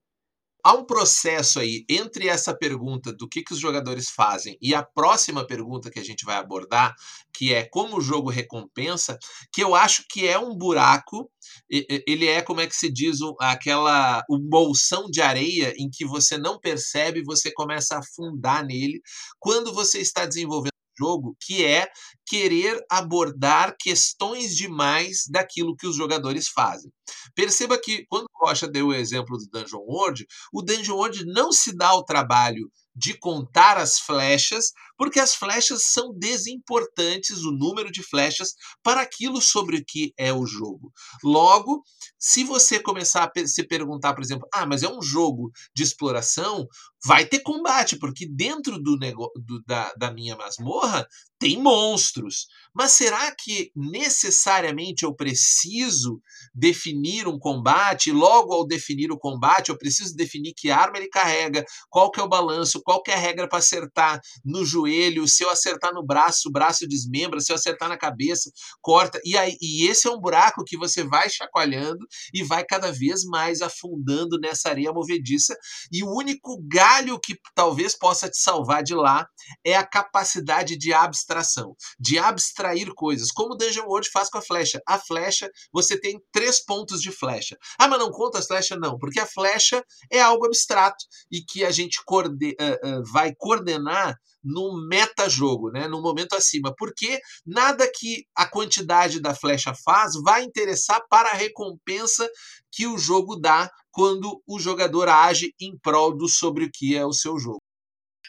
Há 0.61 0.73
um 0.73 0.83
processo 0.83 1.57
aí 1.57 1.85
entre 1.89 2.27
essa 2.27 2.53
pergunta 2.53 3.13
do 3.13 3.29
que, 3.29 3.41
que 3.41 3.53
os 3.53 3.59
jogadores 3.59 4.09
fazem 4.09 4.57
e 4.61 4.75
a 4.75 4.83
próxima 4.83 5.47
pergunta 5.47 5.89
que 5.89 5.99
a 5.99 6.03
gente 6.03 6.25
vai 6.25 6.35
abordar, 6.35 6.93
que 7.33 7.53
é 7.53 7.63
como 7.63 7.97
o 7.97 8.01
jogo 8.01 8.29
recompensa, 8.29 9.17
que 9.53 9.63
eu 9.63 9.73
acho 9.73 10.03
que 10.09 10.27
é 10.27 10.37
um 10.37 10.53
buraco. 10.53 11.31
Ele 11.69 12.27
é, 12.27 12.41
como 12.41 12.59
é 12.59 12.67
que 12.67 12.75
se 12.75 12.91
diz, 12.91 13.19
aquela 13.39 14.21
um 14.29 14.37
bolsão 14.37 15.05
de 15.09 15.21
areia 15.21 15.73
em 15.77 15.89
que 15.89 16.05
você 16.05 16.37
não 16.37 16.59
percebe, 16.59 17.23
você 17.23 17.53
começa 17.53 17.95
a 17.95 17.99
afundar 17.99 18.65
nele 18.65 19.01
quando 19.39 19.73
você 19.73 19.99
está 19.99 20.25
desenvolvendo 20.25 20.78
jogo, 20.99 21.35
que 21.39 21.63
é 21.63 21.89
querer 22.25 22.83
abordar 22.89 23.75
questões 23.79 24.55
demais 24.55 25.23
daquilo 25.29 25.75
que 25.75 25.87
os 25.87 25.95
jogadores 25.95 26.47
fazem. 26.49 26.91
Perceba 27.33 27.79
que 27.79 28.05
quando 28.07 28.27
Rocha 28.35 28.67
deu 28.67 28.87
o 28.87 28.93
exemplo 28.93 29.37
do 29.37 29.47
Dungeon 29.49 29.81
World, 29.87 30.25
o 30.53 30.61
Dungeon 30.61 30.95
World 30.95 31.25
não 31.25 31.51
se 31.51 31.75
dá 31.75 31.93
o 31.93 32.03
trabalho 32.03 32.69
de 32.99 33.17
contar 33.17 33.77
as 33.77 33.97
flechas, 33.97 34.73
porque 34.97 35.21
as 35.21 35.33
flechas 35.33 35.83
são 35.85 36.13
desimportantes, 36.13 37.45
o 37.45 37.51
número 37.51 37.89
de 37.89 38.03
flechas, 38.03 38.55
para 38.83 39.01
aquilo 39.01 39.39
sobre 39.39 39.77
o 39.77 39.85
que 39.85 40.13
é 40.17 40.33
o 40.33 40.45
jogo. 40.45 40.91
Logo, 41.23 41.81
se 42.17 42.43
você 42.43 42.77
começar 42.77 43.31
a 43.33 43.47
se 43.47 43.63
perguntar, 43.63 44.13
por 44.13 44.21
exemplo, 44.21 44.45
ah, 44.53 44.65
mas 44.65 44.83
é 44.83 44.89
um 44.89 45.01
jogo 45.01 45.49
de 45.73 45.83
exploração, 45.83 46.67
vai 47.05 47.25
ter 47.25 47.39
combate, 47.39 47.97
porque 47.97 48.27
dentro 48.27 48.77
do, 48.77 48.97
do 48.97 49.63
da, 49.65 49.93
da 49.93 50.11
minha 50.11 50.35
masmorra 50.35 51.07
tem 51.39 51.61
monstros. 51.61 52.47
Mas 52.73 52.91
será 52.91 53.33
que 53.33 53.71
necessariamente 53.73 55.03
eu 55.03 55.15
preciso 55.15 56.21
definir 56.53 57.25
um 57.25 57.39
combate? 57.39 58.11
Logo 58.11 58.53
ao 58.53 58.67
definir 58.67 59.11
o 59.11 59.17
combate, 59.17 59.69
eu 59.69 59.77
preciso 59.77 60.13
definir 60.13 60.53
que 60.53 60.69
arma 60.69 60.97
ele 60.97 61.07
carrega, 61.07 61.63
qual 61.89 62.11
que 62.11 62.19
é 62.19 62.23
o 62.23 62.27
balanço, 62.27 62.81
qual 62.89 63.03
que 63.03 63.11
é 63.11 63.15
regra 63.15 63.47
para 63.47 63.59
acertar 63.59 64.19
no 64.43 64.65
joelho, 64.65 65.27
se 65.27 65.43
eu 65.43 65.49
acertar 65.51 65.93
no 65.93 66.03
braço, 66.03 66.49
o 66.49 66.51
braço 66.51 66.87
desmembra, 66.87 67.39
se 67.39 67.51
eu 67.51 67.55
acertar 67.55 67.87
na 67.87 67.95
cabeça, 67.95 68.49
corta. 68.81 69.21
E 69.23 69.37
aí, 69.37 69.55
e 69.61 69.85
esse 69.87 70.07
é 70.07 70.11
um 70.11 70.19
buraco 70.19 70.63
que 70.65 70.75
você 70.75 71.03
vai 71.03 71.29
chacoalhando 71.29 72.03
e 72.33 72.43
vai 72.43 72.65
cada 72.65 72.91
vez 72.91 73.23
mais 73.25 73.61
afundando 73.61 74.39
nessa 74.39 74.69
areia 74.69 74.91
movediça. 74.91 75.55
E 75.91 76.01
o 76.03 76.09
único 76.11 76.59
galho 76.67 77.19
que 77.19 77.35
talvez 77.53 77.95
possa 77.95 78.27
te 78.27 78.39
salvar 78.39 78.81
de 78.81 78.95
lá 78.95 79.27
é 79.63 79.75
a 79.75 79.85
capacidade 79.85 80.75
de 80.75 80.91
abstração, 80.91 81.75
de 81.99 82.17
abstrair 82.17 82.91
coisas, 82.95 83.31
como 83.31 83.53
o 83.53 83.55
Dungeon 83.55 83.85
World 83.85 84.09
faz 84.09 84.31
com 84.31 84.39
a 84.39 84.41
flecha. 84.41 84.81
A 84.87 84.97
flecha, 84.97 85.47
você 85.71 85.95
tem 85.95 86.19
três 86.31 86.65
pontos 86.65 87.03
de 87.03 87.11
flecha. 87.11 87.55
Ah, 87.77 87.87
mas 87.87 87.99
não 87.99 88.09
conta 88.09 88.39
as 88.39 88.47
flechas? 88.47 88.79
Não, 88.79 88.97
porque 88.97 89.19
a 89.19 89.27
flecha 89.27 89.85
é 90.11 90.19
algo 90.19 90.47
abstrato 90.47 91.05
e 91.31 91.43
que 91.43 91.63
a 91.63 91.69
gente 91.69 92.03
coorde 92.03 92.55
uh, 92.59 92.68
vai 93.11 93.33
coordenar 93.37 94.17
no 94.43 94.87
metajogo, 94.87 95.69
né, 95.69 95.87
no 95.87 96.01
momento 96.01 96.33
acima, 96.33 96.73
porque 96.77 97.19
nada 97.45 97.89
que 97.93 98.23
a 98.35 98.47
quantidade 98.47 99.19
da 99.19 99.35
flecha 99.35 99.73
faz 99.83 100.13
vai 100.23 100.43
interessar 100.43 101.01
para 101.09 101.29
a 101.29 101.35
recompensa 101.35 102.29
que 102.71 102.87
o 102.87 102.97
jogo 102.97 103.35
dá 103.35 103.69
quando 103.91 104.41
o 104.47 104.59
jogador 104.59 105.09
age 105.09 105.53
em 105.59 105.77
prol 105.77 106.15
do 106.15 106.27
sobre 106.27 106.65
o 106.65 106.69
que 106.71 106.95
é 106.95 107.05
o 107.05 107.13
seu 107.13 107.37
jogo. 107.37 107.61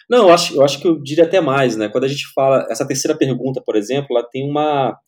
Não, 0.09 0.29
eu 0.29 0.35
acho, 0.35 0.55
eu 0.57 0.65
acho 0.65 0.81
que 0.81 0.89
eu 0.89 1.01
diria 1.01 1.25
até 1.25 1.41
mais, 1.41 1.77
né? 1.77 1.89
Quando 1.89 2.05
a 2.05 2.09
gente 2.09 2.25
fala 2.35 2.67
essa 2.69 2.87
terceira 2.87 3.17
pergunta, 3.17 3.63
por 3.65 3.77
exemplo, 3.77 4.09
ela 4.11 4.29
tem 4.29 4.49
uma 4.49 4.99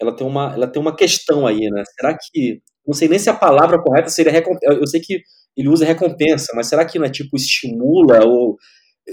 ela 0.00 0.14
tem 0.14 0.26
uma 0.26 0.52
ela 0.52 0.66
tem 0.66 0.82
uma 0.82 0.96
questão 0.96 1.46
aí, 1.46 1.70
né? 1.70 1.84
Será 1.94 2.18
que 2.18 2.60
não 2.86 2.94
sei 2.94 3.08
nem 3.08 3.18
se 3.18 3.30
a 3.30 3.34
palavra 3.34 3.80
correta 3.82 4.08
seria 4.08 4.32
recompensa. 4.32 4.74
Eu 4.74 4.86
sei 4.86 5.00
que 5.00 5.22
ele 5.56 5.68
usa 5.68 5.84
recompensa, 5.84 6.52
mas 6.54 6.68
será 6.68 6.84
que 6.84 6.98
não 6.98 7.06
é 7.06 7.10
tipo 7.10 7.36
estimula 7.36 8.24
ou 8.24 8.56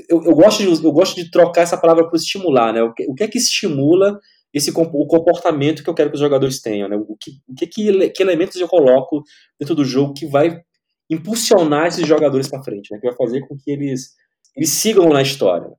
eu, 0.10 0.24
eu, 0.24 0.34
gosto 0.34 0.64
de, 0.64 0.86
eu 0.86 0.92
gosto 0.92 1.16
de 1.16 1.30
trocar 1.30 1.62
essa 1.62 1.78
palavra 1.78 2.10
por 2.10 2.16
estimular, 2.16 2.74
né? 2.74 2.82
O 2.82 2.94
que, 2.94 3.06
o 3.08 3.14
que 3.14 3.24
é 3.24 3.28
que 3.28 3.38
estimula 3.38 4.20
esse 4.54 4.72
o 4.72 5.08
comportamento 5.08 5.84
que 5.84 5.90
eu 5.90 5.94
quero 5.94 6.10
que 6.10 6.16
os 6.16 6.22
jogadores 6.22 6.62
tenham, 6.62 6.88
né? 6.88 6.96
O 6.96 7.16
que, 7.18 7.32
o 7.48 7.56
que, 7.56 7.68
que 7.68 8.22
elementos 8.22 8.60
eu 8.60 8.68
coloco 8.68 9.24
dentro 9.60 9.76
do 9.76 9.86
jogo 9.86 10.14
que 10.14 10.26
vai 10.26 10.62
impulsionar 11.10 11.88
esses 11.88 12.08
jogadores 12.08 12.48
para 12.48 12.64
frente, 12.64 12.92
né? 12.92 13.00
Que 13.00 13.08
vai 13.08 13.16
fazer 13.16 13.42
com 13.48 13.58
que 13.58 13.72
eles, 13.72 14.14
eles 14.56 14.70
sigam 14.70 15.10
na 15.10 15.22
história. 15.22 15.70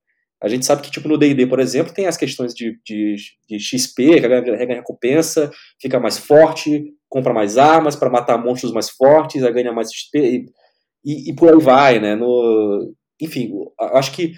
A 0.42 0.48
gente 0.48 0.66
sabe 0.66 0.82
que, 0.82 0.90
tipo, 0.90 1.08
no 1.08 1.16
D&D, 1.16 1.46
por 1.46 1.60
exemplo, 1.60 1.94
tem 1.94 2.06
as 2.06 2.16
questões 2.16 2.52
de, 2.52 2.76
de, 2.84 3.14
de 3.48 3.60
XP, 3.60 4.20
que 4.20 4.28
ganha 4.28 4.74
recompensa, 4.74 5.50
fica 5.80 6.00
mais 6.00 6.18
forte, 6.18 6.92
compra 7.12 7.34
mais 7.34 7.58
armas 7.58 7.94
para 7.94 8.08
matar 8.08 8.38
monstros 8.38 8.72
mais 8.72 8.88
fortes, 8.88 9.42
ganha 9.42 9.70
mais 9.70 9.90
e, 11.04 11.30
e, 11.30 11.34
por 11.34 11.52
aí 11.52 11.60
vai, 11.60 11.98
né? 12.00 12.14
No, 12.14 12.94
enfim, 13.20 13.52
acho 13.78 14.12
que 14.12 14.32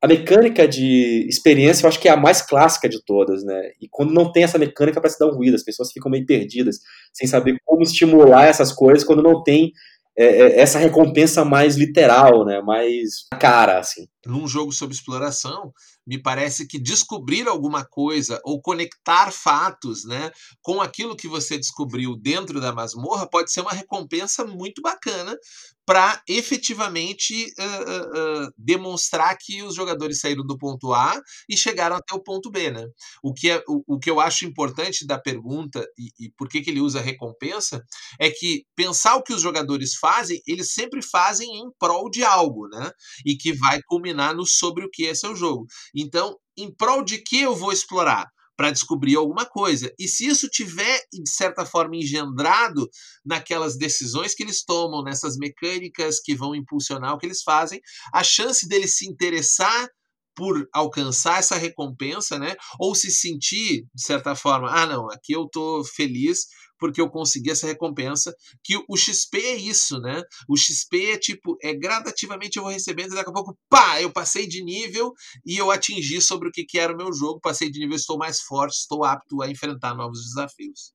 a 0.00 0.06
mecânica 0.06 0.68
de 0.68 1.26
experiência 1.28 1.84
eu 1.84 1.88
acho 1.88 1.98
que 1.98 2.08
é 2.08 2.12
a 2.12 2.16
mais 2.16 2.40
clássica 2.40 2.88
de 2.88 3.02
todas, 3.04 3.42
né? 3.42 3.72
E 3.80 3.88
quando 3.90 4.14
não 4.14 4.30
tem 4.30 4.44
essa 4.44 4.58
mecânica 4.58 5.00
parece 5.00 5.18
dar 5.18 5.26
um 5.26 5.34
ruído, 5.34 5.56
as 5.56 5.64
pessoas 5.64 5.90
ficam 5.90 6.08
meio 6.08 6.24
perdidas, 6.24 6.78
sem 7.12 7.26
saber 7.26 7.56
como 7.64 7.82
estimular 7.82 8.46
essas 8.46 8.72
coisas 8.72 9.02
quando 9.02 9.24
não 9.24 9.42
tem 9.42 9.72
é, 10.16 10.24
é, 10.24 10.60
essa 10.60 10.78
recompensa 10.78 11.44
mais 11.44 11.76
literal, 11.76 12.44
né? 12.44 12.60
Mais 12.60 13.26
cara, 13.40 13.80
assim. 13.80 14.06
Num 14.24 14.46
jogo 14.46 14.70
sobre 14.70 14.94
exploração, 14.94 15.72
me 16.10 16.20
parece 16.20 16.66
que 16.66 16.76
descobrir 16.76 17.46
alguma 17.46 17.84
coisa 17.84 18.40
ou 18.44 18.60
conectar 18.60 19.30
fatos 19.30 20.04
né, 20.04 20.32
com 20.60 20.80
aquilo 20.80 21.14
que 21.14 21.28
você 21.28 21.56
descobriu 21.56 22.16
dentro 22.16 22.60
da 22.60 22.72
masmorra 22.72 23.30
pode 23.30 23.52
ser 23.52 23.60
uma 23.60 23.70
recompensa 23.70 24.44
muito 24.44 24.82
bacana 24.82 25.38
para 25.86 26.22
efetivamente 26.28 27.52
uh, 27.58 27.62
uh, 27.62 28.44
uh, 28.44 28.52
demonstrar 28.56 29.36
que 29.36 29.62
os 29.62 29.74
jogadores 29.74 30.20
saíram 30.20 30.46
do 30.46 30.56
ponto 30.56 30.92
A 30.92 31.20
e 31.48 31.56
chegaram 31.56 31.96
até 31.96 32.14
o 32.14 32.22
ponto 32.22 32.50
B. 32.50 32.70
Né? 32.70 32.86
O, 33.22 33.32
que 33.34 33.50
é, 33.50 33.62
o, 33.66 33.94
o 33.94 33.98
que 33.98 34.10
eu 34.10 34.20
acho 34.20 34.44
importante 34.44 35.06
da 35.06 35.18
pergunta 35.18 35.84
e, 35.98 36.26
e 36.26 36.30
por 36.36 36.48
que, 36.48 36.60
que 36.60 36.70
ele 36.70 36.80
usa 36.80 37.00
recompensa 37.00 37.82
é 38.18 38.30
que 38.30 38.64
pensar 38.76 39.16
o 39.16 39.22
que 39.22 39.32
os 39.32 39.40
jogadores 39.40 39.94
fazem, 39.94 40.40
eles 40.46 40.72
sempre 40.72 41.02
fazem 41.02 41.48
em 41.48 41.70
prol 41.78 42.10
de 42.10 42.22
algo, 42.22 42.68
né? 42.68 42.90
E 43.26 43.36
que 43.36 43.52
vai 43.52 43.80
culminar 43.86 44.34
no 44.34 44.46
sobre 44.46 44.84
o 44.84 44.90
que 44.90 45.06
é 45.06 45.14
seu 45.14 45.34
jogo. 45.34 45.66
Então, 45.94 46.36
em 46.56 46.72
prol 46.72 47.02
de 47.04 47.18
que 47.18 47.40
eu 47.40 47.54
vou 47.54 47.72
explorar? 47.72 48.26
Para 48.60 48.72
descobrir 48.72 49.16
alguma 49.16 49.46
coisa. 49.46 49.90
E 49.98 50.06
se 50.06 50.26
isso 50.26 50.46
tiver, 50.46 51.00
de 51.10 51.30
certa 51.30 51.64
forma, 51.64 51.96
engendrado 51.96 52.90
naquelas 53.24 53.74
decisões 53.78 54.34
que 54.34 54.42
eles 54.42 54.62
tomam, 54.62 55.02
nessas 55.02 55.38
mecânicas 55.38 56.20
que 56.20 56.34
vão 56.34 56.54
impulsionar 56.54 57.14
o 57.14 57.18
que 57.18 57.24
eles 57.24 57.42
fazem, 57.42 57.80
a 58.12 58.22
chance 58.22 58.68
deles 58.68 58.98
se 58.98 59.08
interessar 59.08 59.88
por 60.34 60.68
alcançar 60.72 61.38
essa 61.38 61.56
recompensa, 61.56 62.38
né? 62.38 62.54
Ou 62.78 62.94
se 62.94 63.10
sentir, 63.10 63.86
de 63.94 64.02
certa 64.02 64.34
forma, 64.34 64.70
ah, 64.70 64.86
não, 64.86 65.10
aqui 65.10 65.32
eu 65.32 65.48
tô 65.48 65.82
feliz 65.84 66.46
porque 66.80 67.00
eu 67.00 67.10
consegui 67.10 67.50
essa 67.50 67.66
recompensa, 67.66 68.34
que 68.64 68.74
o 68.88 68.96
XP 68.96 69.36
é 69.36 69.56
isso, 69.56 70.00
né? 70.00 70.22
O 70.48 70.56
XP 70.56 71.12
é 71.12 71.18
tipo, 71.18 71.56
é 71.62 71.74
gradativamente 71.74 72.56
eu 72.56 72.62
vou 72.62 72.72
recebendo 72.72 73.12
e 73.12 73.14
daqui 73.14 73.28
a 73.28 73.34
pouco, 73.34 73.54
pá, 73.68 74.00
eu 74.00 74.10
passei 74.10 74.48
de 74.48 74.64
nível 74.64 75.12
e 75.44 75.58
eu 75.58 75.70
atingi 75.70 76.20
sobre 76.22 76.48
o 76.48 76.50
que, 76.50 76.64
que 76.64 76.78
era 76.78 76.92
o 76.92 76.96
meu 76.96 77.12
jogo, 77.12 77.38
passei 77.38 77.70
de 77.70 77.78
nível, 77.78 77.94
estou 77.94 78.16
mais 78.16 78.40
forte, 78.40 78.76
estou 78.76 79.04
apto 79.04 79.42
a 79.42 79.50
enfrentar 79.50 79.94
novos 79.94 80.22
desafios. 80.24 80.92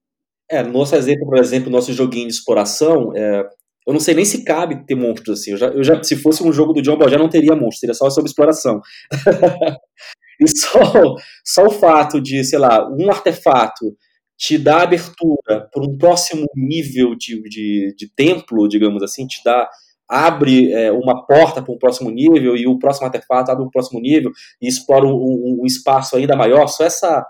É, 0.49 0.63
no 0.63 0.73
nosso 0.73 0.95
exemplo, 0.95 1.25
por 1.25 1.37
exemplo, 1.37 1.71
nosso 1.71 1.93
joguinho 1.93 2.27
de 2.27 2.33
exploração, 2.33 3.15
é, 3.15 3.47
eu 3.85 3.93
não 3.93 3.99
sei 3.99 4.15
nem 4.15 4.25
se 4.25 4.43
cabe 4.43 4.85
ter 4.85 4.95
monstros 4.95 5.39
assim. 5.39 5.51
Eu 5.51 5.57
já, 5.57 5.67
eu 5.67 5.83
já, 5.83 6.03
se 6.03 6.15
fosse 6.15 6.43
um 6.43 6.51
jogo 6.51 6.73
do 6.73 6.81
John 6.81 6.97
Ball, 6.97 7.09
já 7.09 7.17
não 7.17 7.29
teria 7.29 7.55
monstros, 7.55 7.79
seria 7.79 7.93
só 7.93 8.09
sobre 8.09 8.29
exploração. 8.29 8.81
e 10.41 10.47
só, 10.47 11.15
só 11.45 11.65
o 11.65 11.71
fato 11.71 12.19
de, 12.19 12.43
sei 12.43 12.59
lá, 12.59 12.89
um 12.89 13.09
artefato 13.09 13.95
te 14.37 14.57
dá 14.57 14.81
abertura 14.81 15.69
para 15.71 15.83
um 15.83 15.97
próximo 15.97 16.45
nível 16.55 17.15
de, 17.15 17.41
de, 17.43 17.95
de, 17.95 18.11
templo, 18.13 18.67
digamos 18.67 19.01
assim, 19.01 19.25
te 19.25 19.41
dá 19.43 19.69
abre 20.07 20.71
é, 20.71 20.91
uma 20.91 21.25
porta 21.25 21.63
para 21.63 21.73
um 21.73 21.79
próximo 21.79 22.11
nível 22.11 22.55
e 22.55 22.67
o 22.67 22.77
próximo 22.77 23.07
artefato 23.07 23.51
abre 23.51 23.63
um 23.63 23.69
próximo 23.69 23.99
nível 23.99 24.31
e 24.61 24.67
explora 24.67 25.05
um, 25.05 25.13
um, 25.13 25.59
um 25.61 25.65
espaço 25.65 26.15
ainda 26.15 26.35
maior. 26.35 26.67
Só 26.67 26.83
essa, 26.83 27.25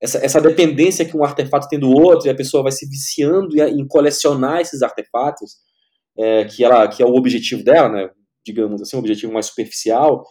essa, 0.00 0.18
essa 0.18 0.40
dependência 0.40 1.04
que 1.04 1.16
um 1.16 1.24
artefato 1.24 1.68
tem 1.68 1.78
do 1.78 1.90
outro 1.90 2.26
e 2.26 2.30
a 2.30 2.34
pessoa 2.34 2.62
vai 2.62 2.72
se 2.72 2.88
viciando 2.88 3.56
em 3.60 3.86
colecionar 3.86 4.60
esses 4.60 4.82
artefatos, 4.82 5.56
é, 6.18 6.44
que, 6.44 6.64
ela, 6.64 6.88
que 6.88 7.02
é 7.02 7.06
o 7.06 7.14
objetivo 7.14 7.62
dela, 7.62 7.88
né, 7.88 8.10
digamos 8.44 8.80
assim, 8.80 8.96
um 8.96 9.00
objetivo 9.00 9.32
mais 9.32 9.46
superficial, 9.46 10.24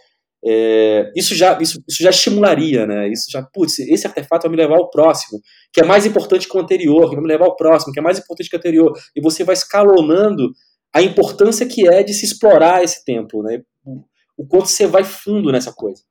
é, 0.48 1.12
isso, 1.16 1.34
já, 1.34 1.58
isso, 1.60 1.84
isso 1.90 2.04
já 2.04 2.12
estimularia, 2.12 2.86
né? 2.86 3.10
Isso 3.10 3.32
já, 3.32 3.42
putz, 3.42 3.80
esse 3.80 4.06
artefato 4.06 4.44
vai 4.44 4.52
me 4.52 4.62
levar 4.62 4.78
ao 4.78 4.92
próximo, 4.92 5.42
que 5.74 5.82
é 5.82 5.84
mais 5.84 6.06
importante 6.06 6.48
que 6.48 6.56
o 6.56 6.60
anterior, 6.60 7.10
que 7.10 7.16
vai 7.16 7.24
me 7.24 7.28
levar 7.28 7.46
ao 7.46 7.56
próximo, 7.56 7.92
que 7.92 8.00
é 8.00 8.04
mais 8.04 8.20
importante 8.20 8.48
que 8.48 8.56
o 8.56 8.60
anterior. 8.60 8.94
E 9.16 9.22
você 9.22 9.44
vai 9.44 9.54
escalonando 9.54 10.52
a 10.94 11.02
importância 11.02 11.66
que 11.66 11.88
é 11.88 12.04
de 12.04 12.14
se 12.14 12.26
explorar 12.26 12.84
esse 12.84 13.04
tempo, 13.04 13.42
né? 13.42 13.64
O, 14.38 14.46
quanto 14.48 14.68
você 14.68 14.86
vai 14.86 15.04
fundo 15.04 15.52
nessa 15.52 15.74
coisa. 15.74 16.04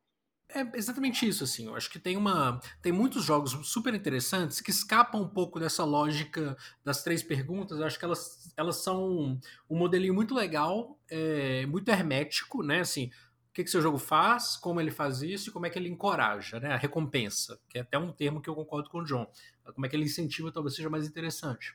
É 0.54 0.78
exatamente 0.78 1.26
isso, 1.26 1.42
assim. 1.42 1.66
Eu 1.66 1.74
acho 1.74 1.90
que 1.90 1.98
tem 1.98 2.16
uma. 2.16 2.60
Tem 2.80 2.92
muitos 2.92 3.24
jogos 3.24 3.58
super 3.66 3.92
interessantes 3.92 4.60
que 4.60 4.70
escapam 4.70 5.20
um 5.20 5.28
pouco 5.28 5.58
dessa 5.58 5.84
lógica 5.84 6.56
das 6.84 7.02
três 7.02 7.24
perguntas. 7.24 7.80
Eu 7.80 7.86
acho 7.86 7.98
que 7.98 8.04
elas, 8.04 8.54
elas 8.56 8.76
são 8.76 9.40
um 9.68 9.76
modelinho 9.76 10.14
muito 10.14 10.32
legal, 10.32 10.96
é, 11.10 11.66
muito 11.66 11.88
hermético, 11.88 12.62
né? 12.62 12.80
Assim, 12.80 13.06
o 13.50 13.52
que, 13.52 13.64
que 13.64 13.70
seu 13.70 13.82
jogo 13.82 13.98
faz, 13.98 14.56
como 14.56 14.80
ele 14.80 14.92
faz 14.92 15.22
isso 15.22 15.50
e 15.50 15.52
como 15.52 15.66
é 15.66 15.70
que 15.70 15.76
ele 15.76 15.88
encoraja, 15.88 16.60
né? 16.60 16.72
A 16.72 16.76
recompensa, 16.76 17.58
que 17.68 17.78
é 17.78 17.80
até 17.80 17.98
um 17.98 18.12
termo 18.12 18.40
que 18.40 18.48
eu 18.48 18.54
concordo 18.54 18.88
com 18.88 18.98
o 18.98 19.04
John. 19.04 19.26
Como 19.74 19.84
é 19.84 19.88
que 19.88 19.96
ele 19.96 20.04
incentiva 20.04 20.52
talvez 20.52 20.76
seja 20.76 20.88
mais 20.88 21.04
interessante. 21.04 21.74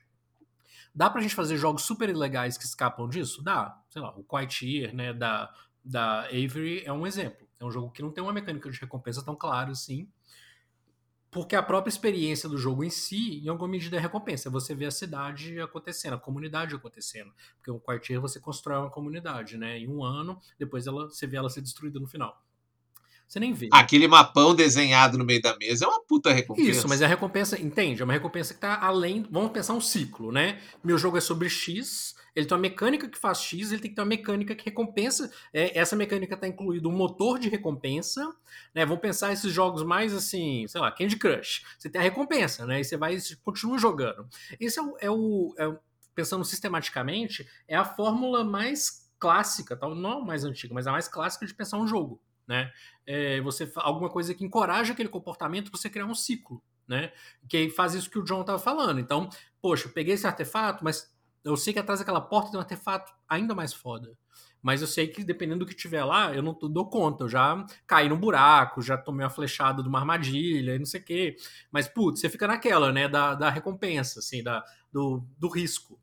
Dá 0.95 1.09
pra 1.09 1.21
gente 1.21 1.35
fazer 1.35 1.57
jogos 1.57 1.81
super 1.81 2.15
legais 2.15 2.57
que 2.57 2.63
escapam 2.63 3.09
disso? 3.09 3.43
Dá. 3.43 3.77
Sei 3.89 4.01
lá, 4.01 4.17
o 4.17 4.23
Quiet 4.23 4.65
Year, 4.65 4.95
né, 4.95 5.13
da, 5.13 5.53
da 5.83 6.21
Avery 6.27 6.81
é 6.85 6.93
um 6.93 7.05
exemplo. 7.05 7.48
É 7.59 7.65
um 7.65 7.71
jogo 7.71 7.91
que 7.91 8.01
não 8.01 8.11
tem 8.11 8.23
uma 8.23 8.33
mecânica 8.33 8.69
de 8.69 8.79
recompensa 8.79 9.23
tão 9.23 9.35
clara 9.35 9.71
assim, 9.71 10.07
porque 11.31 11.55
a 11.55 11.61
própria 11.61 11.89
experiência 11.89 12.49
do 12.49 12.57
jogo 12.57 12.83
em 12.83 12.89
si, 12.89 13.39
em 13.43 13.49
alguma 13.49 13.67
medida, 13.67 13.97
é 13.97 13.99
recompensa. 13.99 14.49
Você 14.49 14.73
vê 14.73 14.85
a 14.85 14.91
cidade 14.91 15.59
acontecendo, 15.61 16.15
a 16.15 16.19
comunidade 16.19 16.73
acontecendo. 16.73 17.31
Porque 17.57 17.69
o 17.69 17.79
quartier 17.79 18.19
você 18.19 18.39
constrói 18.39 18.79
uma 18.79 18.89
comunidade, 18.89 19.55
né? 19.55 19.77
Em 19.77 19.87
um 19.87 20.03
ano, 20.03 20.41
depois 20.57 20.87
ela, 20.87 21.07
você 21.07 21.27
vê 21.27 21.37
ela 21.37 21.49
ser 21.49 21.61
destruída 21.61 21.99
no 21.99 22.07
final. 22.07 22.41
Você 23.29 23.39
nem 23.39 23.53
vê. 23.53 23.69
Aquele 23.71 24.07
mapão 24.07 24.55
desenhado 24.55 25.15
no 25.15 25.23
meio 25.23 25.39
da 25.39 25.55
mesa 25.55 25.85
é 25.85 25.87
uma 25.87 26.03
puta 26.03 26.33
recompensa. 26.33 26.71
Isso, 26.71 26.89
mas 26.89 26.99
é 26.99 27.05
a 27.05 27.07
recompensa, 27.07 27.61
entende? 27.61 28.01
É 28.01 28.03
uma 28.03 28.13
recompensa 28.13 28.55
que 28.55 28.59
tá 28.59 28.79
além. 28.81 29.23
Vamos 29.29 29.51
pensar 29.51 29.73
um 29.73 29.81
ciclo, 29.81 30.31
né? 30.31 30.59
Meu 30.83 30.97
jogo 30.97 31.15
é 31.15 31.21
sobre 31.21 31.47
X, 31.47 32.15
ele 32.35 32.47
tem 32.47 32.55
uma 32.55 32.61
mecânica 32.61 33.07
que 33.07 33.19
faz 33.19 33.37
X, 33.37 33.71
ele 33.71 33.81
tem 33.81 33.91
que 33.91 33.95
ter 33.95 34.01
uma 34.01 34.07
mecânica 34.07 34.55
que 34.55 34.65
recompensa. 34.65 35.31
É, 35.53 35.77
essa 35.77 35.95
mecânica 35.95 36.33
está 36.33 36.47
incluído 36.47 36.89
um 36.89 36.91
motor 36.91 37.37
de 37.37 37.49
recompensa. 37.49 38.35
Né? 38.73 38.83
Vamos 38.83 38.99
pensar 38.99 39.31
esses 39.31 39.53
jogos 39.53 39.83
mais 39.83 40.11
assim, 40.11 40.65
sei 40.67 40.81
lá, 40.81 40.91
Candy 40.91 41.15
Crush. 41.15 41.63
Você 41.77 41.87
tem 41.87 42.01
a 42.01 42.03
recompensa, 42.03 42.65
né? 42.65 42.81
E 42.81 42.83
você 42.83 42.97
vai 42.97 43.15
continua 43.43 43.77
jogando. 43.77 44.27
Esse 44.59 44.79
é 44.79 44.81
o, 44.81 44.97
é 44.99 45.11
o, 45.11 45.53
é 45.55 45.71
pensando 46.15 46.43
sistematicamente, 46.43 47.47
é 47.67 47.75
a 47.75 47.85
fórmula 47.85 48.43
mais 48.43 49.07
clássica, 49.19 49.75
tal, 49.77 49.93
não 49.93 50.25
mais 50.25 50.43
antiga, 50.43 50.73
mas 50.73 50.87
a 50.87 50.91
mais 50.91 51.07
clássica 51.07 51.45
de 51.45 51.53
pensar 51.53 51.77
um 51.77 51.85
jogo 51.85 52.19
né? 52.49 52.71
É, 53.05 53.39
você 53.41 53.71
alguma 53.75 54.09
coisa 54.09 54.33
que 54.33 54.43
encoraja 54.43 54.93
aquele 54.93 55.07
comportamento, 55.07 55.71
você 55.71 55.87
criar 55.87 56.07
um 56.07 56.15
ciclo, 56.15 56.61
né? 56.87 57.13
Que 57.47 57.69
faz 57.69 57.93
isso 57.93 58.09
que 58.09 58.17
o 58.17 58.23
John 58.23 58.41
estava 58.41 58.57
falando. 58.57 58.99
Então, 58.99 59.29
poxa, 59.61 59.87
eu 59.87 59.93
peguei 59.93 60.15
esse 60.15 60.25
artefato, 60.25 60.83
mas 60.83 61.13
eu 61.43 61.55
sei 61.55 61.71
que 61.71 61.79
atrás 61.79 61.99
daquela 61.99 62.19
porta 62.19 62.49
tem 62.49 62.57
um 62.57 62.61
artefato 62.61 63.13
ainda 63.27 63.53
mais 63.53 63.71
foda. 63.71 64.17
Mas 64.61 64.81
eu 64.81 64.87
sei 64.87 65.07
que 65.07 65.23
dependendo 65.23 65.59
do 65.59 65.65
que 65.65 65.75
tiver 65.75 66.03
lá, 66.03 66.33
eu 66.33 66.41
não 66.41 66.53
dou 66.53 66.89
conta. 66.89 67.23
Eu 67.25 67.29
já 67.29 67.65
caí 67.87 68.09
num 68.09 68.19
buraco, 68.19 68.81
já 68.81 68.97
tomei 68.97 69.23
uma 69.23 69.29
flechada 69.29 69.83
de 69.83 69.87
uma 69.87 69.99
armadilha 69.99 70.75
e 70.75 70.79
não 70.79 70.85
sei 70.85 70.99
o 70.99 71.05
quê. 71.05 71.35
Mas, 71.71 71.87
putz, 71.87 72.19
você 72.19 72.29
fica 72.29 72.47
naquela, 72.47 72.91
né? 72.91 73.07
Da, 73.07 73.35
da 73.35 73.49
recompensa, 73.49 74.19
assim, 74.19 74.43
da, 74.43 74.65
do, 74.91 75.23
do 75.37 75.47
risco 75.47 75.99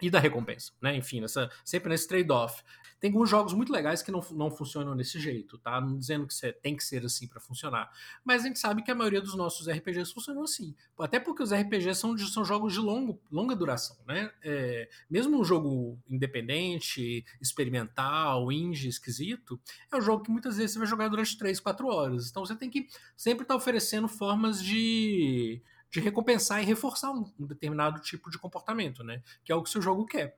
e 0.00 0.10
da 0.10 0.18
recompensa, 0.18 0.72
né? 0.80 0.96
Enfim, 0.96 1.20
nessa, 1.20 1.50
sempre 1.64 1.88
nesse 1.90 2.06
trade-off. 2.06 2.62
Tem 3.00 3.10
alguns 3.12 3.30
jogos 3.30 3.52
muito 3.52 3.72
legais 3.72 4.02
que 4.02 4.10
não, 4.10 4.24
não 4.32 4.50
funcionam 4.50 4.96
desse 4.96 5.20
jeito, 5.20 5.56
tá? 5.58 5.80
Não 5.80 5.96
dizendo 5.96 6.26
que 6.26 6.52
tem 6.54 6.76
que 6.76 6.82
ser 6.82 7.04
assim 7.04 7.28
para 7.28 7.40
funcionar. 7.40 7.90
Mas 8.24 8.42
a 8.42 8.48
gente 8.48 8.58
sabe 8.58 8.82
que 8.82 8.90
a 8.90 8.94
maioria 8.94 9.20
dos 9.20 9.36
nossos 9.36 9.68
RPGs 9.68 10.12
funcionam 10.12 10.42
assim. 10.42 10.74
Até 10.98 11.20
porque 11.20 11.42
os 11.42 11.52
RPGs 11.52 12.00
são, 12.00 12.18
são 12.18 12.44
jogos 12.44 12.72
de 12.72 12.80
longo, 12.80 13.20
longa 13.30 13.54
duração, 13.54 13.96
né? 14.06 14.32
É, 14.42 14.88
mesmo 15.08 15.38
um 15.38 15.44
jogo 15.44 15.96
independente, 16.08 17.24
experimental, 17.40 18.50
indie, 18.50 18.88
esquisito, 18.88 19.60
é 19.92 19.96
um 19.96 20.00
jogo 20.00 20.24
que 20.24 20.30
muitas 20.30 20.56
vezes 20.56 20.72
você 20.72 20.78
vai 20.80 20.88
jogar 20.88 21.08
durante 21.08 21.38
3, 21.38 21.60
4 21.60 21.86
horas. 21.86 22.28
Então 22.28 22.44
você 22.44 22.56
tem 22.56 22.68
que 22.68 22.88
sempre 23.16 23.44
estar 23.44 23.54
tá 23.54 23.56
oferecendo 23.56 24.08
formas 24.08 24.60
de 24.60 25.62
de 25.90 26.00
recompensar 26.00 26.62
e 26.62 26.66
reforçar 26.66 27.10
um, 27.10 27.24
um, 27.38 27.46
determinado 27.46 28.00
tipo 28.00 28.30
de 28.30 28.38
comportamento, 28.38 29.02
né? 29.02 29.22
Que 29.44 29.52
é 29.52 29.54
o 29.54 29.62
que 29.62 29.68
o 29.68 29.72
seu 29.72 29.82
jogo 29.82 30.06
quer. 30.06 30.36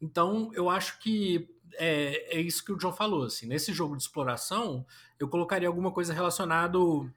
Então, 0.00 0.50
eu 0.54 0.68
acho 0.68 0.98
que 1.00 1.48
é, 1.74 2.36
é 2.36 2.40
isso 2.40 2.64
que 2.64 2.72
o 2.72 2.78
John 2.78 2.92
falou. 2.92 3.24
Assim, 3.24 3.46
nesse 3.46 3.72
jogo 3.72 3.96
de 3.96 4.02
exploração, 4.02 4.86
eu 5.18 5.28
colocaria 5.28 5.68
alguma 5.68 5.90
coisa 5.90 6.12
relacionado 6.12 7.10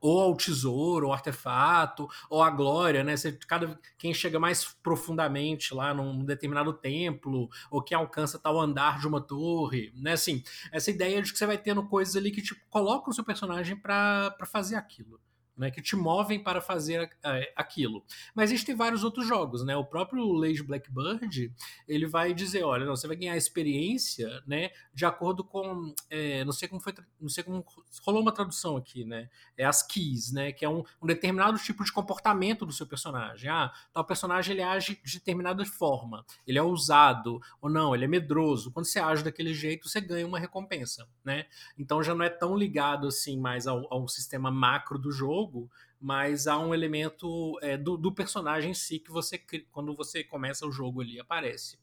ou 0.00 0.20
ao 0.20 0.36
tesouro, 0.36 1.06
ou 1.06 1.12
artefato, 1.12 2.08
ou 2.28 2.42
à 2.42 2.50
glória, 2.50 3.04
né? 3.04 3.16
Você, 3.16 3.30
cada, 3.46 3.78
quem 3.96 4.12
chega 4.12 4.40
mais 4.40 4.64
profundamente 4.82 5.72
lá 5.72 5.94
num 5.94 6.24
determinado 6.24 6.72
templo, 6.72 7.48
ou 7.70 7.80
quem 7.80 7.96
alcança 7.96 8.36
tal 8.36 8.60
andar 8.60 8.98
de 8.98 9.06
uma 9.06 9.20
torre, 9.20 9.92
né? 9.94 10.12
Assim, 10.14 10.42
essa 10.72 10.90
ideia 10.90 11.22
de 11.22 11.32
que 11.32 11.38
você 11.38 11.46
vai 11.46 11.56
tendo 11.56 11.86
coisas 11.86 12.16
ali 12.16 12.32
que 12.32 12.42
tipo, 12.42 12.60
colocam 12.68 13.10
o 13.10 13.14
seu 13.14 13.22
personagem 13.22 13.76
para 13.76 14.36
fazer 14.44 14.74
aquilo 14.74 15.20
né, 15.56 15.70
que 15.70 15.82
te 15.82 15.94
movem 15.94 16.42
para 16.42 16.60
fazer 16.60 17.10
aquilo. 17.54 18.04
Mas 18.34 18.50
a 18.50 18.54
gente 18.54 18.66
tem 18.66 18.74
vários 18.74 19.04
outros 19.04 19.26
jogos, 19.26 19.64
né? 19.64 19.76
O 19.76 19.84
próprio 19.84 20.24
Lage 20.32 20.62
Blackbird, 20.62 21.52
ele 21.86 22.06
vai 22.06 22.32
dizer, 22.32 22.64
olha, 22.64 22.86
não, 22.86 22.96
você 22.96 23.06
vai 23.06 23.16
ganhar 23.16 23.36
experiência, 23.36 24.42
né, 24.46 24.70
de 24.94 25.04
acordo 25.04 25.44
com, 25.44 25.94
é, 26.08 26.44
não 26.44 26.52
sei 26.52 26.68
como 26.68 26.80
foi, 26.80 26.94
não 27.20 27.28
sei 27.28 27.44
como 27.44 27.64
rolou 28.04 28.22
uma 28.22 28.32
tradução 28.32 28.76
aqui, 28.76 29.04
né? 29.04 29.28
É 29.56 29.64
as 29.64 29.82
keys, 29.82 30.32
né, 30.32 30.52
que 30.52 30.64
é 30.64 30.68
um, 30.68 30.82
um, 31.00 31.06
determinado 31.06 31.58
tipo 31.58 31.84
de 31.84 31.92
comportamento 31.92 32.64
do 32.64 32.72
seu 32.72 32.86
personagem. 32.86 33.50
Ah, 33.50 33.72
tal 33.92 34.04
personagem 34.04 34.54
ele 34.54 34.62
age 34.62 35.00
de 35.04 35.18
determinada 35.18 35.64
forma, 35.64 36.24
ele 36.46 36.58
é 36.58 36.62
ousado 36.62 37.40
ou 37.60 37.68
não, 37.68 37.94
ele 37.94 38.04
é 38.04 38.08
medroso. 38.08 38.72
Quando 38.72 38.86
você 38.86 38.98
age 38.98 39.22
daquele 39.22 39.52
jeito, 39.52 39.88
você 39.88 40.00
ganha 40.00 40.26
uma 40.26 40.38
recompensa, 40.38 41.06
né? 41.24 41.46
Então 41.78 42.02
já 42.02 42.14
não 42.14 42.24
é 42.24 42.30
tão 42.30 42.56
ligado 42.56 43.06
assim 43.06 43.38
mais 43.38 43.66
ao, 43.66 43.92
ao 43.92 44.08
sistema 44.08 44.50
macro 44.50 44.98
do 44.98 45.10
jogo 45.10 45.41
jogo, 45.42 45.70
mas 46.00 46.46
há 46.46 46.58
um 46.58 46.74
elemento 46.74 47.58
é, 47.62 47.76
do, 47.76 47.96
do, 47.96 48.12
personagem 48.12 48.70
em 48.70 48.74
si 48.74 48.98
que 48.98 49.10
você, 49.10 49.40
quando 49.70 49.94
você 49.94 50.22
começa 50.24 50.66
o 50.66 50.72
jogo 50.72 51.00
ali, 51.00 51.18
aparece. 51.18 51.78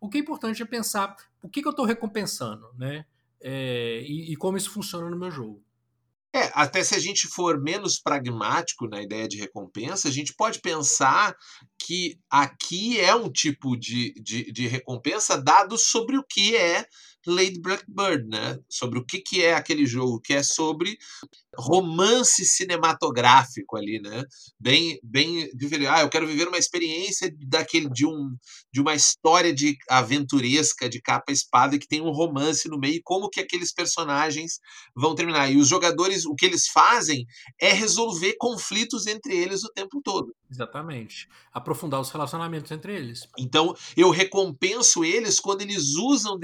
O 0.00 0.08
que 0.08 0.18
é 0.18 0.20
importante 0.20 0.62
é 0.62 0.66
pensar 0.66 1.16
o 1.42 1.48
que, 1.48 1.60
que 1.60 1.68
eu 1.68 1.72
estou 1.72 1.84
recompensando, 1.84 2.68
né? 2.78 3.04
É, 3.40 4.02
e, 4.06 4.32
e 4.32 4.36
como 4.36 4.56
isso 4.56 4.70
funciona 4.70 5.08
no 5.08 5.18
meu 5.18 5.30
jogo. 5.30 5.62
É, 6.32 6.50
até 6.54 6.82
se 6.84 6.94
a 6.94 6.98
gente 6.98 7.26
for 7.26 7.60
menos 7.60 7.98
pragmático 7.98 8.86
na 8.86 9.02
ideia 9.02 9.26
de 9.26 9.36
recompensa, 9.36 10.06
a 10.06 10.12
gente 10.12 10.32
pode 10.32 10.60
pensar 10.60 11.36
que 11.76 12.20
aqui 12.30 13.00
é 13.00 13.12
um 13.14 13.30
tipo 13.30 13.76
de, 13.76 14.14
de, 14.14 14.52
de 14.52 14.68
recompensa 14.68 15.40
dado 15.40 15.76
sobre 15.76 16.16
o 16.16 16.22
que 16.22 16.56
é 16.56 16.86
Lady 17.26 17.60
Blackbird, 17.60 18.26
né? 18.28 18.58
Sobre 18.68 18.98
o 18.98 19.04
que, 19.04 19.20
que 19.20 19.42
é 19.42 19.54
aquele 19.54 19.86
jogo, 19.86 20.20
que 20.20 20.32
é 20.32 20.42
sobre 20.42 20.96
romance 21.56 22.44
cinematográfico 22.44 23.76
ali, 23.76 24.00
né? 24.00 24.24
Bem, 24.58 24.98
bem 25.02 25.50
ah, 25.88 26.00
eu 26.02 26.08
quero 26.08 26.26
viver 26.26 26.48
uma 26.48 26.58
experiência 26.58 27.32
daquele 27.46 27.88
de 27.90 28.06
um 28.06 28.36
de 28.72 28.80
uma 28.80 28.94
história 28.94 29.52
de 29.52 29.76
aventuresca 29.88 30.88
de 30.88 31.00
capa 31.00 31.32
espada 31.32 31.78
que 31.78 31.88
tem 31.88 32.00
um 32.00 32.10
romance 32.10 32.68
no 32.68 32.78
meio, 32.78 33.00
como 33.04 33.28
que 33.28 33.40
aqueles 33.40 33.72
personagens 33.72 34.60
vão 34.94 35.14
terminar. 35.14 35.50
E 35.50 35.56
os 35.56 35.68
jogadores, 35.68 36.24
o 36.24 36.34
que 36.34 36.46
eles 36.46 36.68
fazem 36.68 37.26
é 37.60 37.72
resolver 37.72 38.36
conflitos 38.38 39.06
entre 39.06 39.36
eles 39.36 39.64
o 39.64 39.72
tempo 39.72 40.00
todo. 40.02 40.34
Exatamente. 40.50 41.28
Aprofundar 41.52 42.00
os 42.00 42.10
relacionamentos 42.10 42.70
entre 42.70 42.94
eles. 42.94 43.28
Então, 43.38 43.74
eu 43.96 44.10
recompenso 44.10 45.04
eles 45.04 45.40
quando 45.40 45.62
eles 45.62 45.94
usam 45.96 46.38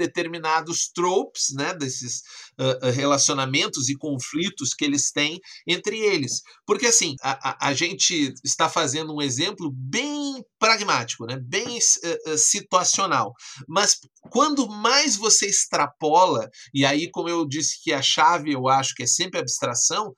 determinados 0.67 0.89
tropes, 0.93 1.53
né, 1.53 1.73
desses 1.73 2.21
uh, 2.59 2.91
relacionamentos 2.91 3.89
e 3.89 3.95
conflitos 3.95 4.73
que 4.73 4.85
eles 4.85 5.11
têm 5.11 5.39
entre 5.65 5.97
eles. 5.97 6.41
Porque, 6.65 6.87
assim, 6.87 7.15
a, 7.21 7.49
a, 7.51 7.69
a 7.69 7.73
gente 7.73 8.33
está 8.43 8.69
fazendo 8.69 9.15
um 9.15 9.21
exemplo 9.21 9.71
bem 9.71 10.43
pragmático, 10.59 11.25
né, 11.25 11.37
bem 11.39 11.77
uh, 11.77 12.37
situacional. 12.37 13.33
Mas 13.67 13.97
quando 14.29 14.67
mais 14.67 15.15
você 15.15 15.47
extrapola, 15.47 16.49
e 16.73 16.85
aí, 16.85 17.09
como 17.09 17.29
eu 17.29 17.47
disse 17.47 17.81
que 17.81 17.93
a 17.93 18.01
chave 18.01 18.51
eu 18.51 18.67
acho 18.67 18.93
que 18.93 19.03
é 19.03 19.07
sempre 19.07 19.39
abstração, 19.39 20.13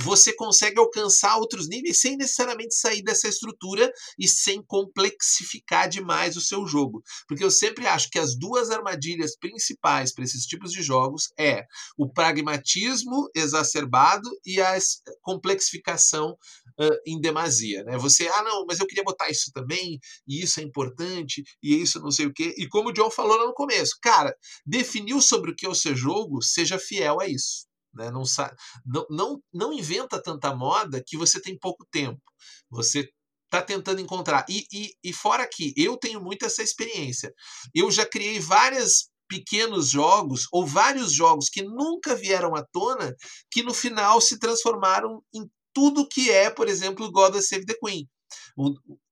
você 0.00 0.32
consegue 0.32 0.78
alcançar 0.78 1.36
outros 1.36 1.68
níveis 1.68 2.00
sem 2.00 2.16
necessariamente 2.16 2.76
sair 2.76 3.02
dessa 3.02 3.26
estrutura 3.26 3.90
e 4.16 4.28
sem 4.28 4.62
complexificar 4.62 5.88
demais 5.88 6.36
o 6.36 6.40
seu 6.40 6.64
jogo. 6.64 7.02
Porque 7.26 7.42
eu 7.42 7.50
sempre 7.50 7.88
acho 7.88 8.08
que 8.08 8.20
as 8.20 8.38
duas 8.38 8.70
armadilhas 8.70 9.36
principais 9.36 9.79
para 9.80 10.04
esses 10.04 10.44
tipos 10.46 10.72
de 10.72 10.82
jogos 10.82 11.32
é 11.38 11.64
o 11.96 12.08
pragmatismo 12.08 13.28
exacerbado 13.34 14.28
e 14.44 14.60
a 14.60 14.76
complexificação 15.22 16.36
uh, 16.78 16.96
em 17.06 17.20
demasia. 17.20 17.82
Né? 17.84 17.96
Você, 17.98 18.28
ah, 18.28 18.42
não, 18.42 18.64
mas 18.66 18.80
eu 18.80 18.86
queria 18.86 19.04
botar 19.04 19.28
isso 19.30 19.50
também, 19.52 19.98
e 20.26 20.42
isso 20.42 20.60
é 20.60 20.62
importante, 20.62 21.42
e 21.62 21.80
isso 21.80 22.00
não 22.00 22.10
sei 22.10 22.26
o 22.26 22.32
quê. 22.32 22.54
E 22.56 22.68
como 22.68 22.90
o 22.90 22.92
John 22.92 23.10
falou 23.10 23.36
lá 23.36 23.46
no 23.46 23.54
começo, 23.54 23.96
cara, 24.02 24.34
definiu 24.64 25.20
sobre 25.20 25.50
o 25.50 25.54
que 25.54 25.66
é 25.66 25.68
o 25.68 25.74
seu 25.74 25.94
jogo, 25.94 26.42
seja 26.42 26.78
fiel 26.78 27.20
a 27.20 27.28
isso. 27.28 27.66
Né? 27.94 28.10
Não, 28.10 28.22
não, 29.10 29.42
não, 29.52 29.72
inventa 29.72 30.22
tanta 30.22 30.54
moda 30.54 31.02
que 31.04 31.16
você 31.16 31.40
tem 31.40 31.58
pouco 31.58 31.86
tempo. 31.90 32.20
Você 32.70 33.10
está 33.50 33.60
tentando 33.60 34.00
encontrar. 34.00 34.46
E, 34.48 34.64
e, 34.72 34.92
e 35.02 35.12
fora 35.12 35.46
que 35.46 35.74
eu 35.76 35.96
tenho 35.96 36.20
muito 36.20 36.46
essa 36.46 36.62
experiência. 36.62 37.34
Eu 37.74 37.90
já 37.90 38.06
criei 38.06 38.38
várias 38.38 39.09
pequenos 39.30 39.90
jogos 39.90 40.48
ou 40.50 40.66
vários 40.66 41.12
jogos 41.12 41.48
que 41.48 41.62
nunca 41.62 42.16
vieram 42.16 42.56
à 42.56 42.64
tona 42.64 43.14
que 43.48 43.62
no 43.62 43.72
final 43.72 44.20
se 44.20 44.40
transformaram 44.40 45.22
em 45.32 45.48
tudo 45.72 46.08
que 46.08 46.32
é, 46.32 46.50
por 46.50 46.68
exemplo, 46.68 47.12
God 47.12 47.36
Save 47.36 47.64
the 47.64 47.76
Queen 47.80 48.08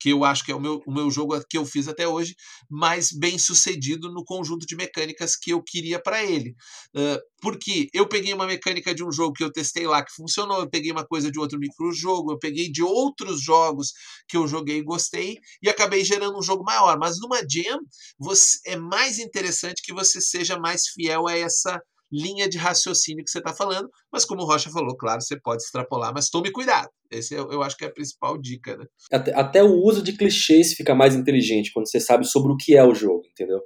que 0.00 0.10
eu 0.10 0.24
acho 0.24 0.44
que 0.44 0.52
é 0.52 0.54
o 0.54 0.60
meu, 0.60 0.80
o 0.86 0.92
meu 0.92 1.10
jogo 1.10 1.38
que 1.48 1.58
eu 1.58 1.64
fiz 1.64 1.88
até 1.88 2.06
hoje, 2.06 2.34
mais 2.70 3.12
bem 3.12 3.38
sucedido 3.38 4.12
no 4.12 4.24
conjunto 4.24 4.66
de 4.66 4.76
mecânicas 4.76 5.36
que 5.36 5.52
eu 5.52 5.62
queria 5.62 6.00
para 6.00 6.24
ele. 6.24 6.54
Uh, 6.94 7.18
porque 7.40 7.88
eu 7.92 8.08
peguei 8.08 8.32
uma 8.32 8.46
mecânica 8.46 8.94
de 8.94 9.04
um 9.04 9.12
jogo 9.12 9.32
que 9.32 9.44
eu 9.44 9.52
testei 9.52 9.86
lá 9.86 10.04
que 10.04 10.12
funcionou, 10.12 10.60
eu 10.60 10.70
peguei 10.70 10.90
uma 10.90 11.06
coisa 11.06 11.30
de 11.30 11.38
outro 11.38 11.58
microjogo, 11.58 12.32
eu 12.32 12.38
peguei 12.38 12.70
de 12.70 12.82
outros 12.82 13.42
jogos 13.42 13.92
que 14.28 14.36
eu 14.36 14.46
joguei 14.46 14.78
e 14.78 14.82
gostei 14.82 15.38
e 15.62 15.68
acabei 15.68 16.04
gerando 16.04 16.38
um 16.38 16.42
jogo 16.42 16.64
maior. 16.64 16.98
Mas 16.98 17.20
numa 17.20 17.38
jam, 17.48 17.80
você, 18.18 18.58
é 18.66 18.76
mais 18.76 19.18
interessante 19.18 19.82
que 19.82 19.92
você 19.92 20.20
seja 20.20 20.58
mais 20.58 20.88
fiel 20.88 21.26
a 21.26 21.36
essa 21.36 21.80
linha 22.12 22.48
de 22.48 22.58
raciocínio 22.58 23.24
que 23.24 23.30
você 23.30 23.38
está 23.38 23.52
falando, 23.52 23.88
mas 24.12 24.24
como 24.24 24.42
o 24.42 24.46
Rocha 24.46 24.70
falou, 24.70 24.96
claro, 24.96 25.20
você 25.20 25.38
pode 25.38 25.62
extrapolar, 25.62 26.12
mas 26.14 26.30
tome 26.30 26.50
cuidado. 26.50 26.88
Esse 27.10 27.34
eu, 27.34 27.50
eu 27.50 27.62
acho 27.62 27.76
que 27.76 27.84
é 27.84 27.88
a 27.88 27.92
principal 27.92 28.38
dica, 28.38 28.76
né? 28.76 28.84
Até, 29.12 29.34
até, 29.34 29.62
o 29.62 29.82
uso 29.82 30.02
de 30.02 30.12
clichês 30.12 30.72
fica 30.74 30.94
mais 30.94 31.14
inteligente 31.14 31.72
quando 31.72 31.88
você 31.88 32.00
sabe 32.00 32.26
sobre 32.26 32.52
o 32.52 32.56
que 32.56 32.76
é 32.76 32.84
o 32.84 32.94
jogo, 32.94 33.22
entendeu? 33.30 33.60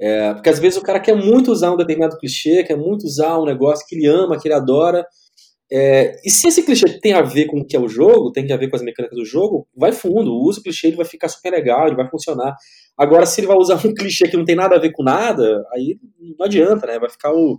É, 0.00 0.32
porque 0.34 0.48
às 0.48 0.58
vezes 0.58 0.78
o 0.78 0.82
cara 0.82 1.00
quer 1.00 1.16
muito 1.16 1.50
usar 1.50 1.72
um 1.72 1.76
determinado 1.76 2.16
clichê, 2.18 2.62
quer 2.62 2.76
muito 2.76 3.04
usar 3.04 3.38
um 3.38 3.44
negócio 3.44 3.84
que 3.86 3.96
ele 3.96 4.06
ama, 4.06 4.38
que 4.38 4.46
ele 4.46 4.54
adora. 4.54 5.04
É, 5.70 6.16
e 6.24 6.30
se 6.30 6.48
esse 6.48 6.62
clichê 6.62 6.98
tem 6.98 7.12
a 7.12 7.20
ver 7.20 7.46
com 7.46 7.60
o 7.60 7.66
que 7.66 7.76
é 7.76 7.80
o 7.80 7.88
jogo, 7.88 8.32
tem 8.32 8.50
a 8.52 8.56
ver 8.56 8.70
com 8.70 8.76
as 8.76 8.82
mecânicas 8.82 9.18
do 9.18 9.24
jogo, 9.24 9.66
vai 9.76 9.92
fundo, 9.92 10.32
o 10.32 10.62
clichê, 10.62 10.86
ele 10.86 10.96
vai 10.96 11.04
ficar 11.04 11.28
super 11.28 11.50
legal, 11.50 11.86
ele 11.86 11.96
vai 11.96 12.08
funcionar. 12.08 12.54
Agora, 12.96 13.26
se 13.26 13.40
ele 13.40 13.48
vai 13.48 13.56
usar 13.56 13.74
um 13.74 13.92
clichê 13.94 14.28
que 14.28 14.36
não 14.36 14.44
tem 14.44 14.56
nada 14.56 14.76
a 14.76 14.78
ver 14.78 14.92
com 14.92 15.02
nada, 15.02 15.62
aí 15.74 15.98
não 16.38 16.46
adianta, 16.46 16.86
né? 16.86 16.98
Vai 16.98 17.10
ficar 17.10 17.32
o, 17.32 17.58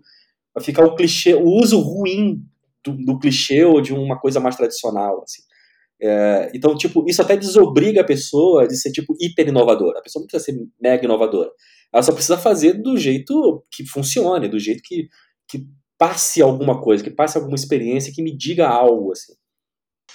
vai 0.54 0.64
ficar 0.64 0.86
o 0.86 0.96
clichê, 0.96 1.34
o 1.34 1.46
uso 1.46 1.80
ruim 1.80 2.42
do, 2.84 2.94
do 2.94 3.20
clichê 3.20 3.64
ou 3.64 3.82
de 3.82 3.94
uma 3.94 4.20
coisa 4.20 4.40
mais 4.40 4.56
tradicional, 4.56 5.22
assim. 5.24 5.42
É, 6.02 6.52
então, 6.56 6.78
tipo, 6.78 7.04
isso 7.10 7.22
até 7.22 7.36
desobriga 7.36 8.02
a 8.02 8.06
pessoa 8.06 8.68
de 8.68 8.78
ser, 8.78 8.92
tipo, 8.92 9.16
hiper 9.20 9.48
inovadora. 9.48 10.00
A 10.00 10.02
pessoa 10.02 10.22
não 10.22 10.28
precisa 10.28 10.52
ser 10.52 10.68
mega 10.82 11.04
inovadora. 11.04 11.52
Ela 11.94 12.04
só 12.04 12.14
precisa 12.14 12.38
fazer 12.38 12.74
do 12.74 12.98
jeito 12.98 13.66
que 13.72 13.86
funcione, 13.86 14.48
do 14.48 14.60
jeito 14.60 14.82
que, 14.84 15.10
que 15.48 15.66
passe 15.98 16.42
alguma 16.42 16.82
coisa, 16.82 17.04
que 17.04 17.10
passe 17.10 17.38
alguma 17.38 17.56
experiência, 17.56 18.14
que 18.14 18.22
me 18.24 18.36
diga 18.36 18.68
algo, 18.68 19.12
assim. 19.12 19.34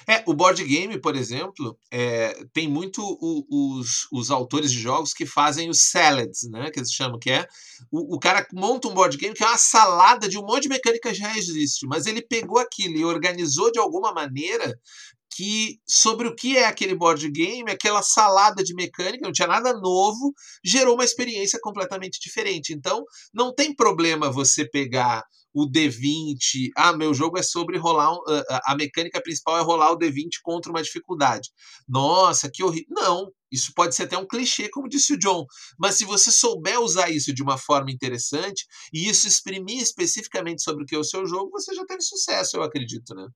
É, 0.08 0.22
o 0.26 0.34
board 0.34 0.62
game, 0.64 0.98
por 1.00 1.16
exemplo, 1.16 1.78
é, 1.90 2.44
tem 2.52 2.68
muito 2.68 3.00
o, 3.02 3.78
os, 3.78 4.06
os 4.12 4.30
autores 4.30 4.70
de 4.70 4.78
jogos 4.78 5.12
que 5.12 5.26
fazem 5.26 5.70
os 5.70 5.90
salads, 5.90 6.48
né? 6.50 6.70
Que 6.70 6.80
eles 6.80 6.90
chamam, 6.90 7.18
que 7.18 7.30
é 7.30 7.46
o, 7.90 8.16
o 8.16 8.18
cara 8.18 8.46
monta 8.52 8.88
um 8.88 8.94
board 8.94 9.16
game 9.16 9.34
que 9.34 9.42
é 9.42 9.46
uma 9.46 9.58
salada 9.58 10.28
de 10.28 10.38
um 10.38 10.42
monte 10.42 10.62
de 10.62 10.68
mecânica 10.68 11.14
já 11.14 11.36
existe, 11.36 11.86
mas 11.86 12.06
ele 12.06 12.22
pegou 12.22 12.58
aquilo 12.58 12.96
e 12.96 13.04
organizou 13.04 13.70
de 13.72 13.78
alguma 13.78 14.12
maneira 14.12 14.74
que 15.34 15.80
sobre 15.86 16.28
o 16.28 16.34
que 16.34 16.56
é 16.56 16.66
aquele 16.66 16.94
board 16.94 17.28
game, 17.30 17.68
aquela 17.70 18.02
salada 18.02 18.62
de 18.62 18.72
mecânica, 18.72 19.24
não 19.24 19.32
tinha 19.32 19.48
nada 19.48 19.72
novo, 19.72 20.32
gerou 20.64 20.94
uma 20.94 21.04
experiência 21.04 21.58
completamente 21.60 22.20
diferente. 22.20 22.72
Então, 22.72 23.04
não 23.32 23.52
tem 23.52 23.74
problema 23.74 24.30
você 24.30 24.68
pegar 24.68 25.24
o 25.54 25.70
D20. 25.70 26.70
Ah, 26.76 26.92
meu 26.92 27.14
jogo 27.14 27.38
é 27.38 27.42
sobre 27.42 27.78
rolar. 27.78 28.12
Um, 28.12 28.18
a 28.66 28.74
mecânica 28.74 29.22
principal 29.22 29.56
é 29.56 29.62
rolar 29.62 29.92
o 29.92 29.98
D20 29.98 30.40
contra 30.42 30.70
uma 30.70 30.82
dificuldade. 30.82 31.50
Nossa, 31.88 32.50
que 32.52 32.64
horrível. 32.64 32.88
Não, 32.90 33.30
isso 33.52 33.72
pode 33.74 33.94
ser 33.94 34.02
até 34.02 34.18
um 34.18 34.26
clichê, 34.26 34.68
como 34.68 34.88
disse 34.88 35.14
o 35.14 35.18
John. 35.18 35.46
Mas 35.78 35.94
se 35.94 36.04
você 36.04 36.32
souber 36.32 36.80
usar 36.80 37.08
isso 37.08 37.32
de 37.32 37.42
uma 37.42 37.56
forma 37.56 37.92
interessante 37.92 38.66
e 38.92 39.08
isso 39.08 39.28
exprimir 39.28 39.80
especificamente 39.80 40.62
sobre 40.62 40.82
o 40.82 40.86
que 40.86 40.96
é 40.96 40.98
o 40.98 41.04
seu 41.04 41.24
jogo, 41.24 41.50
você 41.52 41.72
já 41.72 41.84
teve 41.86 42.02
sucesso, 42.02 42.56
eu 42.56 42.62
acredito, 42.62 43.14
né? 43.14 43.26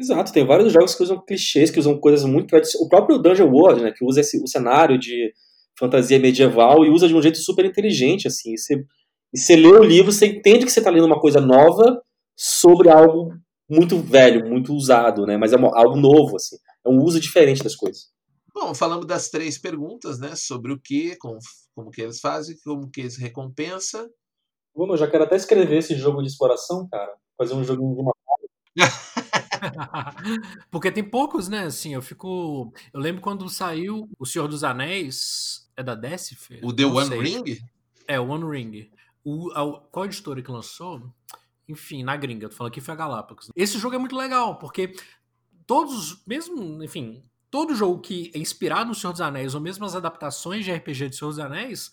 Exato, 0.00 0.32
tem 0.32 0.46
vários 0.46 0.72
jogos 0.72 0.94
que 0.94 1.02
usam 1.02 1.24
clichês, 1.24 1.70
que 1.70 1.78
usam 1.80 1.98
coisas 1.98 2.24
muito 2.24 2.48
tradicionais. 2.48 2.86
O 2.86 2.88
próprio 2.88 3.18
Dungeon 3.18 3.50
World, 3.50 3.82
né, 3.82 3.92
que 3.92 4.04
usa 4.04 4.20
esse, 4.20 4.40
o 4.42 4.46
cenário 4.46 4.96
de 4.98 5.32
fantasia 5.76 6.18
medieval 6.18 6.84
e 6.84 6.90
usa 6.90 7.08
de 7.08 7.14
um 7.14 7.22
jeito 7.22 7.38
super 7.38 7.64
inteligente, 7.64 8.26
assim. 8.26 8.56
Você 8.56 8.84
e 9.32 9.38
você 9.38 9.56
lê 9.56 9.68
o 9.68 9.82
livro, 9.82 10.12
você 10.12 10.26
entende 10.26 10.64
que 10.64 10.72
você 10.72 10.80
está 10.80 10.90
lendo 10.90 11.06
uma 11.06 11.20
coisa 11.20 11.40
nova 11.40 12.02
sobre 12.36 12.88
algo 12.88 13.34
muito 13.68 13.98
velho, 13.98 14.48
muito 14.48 14.74
usado, 14.74 15.26
né? 15.26 15.36
Mas 15.36 15.52
é 15.52 15.56
uma, 15.56 15.76
algo 15.78 15.96
novo, 15.96 16.36
assim. 16.36 16.56
É 16.84 16.88
um 16.88 17.02
uso 17.02 17.20
diferente 17.20 17.62
das 17.62 17.76
coisas. 17.76 18.10
Bom, 18.54 18.74
falamos 18.74 19.06
das 19.06 19.28
três 19.28 19.58
perguntas, 19.58 20.18
né? 20.18 20.34
Sobre 20.34 20.72
o 20.72 20.80
que, 20.80 21.16
como, 21.16 21.38
como 21.74 21.90
que 21.90 22.00
eles 22.00 22.20
fazem, 22.20 22.56
como 22.64 22.90
que 22.90 23.00
eles 23.02 23.18
recompensa. 23.18 24.08
Bom, 24.74 24.90
eu 24.90 24.96
já 24.96 25.08
quero 25.08 25.24
até 25.24 25.36
escrever 25.36 25.78
esse 25.78 25.94
jogo 25.94 26.22
de 26.22 26.28
exploração, 26.28 26.88
cara. 26.88 27.12
Fazer 27.36 27.54
um 27.54 27.64
joguinho 27.64 27.94
de 27.94 28.00
uma 28.00 28.12
Porque 30.70 30.90
tem 30.90 31.04
poucos, 31.04 31.48
né? 31.48 31.64
Assim, 31.64 31.94
eu 31.94 32.02
fico. 32.02 32.72
Eu 32.92 33.00
lembro 33.00 33.20
quando 33.20 33.48
saiu 33.48 34.08
O 34.18 34.24
Senhor 34.24 34.48
dos 34.48 34.64
Anéis. 34.64 35.68
É 35.76 35.82
da 35.82 35.94
Decipher? 35.94 36.60
O 36.64 36.72
The 36.72 36.84
One 36.86 37.08
sei. 37.08 37.20
Ring? 37.20 37.58
É, 38.06 38.18
o 38.18 38.28
One 38.28 38.44
Ring. 38.50 38.90
O, 39.28 39.50
a, 39.52 39.80
qual 39.90 40.06
editora 40.06 40.40
que 40.40 40.50
lançou? 40.50 41.02
Enfim, 41.68 42.02
na 42.02 42.16
gringa, 42.16 42.48
tô 42.48 42.56
falando 42.56 42.72
aqui 42.72 42.80
foi 42.80 42.94
a 42.94 42.96
Galápagos. 42.96 43.50
Esse 43.54 43.78
jogo 43.78 43.94
é 43.94 43.98
muito 43.98 44.16
legal, 44.16 44.58
porque 44.58 44.94
todos, 45.66 46.24
mesmo, 46.26 46.82
enfim, 46.82 47.22
todo 47.50 47.74
jogo 47.74 48.00
que 48.00 48.32
é 48.34 48.38
inspirado 48.38 48.88
no 48.88 48.94
Senhor 48.94 49.12
dos 49.12 49.20
Anéis, 49.20 49.54
ou 49.54 49.60
mesmo 49.60 49.84
as 49.84 49.94
adaptações 49.94 50.64
de 50.64 50.72
RPG 50.72 51.10
de 51.10 51.16
Senhor 51.16 51.30
dos 51.30 51.38
Anéis, 51.38 51.92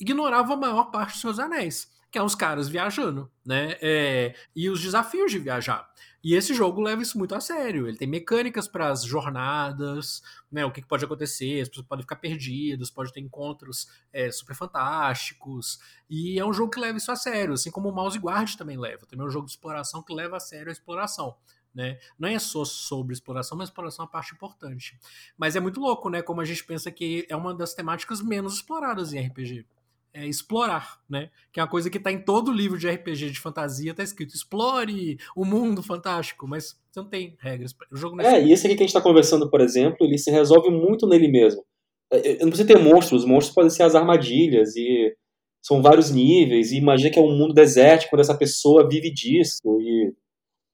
ignorava 0.00 0.54
a 0.54 0.56
maior 0.56 0.90
parte 0.90 1.12
do 1.12 1.20
Senhor 1.20 1.32
dos 1.32 1.38
Anéis, 1.38 1.88
que 2.12 2.18
é 2.18 2.22
os 2.22 2.34
caras 2.34 2.68
viajando, 2.68 3.30
né? 3.42 3.78
É, 3.80 4.34
e 4.54 4.68
os 4.68 4.82
desafios 4.82 5.32
de 5.32 5.38
viajar. 5.38 5.90
E 6.22 6.34
esse 6.34 6.52
jogo 6.52 6.82
leva 6.82 7.00
isso 7.00 7.18
muito 7.18 7.34
a 7.34 7.40
sério. 7.40 7.88
Ele 7.88 7.96
tem 7.96 8.06
mecânicas 8.06 8.68
para 8.68 8.90
as 8.90 9.02
jornadas, 9.02 10.22
né? 10.50 10.64
O 10.64 10.70
que, 10.70 10.82
que, 10.82 10.86
pode 10.86 11.04
acontecer, 11.06 11.62
as 11.62 11.70
pessoas 11.70 11.86
podem 11.86 12.02
ficar 12.02 12.16
perdidas, 12.16 12.90
pode 12.90 13.12
ter 13.14 13.20
encontros 13.20 13.88
é, 14.12 14.30
super 14.30 14.54
fantásticos. 14.54 15.80
E 16.08 16.38
é 16.38 16.44
um 16.44 16.52
jogo 16.52 16.70
que 16.70 16.78
leva 16.78 16.98
isso 16.98 17.10
a 17.10 17.16
sério, 17.16 17.54
assim 17.54 17.70
como 17.70 17.88
o 17.88 17.92
Mouse 17.92 18.18
Guard 18.18 18.54
também 18.56 18.78
leva. 18.78 19.06
Também 19.06 19.24
é 19.24 19.28
um 19.28 19.32
jogo 19.32 19.46
de 19.46 19.52
exploração 19.52 20.02
que 20.02 20.12
leva 20.14 20.36
a 20.36 20.40
sério 20.40 20.68
a 20.68 20.72
exploração. 20.72 21.34
Né? 21.74 21.98
Não 22.18 22.28
é 22.28 22.38
só 22.38 22.66
sobre 22.66 23.14
exploração, 23.14 23.56
mas 23.56 23.70
exploração 23.70 24.02
é 24.02 24.06
uma 24.06 24.12
parte 24.12 24.34
importante. 24.34 25.00
Mas 25.38 25.56
é 25.56 25.60
muito 25.60 25.80
louco, 25.80 26.10
né? 26.10 26.20
Como 26.20 26.42
a 26.42 26.44
gente 26.44 26.62
pensa 26.62 26.90
que 26.90 27.26
é 27.30 27.34
uma 27.34 27.54
das 27.54 27.72
temáticas 27.72 28.20
menos 28.20 28.56
exploradas 28.56 29.14
em 29.14 29.26
RPG. 29.26 29.66
É 30.14 30.26
explorar, 30.26 31.00
né? 31.08 31.30
Que 31.52 31.60
é 31.60 31.62
uma 31.62 31.68
coisa 31.68 31.88
que 31.88 31.98
está 31.98 32.12
em 32.12 32.22
todo 32.22 32.52
livro 32.52 32.78
de 32.78 32.88
RPG 32.88 33.30
de 33.30 33.40
fantasia, 33.40 33.94
tá 33.94 34.02
escrito 34.02 34.34
explore 34.34 35.18
o 35.34 35.44
mundo 35.44 35.82
fantástico, 35.82 36.46
mas 36.46 36.78
você 36.90 37.00
não 37.00 37.08
tem 37.08 37.36
regras. 37.38 37.74
O 37.90 37.96
jogo 37.96 38.16
não 38.16 38.24
é, 38.24 38.40
é 38.40 38.44
e 38.44 38.52
esse 38.52 38.66
aqui 38.66 38.76
que 38.76 38.82
a 38.82 38.86
gente 38.86 38.94
está 38.94 39.00
conversando, 39.00 39.50
por 39.50 39.60
exemplo, 39.60 40.06
ele 40.06 40.18
se 40.18 40.30
resolve 40.30 40.70
muito 40.70 41.06
nele 41.06 41.28
mesmo. 41.28 41.64
É, 42.12 42.32
é, 42.32 42.38
não 42.40 42.48
precisa 42.48 42.68
ter 42.68 42.78
monstros, 42.78 43.22
os 43.22 43.28
monstros 43.28 43.54
podem 43.54 43.70
ser 43.70 43.84
as 43.84 43.94
armadilhas 43.94 44.76
e 44.76 45.14
são 45.62 45.80
vários 45.80 46.10
níveis, 46.10 46.72
e 46.72 46.76
imagina 46.76 47.10
que 47.10 47.18
é 47.18 47.22
um 47.22 47.36
mundo 47.36 47.54
desértico, 47.54 48.10
quando 48.10 48.20
essa 48.20 48.36
pessoa 48.36 48.88
vive 48.88 49.12
disso, 49.12 49.62
e 49.80 50.12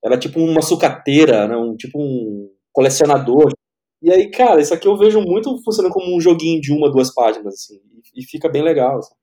ela 0.03 0.15
é 0.15 0.19
tipo 0.19 0.41
uma 0.41 0.63
sucateira, 0.63 1.47
né? 1.47 1.57
um, 1.57 1.77
tipo 1.77 2.01
um 2.01 2.51
colecionador. 2.73 3.53
E 4.01 4.11
aí, 4.11 4.31
cara, 4.31 4.61
isso 4.61 4.73
aqui 4.73 4.89
eu 4.89 4.97
vejo 4.97 5.21
muito 5.21 5.61
funcionando 5.63 5.93
como 5.93 6.17
um 6.17 6.21
joguinho 6.21 6.61
de 6.61 6.73
uma, 6.73 6.91
duas 6.91 7.13
páginas, 7.13 7.55
assim, 7.55 7.81
e, 8.15 8.25
fica 8.25 8.49
bem 8.49 8.63
legal. 8.63 8.99
Assim. 8.99 9.15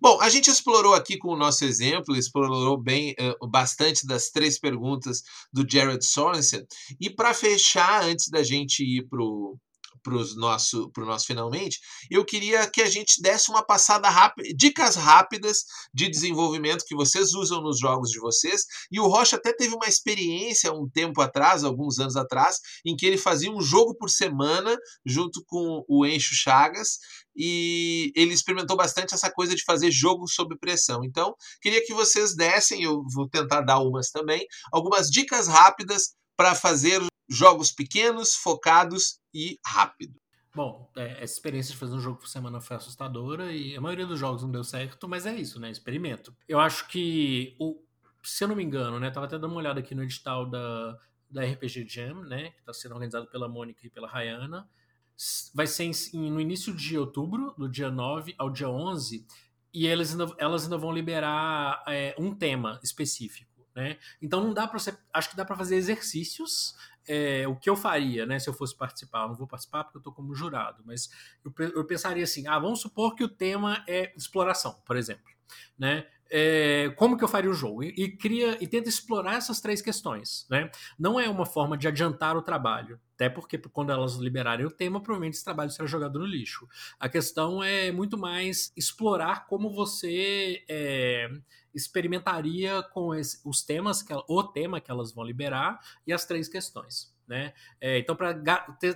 Bom, 0.00 0.20
a 0.20 0.28
gente 0.28 0.50
explorou 0.50 0.94
aqui 0.94 1.18
com 1.18 1.28
o 1.28 1.36
nosso 1.36 1.64
exemplo, 1.64 2.16
explorou 2.16 2.76
bem 2.76 3.14
uh, 3.40 3.46
bastante 3.48 4.06
das 4.06 4.30
três 4.30 4.58
perguntas 4.58 5.22
do 5.52 5.64
Jared 5.68 6.04
Sorensen. 6.04 6.64
E 7.00 7.10
para 7.10 7.34
fechar, 7.34 8.04
antes 8.04 8.28
da 8.28 8.42
gente 8.42 8.82
ir 8.84 9.06
para 9.08 9.22
o 9.22 9.58
para 10.02 10.14
o 10.14 10.34
nosso, 10.34 10.90
pro 10.90 11.06
nosso 11.06 11.26
finalmente, 11.26 11.78
eu 12.10 12.24
queria 12.24 12.68
que 12.68 12.82
a 12.82 12.90
gente 12.90 13.20
desse 13.20 13.50
uma 13.50 13.64
passada 13.64 14.08
rápida, 14.08 14.48
dicas 14.56 14.96
rápidas 14.96 15.64
de 15.94 16.08
desenvolvimento 16.08 16.84
que 16.86 16.94
vocês 16.94 17.32
usam 17.34 17.62
nos 17.62 17.78
jogos 17.78 18.10
de 18.10 18.18
vocês. 18.18 18.62
E 18.90 18.98
o 19.00 19.06
Rocha 19.06 19.36
até 19.36 19.52
teve 19.52 19.74
uma 19.74 19.86
experiência 19.86 20.72
um 20.72 20.88
tempo 20.88 21.20
atrás, 21.20 21.64
alguns 21.64 21.98
anos 21.98 22.16
atrás, 22.16 22.58
em 22.84 22.96
que 22.96 23.06
ele 23.06 23.18
fazia 23.18 23.50
um 23.50 23.60
jogo 23.60 23.94
por 23.96 24.10
semana 24.10 24.76
junto 25.06 25.42
com 25.46 25.84
o 25.88 26.04
Encho 26.04 26.34
Chagas 26.34 26.98
e 27.36 28.12
ele 28.14 28.34
experimentou 28.34 28.76
bastante 28.76 29.14
essa 29.14 29.30
coisa 29.30 29.54
de 29.54 29.64
fazer 29.64 29.90
jogo 29.90 30.28
sob 30.28 30.56
pressão. 30.58 31.04
Então, 31.04 31.34
queria 31.60 31.84
que 31.84 31.94
vocês 31.94 32.34
dessem, 32.34 32.82
eu 32.82 33.02
vou 33.14 33.28
tentar 33.28 33.62
dar 33.62 33.78
umas 33.78 34.10
também, 34.10 34.46
algumas 34.72 35.08
dicas 35.08 35.48
rápidas 35.48 36.14
para 36.36 36.54
fazer 36.54 37.00
jogos 37.34 37.70
pequenos, 37.72 38.34
focados 38.34 39.20
e 39.32 39.58
rápido. 39.64 40.20
Bom, 40.54 40.90
é, 40.96 41.22
essa 41.22 41.32
experiência 41.32 41.72
de 41.72 41.78
fazer 41.78 41.94
um 41.94 42.00
jogo 42.00 42.18
por 42.18 42.28
semana 42.28 42.60
foi 42.60 42.76
assustadora 42.76 43.52
e 43.52 43.74
a 43.74 43.80
maioria 43.80 44.06
dos 44.06 44.18
jogos 44.18 44.42
não 44.42 44.50
deu 44.50 44.62
certo, 44.62 45.08
mas 45.08 45.24
é 45.24 45.34
isso, 45.34 45.58
né? 45.58 45.70
Experimento. 45.70 46.36
Eu 46.46 46.60
acho 46.60 46.86
que, 46.88 47.56
o, 47.58 47.82
se 48.22 48.44
eu 48.44 48.48
não 48.48 48.56
me 48.56 48.62
engano, 48.62 49.00
né? 49.00 49.10
Tava 49.10 49.24
até 49.24 49.38
dando 49.38 49.52
uma 49.52 49.60
olhada 49.60 49.80
aqui 49.80 49.94
no 49.94 50.02
edital 50.02 50.44
da, 50.48 50.98
da 51.30 51.42
RPG 51.42 51.88
Jam, 51.88 52.22
né? 52.24 52.50
Que 52.50 52.60
está 52.60 52.72
sendo 52.74 52.92
organizado 52.92 53.26
pela 53.28 53.48
Mônica 53.48 53.80
e 53.86 53.88
pela 53.88 54.06
Rayana. 54.06 54.68
Vai 55.54 55.66
ser 55.66 55.84
em, 55.84 56.30
no 56.30 56.40
início 56.40 56.74
de 56.74 56.98
outubro, 56.98 57.54
do 57.56 57.66
dia 57.66 57.90
9 57.90 58.34
ao 58.36 58.50
dia 58.50 58.68
11, 58.68 59.26
e 59.72 59.86
elas 59.86 60.10
ainda, 60.10 60.34
elas 60.36 60.64
ainda 60.64 60.76
vão 60.76 60.92
liberar 60.92 61.82
é, 61.88 62.14
um 62.18 62.34
tema 62.34 62.78
específico. 62.82 63.50
Né? 63.74 63.98
Então 64.20 64.44
não 64.44 64.52
dá 64.52 64.68
para 64.68 64.78
você. 64.78 64.94
Acho 65.14 65.30
que 65.30 65.36
dá 65.36 65.46
para 65.46 65.56
fazer 65.56 65.76
exercícios 65.76 66.74
é, 67.06 67.46
o 67.48 67.56
que 67.56 67.68
eu 67.68 67.76
faria, 67.76 68.24
né, 68.26 68.38
se 68.38 68.48
eu 68.48 68.54
fosse 68.54 68.76
participar. 68.76 69.22
Eu 69.22 69.28
não 69.28 69.34
vou 69.34 69.46
participar 69.46 69.84
porque 69.84 69.96
eu 69.96 70.00
estou 70.00 70.12
como 70.12 70.34
jurado, 70.34 70.82
mas 70.84 71.10
eu, 71.44 71.52
eu, 71.74 71.84
pensaria 71.84 72.24
assim: 72.24 72.46
ah, 72.46 72.58
vamos 72.58 72.80
supor 72.80 73.14
que 73.14 73.24
o 73.24 73.28
tema 73.28 73.84
é 73.88 74.12
exploração, 74.16 74.80
por 74.84 74.96
exemplo, 74.96 75.30
né? 75.78 76.06
É, 76.34 76.88
como 76.96 77.18
que 77.18 77.22
eu 77.22 77.28
faria 77.28 77.50
o 77.50 77.54
jogo? 77.54 77.84
E, 77.84 77.88
e, 77.88 78.16
cria 78.16 78.56
e 78.58 78.66
tenta 78.66 78.88
explorar 78.88 79.34
essas 79.34 79.60
três 79.60 79.82
questões, 79.82 80.46
né? 80.48 80.70
Não 80.98 81.20
é 81.20 81.28
uma 81.28 81.44
forma 81.44 81.76
de 81.76 81.86
adiantar 81.86 82.38
o 82.38 82.42
trabalho, 82.42 82.98
até 83.14 83.28
porque 83.28 83.58
quando 83.58 83.92
elas 83.92 84.14
liberarem 84.14 84.64
o 84.64 84.70
tema, 84.70 84.98
provavelmente 85.02 85.34
esse 85.34 85.44
trabalho 85.44 85.70
será 85.70 85.86
jogado 85.86 86.18
no 86.18 86.24
lixo. 86.24 86.66
A 86.98 87.06
questão 87.06 87.62
é 87.62 87.92
muito 87.92 88.16
mais 88.16 88.72
explorar 88.74 89.46
como 89.46 89.74
você 89.74 90.64
é, 90.70 91.28
experimentaria 91.74 92.82
com 92.82 93.14
esse, 93.14 93.38
os 93.44 93.62
temas, 93.62 94.02
que, 94.02 94.14
o 94.26 94.42
tema 94.42 94.80
que 94.80 94.90
elas 94.90 95.12
vão 95.12 95.24
liberar 95.24 95.80
e 96.06 96.14
as 96.14 96.24
três 96.24 96.48
questões. 96.48 97.12
Né? 97.28 97.52
É, 97.80 97.98
então, 97.98 98.16
para 98.16 98.34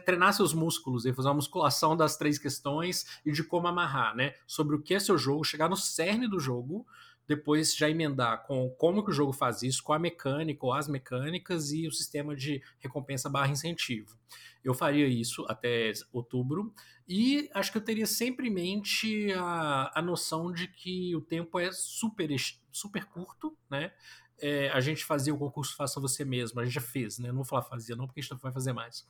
treinar 0.04 0.32
seus 0.32 0.52
músculos 0.52 1.04
e 1.04 1.12
fazer 1.12 1.28
uma 1.28 1.34
musculação 1.34 1.96
das 1.96 2.16
três 2.16 2.38
questões 2.38 3.20
e 3.24 3.30
de 3.30 3.44
como 3.44 3.68
amarrar, 3.68 4.16
né? 4.16 4.34
Sobre 4.46 4.74
o 4.74 4.82
que 4.82 4.94
é 4.94 4.98
seu 4.98 5.16
jogo, 5.16 5.44
chegar 5.44 5.68
no 5.68 5.76
cerne 5.76 6.28
do 6.28 6.40
jogo, 6.40 6.86
depois 7.26 7.74
já 7.74 7.90
emendar 7.90 8.44
com 8.46 8.70
como 8.70 9.04
que 9.04 9.10
o 9.10 9.14
jogo 9.14 9.32
faz 9.32 9.62
isso, 9.62 9.82
com 9.82 9.92
a 9.92 9.98
mecânica 9.98 10.64
ou 10.64 10.72
as 10.72 10.88
mecânicas 10.88 11.72
e 11.72 11.86
o 11.86 11.92
sistema 11.92 12.34
de 12.34 12.62
recompensa 12.78 13.28
barra 13.28 13.50
incentivo. 13.50 14.16
Eu 14.62 14.74
faria 14.74 15.06
isso 15.06 15.44
até 15.48 15.92
outubro 16.12 16.72
e 17.08 17.48
acho 17.54 17.70
que 17.70 17.78
eu 17.78 17.84
teria 17.84 18.06
sempre 18.06 18.48
em 18.48 18.52
mente 18.52 19.32
a, 19.32 19.92
a 19.94 20.02
noção 20.02 20.52
de 20.52 20.66
que 20.66 21.14
o 21.14 21.20
tempo 21.20 21.58
é 21.58 21.70
super, 21.72 22.28
super 22.72 23.04
curto, 23.06 23.56
né? 23.70 23.92
É, 24.38 24.68
a 24.70 24.80
gente 24.80 25.02
fazia 25.04 25.32
o 25.32 25.38
concurso 25.38 25.74
Faça 25.74 25.98
Você 25.98 26.24
Mesmo, 26.24 26.60
a 26.60 26.64
gente 26.64 26.74
já 26.74 26.80
fez, 26.80 27.18
né? 27.18 27.28
Não 27.28 27.36
vou 27.36 27.44
falar 27.44 27.62
fazia 27.62 27.96
não, 27.96 28.06
porque 28.06 28.20
a 28.20 28.22
gente 28.22 28.36
vai 28.36 28.52
fazer 28.52 28.72
mais. 28.72 29.06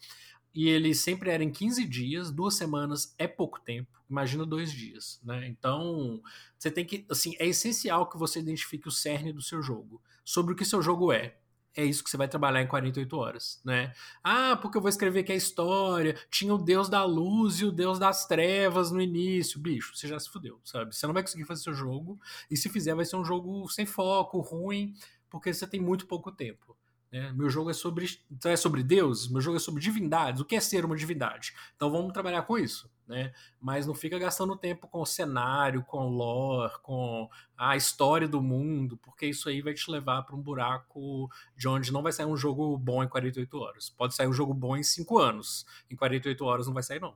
E 0.57 0.71
ele 0.71 0.95
sempre 0.95 1.29
era 1.29 1.45
em 1.45 1.51
15 1.51 1.87
dias, 1.87 2.31
duas 2.31 2.55
semanas 2.55 3.15
é 3.19 3.29
pouco 3.29 3.61
tempo, 3.61 4.03
imagina 4.09 4.47
dois 4.47 4.73
dias, 4.73 5.21
né? 5.23 5.47
Então, 5.47 6.23
você 6.59 6.71
tem 6.71 6.83
que, 6.83 7.05
assim, 7.11 7.37
é 7.39 7.47
essencial 7.47 8.09
que 8.09 8.17
você 8.17 8.41
identifique 8.41 8.89
o 8.89 8.91
cerne 8.91 9.35
do 9.35 9.43
seu 9.43 9.61
jogo, 9.61 10.01
sobre 10.25 10.55
o 10.55 10.57
que 10.57 10.65
seu 10.65 10.81
jogo 10.81 11.13
é, 11.13 11.37
é 11.77 11.85
isso 11.85 12.03
que 12.03 12.09
você 12.09 12.17
vai 12.17 12.27
trabalhar 12.27 12.63
em 12.63 12.67
48 12.67 13.17
horas, 13.19 13.61
né? 13.63 13.93
Ah, 14.25 14.57
porque 14.57 14.79
eu 14.79 14.81
vou 14.81 14.89
escrever 14.89 15.25
que 15.25 15.33
a 15.33 15.37
história 15.37 16.19
tinha 16.31 16.55
o 16.55 16.59
deus 16.59 16.89
da 16.89 17.05
luz 17.05 17.61
e 17.61 17.67
o 17.67 17.71
deus 17.71 17.99
das 17.99 18.25
trevas 18.27 18.91
no 18.91 18.99
início. 18.99 19.61
Bicho, 19.61 19.95
você 19.95 20.09
já 20.09 20.19
se 20.19 20.31
fudeu, 20.31 20.59
sabe? 20.65 20.97
Você 20.97 21.07
não 21.07 21.13
vai 21.13 21.23
conseguir 21.23 21.45
fazer 21.45 21.65
seu 21.65 21.75
jogo, 21.75 22.19
e 22.51 22.57
se 22.57 22.71
fizer 22.71 22.95
vai 22.95 23.05
ser 23.05 23.17
um 23.17 23.25
jogo 23.27 23.69
sem 23.69 23.85
foco, 23.85 24.41
ruim, 24.41 24.95
porque 25.29 25.53
você 25.53 25.67
tem 25.67 25.81
muito 25.81 26.07
pouco 26.07 26.33
tempo. 26.33 26.75
Né? 27.17 27.33
Meu 27.35 27.49
jogo 27.49 27.71
é 27.71 27.73
sobre, 27.73 28.07
então 28.31 28.51
é 28.51 28.57
sobre 28.57 28.83
Deus, 28.83 29.27
meu 29.27 29.41
jogo 29.41 29.57
é 29.57 29.61
sobre 29.61 29.81
divindades. 29.81 30.39
O 30.39 30.45
que 30.45 30.55
é 30.55 30.61
ser 30.61 30.85
uma 30.85 30.95
divindade? 30.95 31.55
Então 31.75 31.91
vamos 31.91 32.13
trabalhar 32.13 32.43
com 32.43 32.59
isso. 32.59 32.91
Né? 33.09 33.33
Mas 33.59 33.87
não 33.87 33.95
fica 33.95 34.19
gastando 34.19 34.55
tempo 34.55 34.87
com 34.87 35.03
cenário, 35.07 35.83
com 35.83 36.09
lore, 36.09 36.75
com 36.83 37.27
a 37.57 37.75
história 37.75 38.29
do 38.29 38.43
mundo, 38.43 38.99
porque 38.99 39.27
isso 39.27 39.49
aí 39.49 39.63
vai 39.63 39.73
te 39.73 39.91
levar 39.91 40.25
para 40.25 40.37
um 40.37 40.43
buraco 40.43 41.31
de 41.57 41.67
onde 41.69 41.91
não 41.91 42.03
vai 42.03 42.13
sair 42.13 42.27
um 42.27 42.37
jogo 42.37 42.77
bom 42.77 43.03
em 43.03 43.09
48 43.09 43.57
horas. 43.57 43.89
Pode 43.89 44.15
sair 44.15 44.27
um 44.27 44.33
jogo 44.33 44.53
bom 44.53 44.77
em 44.77 44.83
5 44.83 45.19
anos. 45.19 45.65
Em 45.91 45.97
48 45.97 46.45
horas 46.45 46.67
não 46.67 46.75
vai 46.75 46.83
sair, 46.83 47.01
não. 47.01 47.15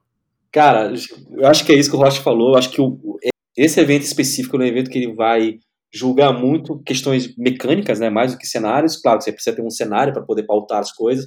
Cara, 0.50 0.92
eu 1.30 1.46
acho 1.46 1.66
que 1.66 1.72
é 1.72 1.74
isso 1.74 1.90
que 1.90 1.96
o 1.96 1.98
Rocha 1.98 2.22
falou. 2.22 2.52
Eu 2.52 2.58
acho 2.58 2.70
que 2.70 2.80
o, 2.80 3.18
esse 3.54 3.78
evento 3.78 4.04
específico 4.04 4.56
é 4.56 4.60
um 4.60 4.62
evento 4.62 4.90
que 4.90 4.98
ele 4.98 5.12
vai 5.12 5.58
julgar 5.92 6.32
muito 6.32 6.80
questões 6.84 7.34
mecânicas, 7.36 7.98
né, 7.98 8.08
mais 8.10 8.32
do 8.32 8.38
que 8.38 8.46
cenários. 8.46 8.96
Claro 8.96 9.18
que 9.18 9.24
você 9.24 9.32
precisa 9.32 9.56
ter 9.56 9.62
um 9.62 9.70
cenário 9.70 10.12
para 10.12 10.22
poder 10.22 10.44
pautar 10.44 10.78
as 10.78 10.92
coisas, 10.92 11.26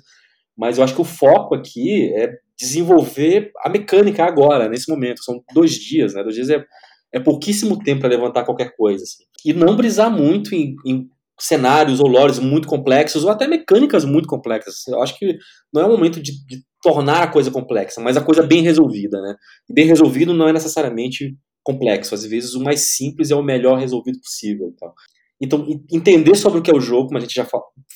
mas 0.58 0.78
eu 0.78 0.84
acho 0.84 0.96
que 0.96 1.02
o 1.02 1.06
foco 1.06 1.56
aqui 1.56 2.14
é 2.16 2.30
desenvolver 2.58 3.52
a 3.64 3.70
mecânica 3.70 4.24
agora, 4.24 4.70
nesse 4.70 4.90
momento. 4.90 5.24
São 5.24 5.42
dois 5.54 5.72
dias, 5.72 6.14
né? 6.14 6.24
Dois 6.24 6.36
dias 6.36 6.50
é, 6.50 6.64
é 7.12 7.20
pouquíssimo 7.20 7.78
tempo 7.80 8.02
para 8.02 8.10
levantar 8.10 8.46
qualquer 8.46 8.76
coisa. 8.76 9.04
Assim. 9.04 9.24
E 9.46 9.54
não 9.54 9.76
brisar 9.76 10.12
muito 10.12 10.54
em, 10.54 10.76
em 10.86 11.10
cenários 11.40 12.00
ou 12.00 12.08
lores 12.08 12.40
muito 12.40 12.68
complexos, 12.68 13.24
ou 13.24 13.32
até 13.32 13.48
mecânicas 13.48 14.06
muito 14.06 14.28
complexas. 14.28 14.88
Eu 14.88 15.02
acho 15.02 15.18
que 15.18 15.38
não 15.74 15.82
é 15.82 15.86
o 15.86 15.90
momento 15.90 16.22
de, 16.22 16.32
de 16.46 16.64
tornar 16.82 17.24
a 17.24 17.28
coisa 17.28 17.50
complexa, 17.50 18.00
mas 18.02 18.16
a 18.16 18.22
coisa 18.22 18.44
bem 18.44 18.62
resolvida, 18.62 19.20
né? 19.22 19.36
Bem 19.70 19.88
resolvido 19.88 20.34
não 20.34 20.48
é 20.48 20.54
necessariamente 20.54 21.36
complexo. 21.64 22.14
Às 22.14 22.26
vezes 22.26 22.54
o 22.54 22.64
mais 22.64 22.96
simples 22.96 23.32
é 23.32 23.36
o 23.36 23.44
melhor 23.44 23.80
resolvido 23.80 24.20
possível. 24.20 24.74
Então, 24.74 24.94
então 25.42 25.68
entender 25.92 26.36
sobre 26.36 26.60
o 26.60 26.62
que 26.62 26.72
é 26.72 26.76
o 26.76 26.82
jogo, 26.82 27.08
como 27.08 27.18
a 27.18 27.22
gente 27.22 27.34
já 27.34 27.48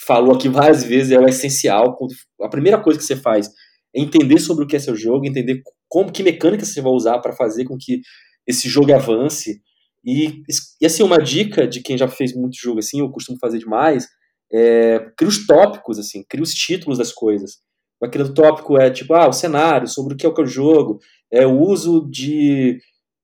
falou 0.05 0.35
aqui 0.35 0.49
várias 0.49 0.83
vezes, 0.83 1.11
é 1.11 1.19
o 1.19 1.27
essencial. 1.27 1.97
A 2.41 2.49
primeira 2.49 2.81
coisa 2.81 2.97
que 2.99 3.05
você 3.05 3.15
faz 3.15 3.49
é 3.95 4.01
entender 4.01 4.39
sobre 4.39 4.63
o 4.63 4.67
que 4.67 4.75
é 4.75 4.79
seu 4.79 4.95
jogo, 4.95 5.25
entender 5.25 5.61
como 5.87 6.11
que 6.11 6.23
mecânica 6.23 6.65
você 6.65 6.81
vai 6.81 6.91
usar 6.91 7.19
para 7.19 7.33
fazer 7.33 7.65
com 7.65 7.77
que 7.77 8.01
esse 8.45 8.67
jogo 8.69 8.93
avance. 8.93 9.61
E, 10.05 10.41
e 10.81 10.85
assim, 10.85 11.03
uma 11.03 11.17
dica 11.17 11.67
de 11.67 11.81
quem 11.81 11.97
já 11.97 12.07
fez 12.07 12.33
muito 12.33 12.57
jogo 12.57 12.79
assim, 12.79 12.99
eu 12.99 13.09
costumo 13.09 13.37
fazer 13.39 13.59
demais, 13.59 14.07
é, 14.51 14.99
cria 15.17 15.27
os 15.27 15.45
tópicos, 15.45 15.99
assim, 15.99 16.23
cria 16.29 16.43
os 16.43 16.53
títulos 16.53 16.97
das 16.97 17.11
coisas. 17.11 17.59
Aquele 18.01 18.31
tópico 18.31 18.77
é 18.77 18.89
tipo, 18.91 19.13
ah, 19.13 19.27
o 19.27 19.33
cenário, 19.33 19.87
sobre 19.87 20.13
o 20.13 20.17
que 20.17 20.25
é 20.25 20.29
o 20.29 20.45
jogo, 20.45 20.99
é 21.31 21.45
o 21.45 21.59
uso 21.59 22.07
de 22.09 22.79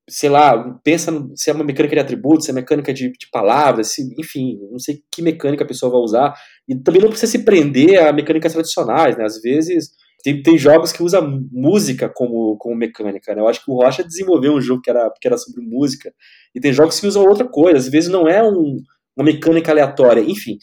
sei 0.08 0.28
lá, 0.28 0.78
pensa 0.84 1.10
se 1.34 1.50
é 1.50 1.52
uma 1.52 1.64
mecânica 1.64 1.94
de 1.96 2.00
atributos, 2.00 2.44
se 2.44 2.50
é 2.50 2.54
mecânica 2.54 2.92
de, 2.92 3.10
de 3.10 3.28
palavras, 3.32 3.88
se, 3.88 4.14
enfim, 4.18 4.58
não 4.70 4.78
sei 4.78 5.02
que 5.10 5.22
mecânica 5.22 5.64
a 5.64 5.66
pessoa 5.66 5.90
vai 5.90 6.00
usar. 6.00 6.34
E 6.68 6.74
também 6.74 7.00
não 7.00 7.08
precisa 7.08 7.32
se 7.32 7.44
prender 7.44 8.02
a 8.02 8.12
mecânicas 8.12 8.52
tradicionais, 8.52 9.16
né? 9.16 9.24
Às 9.24 9.40
vezes 9.40 9.90
tem, 10.24 10.42
tem 10.42 10.56
jogos 10.56 10.90
que 10.90 11.02
usam 11.02 11.46
música 11.52 12.08
como, 12.08 12.56
como 12.56 12.74
mecânica, 12.74 13.34
né? 13.34 13.42
Eu 13.42 13.48
acho 13.48 13.62
que 13.62 13.70
o 13.70 13.74
Rocha 13.74 14.02
desenvolveu 14.02 14.54
um 14.54 14.60
jogo 14.60 14.80
que 14.80 14.88
era, 14.88 15.12
que 15.20 15.28
era 15.28 15.36
sobre 15.36 15.62
música, 15.62 16.12
e 16.54 16.60
tem 16.60 16.72
jogos 16.72 16.98
que 16.98 17.06
usam 17.06 17.26
outra 17.26 17.46
coisa, 17.46 17.78
às 17.78 17.88
vezes 17.88 18.10
não 18.10 18.26
é 18.26 18.42
um, 18.42 18.78
uma 19.14 19.24
mecânica 19.24 19.70
aleatória, 19.70 20.22
enfim. 20.22 20.56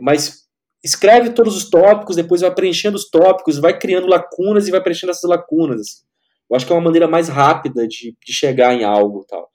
Mas 0.00 0.44
escreve 0.84 1.30
todos 1.30 1.56
os 1.56 1.68
tópicos, 1.68 2.14
depois 2.14 2.42
vai 2.42 2.54
preenchendo 2.54 2.96
os 2.96 3.10
tópicos, 3.10 3.58
vai 3.58 3.76
criando 3.76 4.06
lacunas 4.06 4.68
e 4.68 4.70
vai 4.70 4.80
preenchendo 4.80 5.10
essas 5.10 5.28
lacunas. 5.28 6.04
Eu 6.50 6.56
acho 6.56 6.66
que 6.66 6.72
é 6.72 6.76
uma 6.76 6.82
maneira 6.82 7.06
mais 7.06 7.28
rápida 7.28 7.86
de, 7.86 8.16
de 8.24 8.32
chegar 8.32 8.74
em 8.74 8.84
algo 8.84 9.24
tal. 9.28 9.48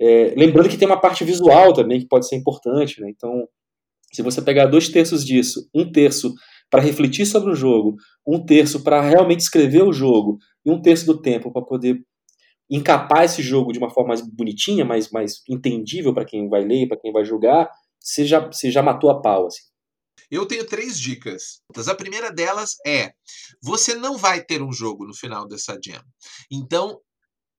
É, 0.00 0.34
lembrando 0.36 0.68
que 0.68 0.76
tem 0.76 0.88
uma 0.88 1.00
parte 1.00 1.24
visual 1.24 1.72
também 1.72 2.00
que 2.00 2.08
pode 2.08 2.28
ser 2.28 2.36
importante, 2.36 3.00
né? 3.00 3.08
Então, 3.10 3.46
se 4.12 4.22
você 4.22 4.42
pegar 4.42 4.66
dois 4.66 4.88
terços 4.88 5.24
disso, 5.24 5.68
um 5.74 5.90
terço 5.90 6.34
para 6.70 6.82
refletir 6.82 7.26
sobre 7.26 7.52
o 7.52 7.54
jogo, 7.54 7.96
um 8.26 8.44
terço 8.44 8.82
para 8.82 9.00
realmente 9.00 9.40
escrever 9.40 9.82
o 9.82 9.92
jogo 9.92 10.38
e 10.64 10.70
um 10.70 10.80
terço 10.80 11.06
do 11.06 11.20
tempo 11.20 11.52
para 11.52 11.62
poder 11.62 12.00
encapar 12.70 13.24
esse 13.24 13.42
jogo 13.42 13.72
de 13.72 13.78
uma 13.78 13.90
forma 13.90 14.08
mais 14.08 14.20
bonitinha, 14.20 14.84
mais, 14.84 15.10
mais 15.10 15.42
entendível 15.48 16.14
para 16.14 16.24
quem 16.24 16.48
vai 16.48 16.64
ler, 16.64 16.88
para 16.88 16.96
quem 16.96 17.12
vai 17.12 17.24
jogar, 17.24 17.70
você 18.00 18.24
já, 18.24 18.40
você 18.40 18.70
já 18.70 18.82
matou 18.82 19.10
a 19.10 19.20
pau. 19.20 19.46
Assim. 19.46 19.62
Eu 20.30 20.46
tenho 20.46 20.66
três 20.66 20.98
dicas. 20.98 21.60
A 21.88 21.94
primeira 21.94 22.32
delas 22.32 22.76
é: 22.86 23.12
você 23.62 23.94
não 23.94 24.16
vai 24.16 24.42
ter 24.42 24.62
um 24.62 24.72
jogo 24.72 25.06
no 25.06 25.14
final 25.14 25.46
dessa 25.46 25.78
jam. 25.82 26.02
Então, 26.50 27.00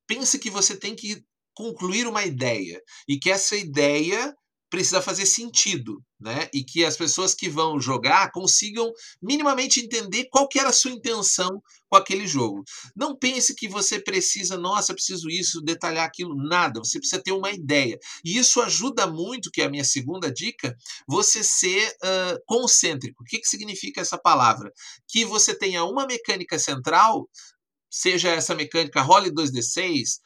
pense 0.07 0.39
que 0.39 0.49
você 0.49 0.75
tem 0.77 0.95
que 0.95 1.23
concluir 1.53 2.07
uma 2.07 2.23
ideia 2.23 2.81
e 3.07 3.17
que 3.17 3.31
essa 3.31 3.55
ideia 3.55 4.35
precisa 4.69 5.01
fazer 5.01 5.25
sentido, 5.25 6.03
né? 6.19 6.49
E 6.53 6.63
que 6.63 6.83
as 6.83 6.97
pessoas 6.97 7.33
que 7.33 7.47
vão 7.47 7.79
jogar 7.79 8.31
consigam 8.31 8.91
minimamente 9.21 9.79
entender 9.79 10.27
qual 10.31 10.47
que 10.47 10.59
era 10.59 10.69
a 10.69 10.73
sua 10.73 10.91
intenção 10.91 11.61
com 11.87 11.95
aquele 11.95 12.27
jogo. 12.27 12.63
Não 12.95 13.15
pense 13.15 13.55
que 13.55 13.67
você 13.67 13.99
precisa, 13.99 14.57
nossa, 14.57 14.93
preciso 14.93 15.29
isso, 15.29 15.61
detalhar 15.61 16.05
aquilo, 16.05 16.35
nada. 16.35 16.79
Você 16.79 16.99
precisa 16.99 17.21
ter 17.21 17.31
uma 17.31 17.51
ideia. 17.51 17.97
E 18.23 18.37
isso 18.37 18.61
ajuda 18.61 19.07
muito, 19.07 19.51
que 19.51 19.61
é 19.61 19.65
a 19.65 19.69
minha 19.69 19.83
segunda 19.83 20.31
dica, 20.31 20.75
você 21.07 21.43
ser 21.43 21.89
uh, 22.03 22.39
concêntrico. 22.45 23.23
O 23.23 23.25
que, 23.25 23.39
que 23.39 23.47
significa 23.47 24.01
essa 24.01 24.17
palavra? 24.17 24.71
Que 25.07 25.23
você 25.23 25.57
tenha 25.57 25.83
uma 25.83 26.07
mecânica 26.07 26.57
central, 26.57 27.29
seja 27.89 28.29
essa 28.29 28.55
mecânica 28.55 29.01
role 29.01 29.31
2d6, 29.31 30.19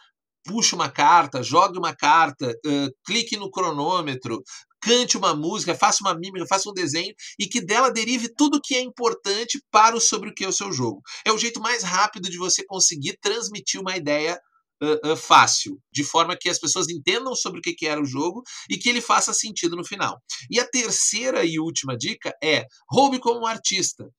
puxe 0.50 0.74
uma 0.74 0.90
carta, 0.90 1.44
jogue 1.44 1.78
uma 1.78 1.96
carta, 1.96 2.50
uh, 2.66 2.90
clique 3.06 3.38
no 3.38 3.52
cronômetro, 3.52 4.44
cante 4.82 5.16
uma 5.16 5.36
música, 5.36 5.76
faça 5.76 6.00
uma 6.02 6.16
mímica, 6.16 6.48
faça 6.48 6.68
um 6.68 6.74
desenho 6.74 7.14
e 7.38 7.46
que 7.46 7.62
dela 7.62 7.92
derive 7.92 8.34
tudo 8.36 8.60
que 8.62 8.74
é 8.74 8.82
importante 8.82 9.62
para 9.70 9.96
o 9.96 10.02
sobre 10.02 10.30
o 10.30 10.34
que 10.34 10.44
é 10.44 10.48
o 10.48 10.54
seu 10.54 10.72
jogo. 10.72 11.02
É 11.24 11.32
o 11.32 11.38
jeito 11.38 11.62
mais 11.62 11.84
rápido 11.84 12.30
de 12.30 12.38
você 12.38 12.66
conseguir 12.66 13.16
transmitir 13.22 13.80
uma 13.80 13.96
ideia 13.96 14.40
uh, 14.82 15.12
uh, 15.12 15.16
fácil, 15.16 15.80
de 15.94 16.04
forma 16.04 16.36
que 16.36 16.50
as 16.50 16.58
pessoas 16.58 16.90
entendam 16.90 17.36
sobre 17.36 17.60
o 17.60 17.62
que, 17.62 17.74
que 17.74 17.86
era 17.86 18.02
o 18.02 18.06
jogo 18.06 18.42
e 18.68 18.76
que 18.76 18.90
ele 18.90 19.02
faça 19.02 19.34
sentido 19.34 19.76
no 19.76 19.86
final. 19.86 20.20
E 20.50 20.60
a 20.60 20.68
terceira 20.68 21.46
e 21.46 21.60
última 21.60 21.96
dica 21.96 22.34
é 22.44 22.66
roube 22.90 23.20
como 23.20 23.42
um 23.42 23.46
artista. 23.46 24.10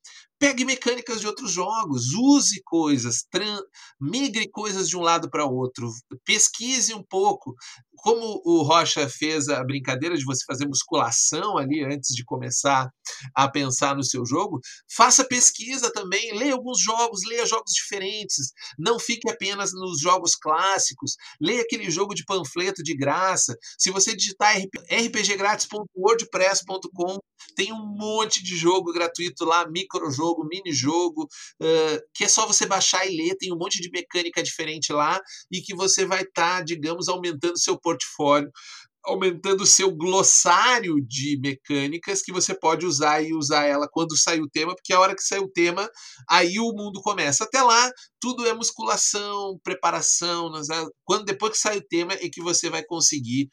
Pegue 0.41 0.65
mecânicas 0.65 1.21
de 1.21 1.27
outros 1.27 1.53
jogos, 1.53 2.15
use 2.15 2.63
coisas, 2.65 3.27
migre 4.01 4.49
coisas 4.51 4.89
de 4.89 4.97
um 4.97 5.03
lado 5.03 5.29
para 5.29 5.45
outro, 5.45 5.93
pesquise 6.25 6.95
um 6.95 7.03
pouco. 7.03 7.55
Como 8.03 8.41
o 8.47 8.63
Rocha 8.63 9.07
fez 9.07 9.51
a 9.51 9.63
brincadeira 9.63 10.17
de 10.17 10.25
você 10.25 10.43
fazer 10.47 10.67
musculação 10.67 11.59
ali 11.59 11.85
antes 11.85 12.15
de 12.15 12.25
começar 12.25 12.91
a 13.35 13.51
pensar 13.51 13.95
no 13.95 14.03
seu 14.03 14.25
jogo, 14.25 14.59
faça 14.91 15.23
pesquisa 15.23 15.93
também, 15.93 16.33
leia 16.39 16.55
alguns 16.55 16.81
jogos, 16.81 17.21
leia 17.29 17.45
jogos 17.45 17.75
diferentes, 17.75 18.53
não 18.79 18.99
fique 18.99 19.31
apenas 19.31 19.75
nos 19.75 20.01
jogos 20.01 20.35
clássicos, 20.35 21.17
leia 21.39 21.61
aquele 21.61 21.91
jogo 21.91 22.15
de 22.15 22.25
panfleto 22.25 22.83
de 22.83 22.97
graça. 22.97 23.55
Se 23.79 23.91
você 23.91 24.17
digitar 24.17 24.57
rpggrátis.wordpress.com, 24.91 27.19
tem 27.55 27.71
um 27.73 27.85
monte 27.85 28.43
de 28.43 28.57
jogo 28.57 28.93
gratuito 28.93 29.45
lá, 29.45 29.69
microjogo 29.69 30.30
jogo, 30.31 30.47
mini 30.47 30.73
jogo, 30.73 31.29
uh, 31.63 32.01
que 32.15 32.25
é 32.25 32.29
só 32.29 32.47
você 32.47 32.67
baixar 32.67 33.07
e 33.07 33.17
ler, 33.17 33.37
tem 33.37 33.53
um 33.53 33.59
monte 33.59 33.81
de 33.81 33.91
mecânica 33.91 34.43
diferente 34.43 34.93
lá 34.93 35.21
e 35.51 35.61
que 35.61 35.75
você 35.75 36.05
vai 36.05 36.23
estar, 36.23 36.59
tá, 36.59 36.63
digamos, 36.63 37.09
aumentando 37.09 37.59
seu 37.59 37.79
portfólio 37.79 38.51
aumentando 39.03 39.63
o 39.63 39.67
seu 39.67 39.91
glossário 39.91 41.01
de 41.01 41.41
mecânicas 41.41 42.21
que 42.21 42.31
você 42.31 42.55
pode 42.55 42.85
usar 42.85 43.23
e 43.23 43.33
usar 43.33 43.65
ela 43.65 43.89
quando 43.91 44.15
sair 44.15 44.43
o 44.43 44.49
tema, 44.49 44.75
porque 44.75 44.93
a 44.93 45.01
hora 45.01 45.17
que 45.17 45.23
sair 45.23 45.41
o 45.41 45.51
tema, 45.51 45.89
aí 46.29 46.59
o 46.59 46.71
mundo 46.75 47.01
começa. 47.01 47.45
Até 47.45 47.63
lá, 47.63 47.91
tudo 48.21 48.47
é 48.47 48.53
musculação, 48.53 49.59
preparação, 49.65 50.53
quando 51.03 51.25
depois 51.25 51.53
que 51.53 51.59
sai 51.59 51.79
o 51.79 51.89
tema 51.89 52.13
é 52.13 52.29
que 52.29 52.43
você 52.43 52.69
vai 52.69 52.85
conseguir 52.85 53.49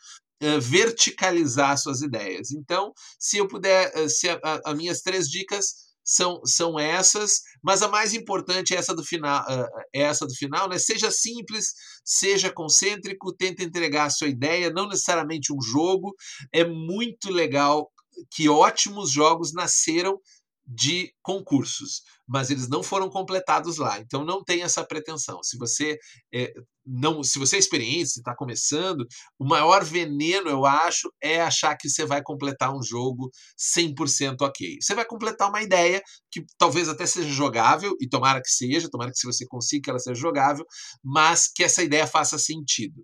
verticalizar 0.61 1.77
suas 1.77 2.01
ideias. 2.01 2.51
Então, 2.51 2.93
se 3.19 3.37
eu 3.37 3.47
puder, 3.47 3.91
se 4.09 4.27
as 4.63 4.75
minhas 4.75 5.01
três 5.01 5.27
dicas 5.27 5.86
são, 6.07 6.39
são 6.45 6.79
essas, 6.79 7.41
mas 7.61 7.81
a 7.81 7.89
mais 7.89 8.13
importante 8.13 8.73
é 8.73 8.77
essa 8.77 8.95
do 8.95 9.03
final, 9.03 9.45
é 9.93 10.03
essa 10.03 10.25
do 10.25 10.33
final, 10.33 10.69
né? 10.69 10.77
Seja 10.77 11.11
simples, 11.11 11.73
seja 12.05 12.49
concêntrico, 12.49 13.35
tente 13.35 13.61
entregar 13.61 14.05
a 14.05 14.09
sua 14.09 14.29
ideia, 14.29 14.71
não 14.71 14.87
necessariamente 14.87 15.51
um 15.51 15.61
jogo. 15.61 16.15
É 16.53 16.63
muito 16.63 17.29
legal 17.29 17.91
que 18.31 18.47
ótimos 18.47 19.11
jogos 19.11 19.53
nasceram 19.53 20.17
de 20.65 21.13
concursos, 21.21 22.01
mas 22.27 22.49
eles 22.49 22.67
não 22.67 22.83
foram 22.83 23.09
completados 23.09 23.77
lá. 23.77 23.99
Então 23.99 24.23
não 24.25 24.43
tem 24.43 24.63
essa 24.63 24.83
pretensão. 24.85 25.41
Se 25.43 25.57
você 25.57 25.97
é, 26.33 26.53
não, 26.85 27.21
se 27.21 27.37
você 27.37 27.57
é 27.57 27.59
experiente, 27.59 28.03
está 28.17 28.33
começando, 28.35 29.05
o 29.37 29.45
maior 29.45 29.83
veneno, 29.83 30.49
eu 30.49 30.65
acho, 30.65 31.11
é 31.21 31.41
achar 31.41 31.75
que 31.75 31.89
você 31.89 32.05
vai 32.05 32.21
completar 32.23 32.73
um 32.73 32.81
jogo 32.81 33.29
100% 33.57 34.37
ok. 34.41 34.77
Você 34.81 34.95
vai 34.95 35.05
completar 35.05 35.49
uma 35.49 35.61
ideia 35.61 36.01
que 36.31 36.45
talvez 36.57 36.87
até 36.87 37.05
seja 37.05 37.29
jogável, 37.29 37.93
e 38.01 38.07
tomara 38.07 38.41
que 38.41 38.49
seja, 38.49 38.89
tomara 38.89 39.11
que 39.11 39.17
se 39.17 39.27
você 39.27 39.45
consiga 39.45 39.83
que 39.83 39.89
ela 39.89 39.99
seja 39.99 40.19
jogável, 40.19 40.65
mas 41.03 41.47
que 41.53 41.63
essa 41.63 41.83
ideia 41.83 42.07
faça 42.07 42.37
sentido. 42.39 43.03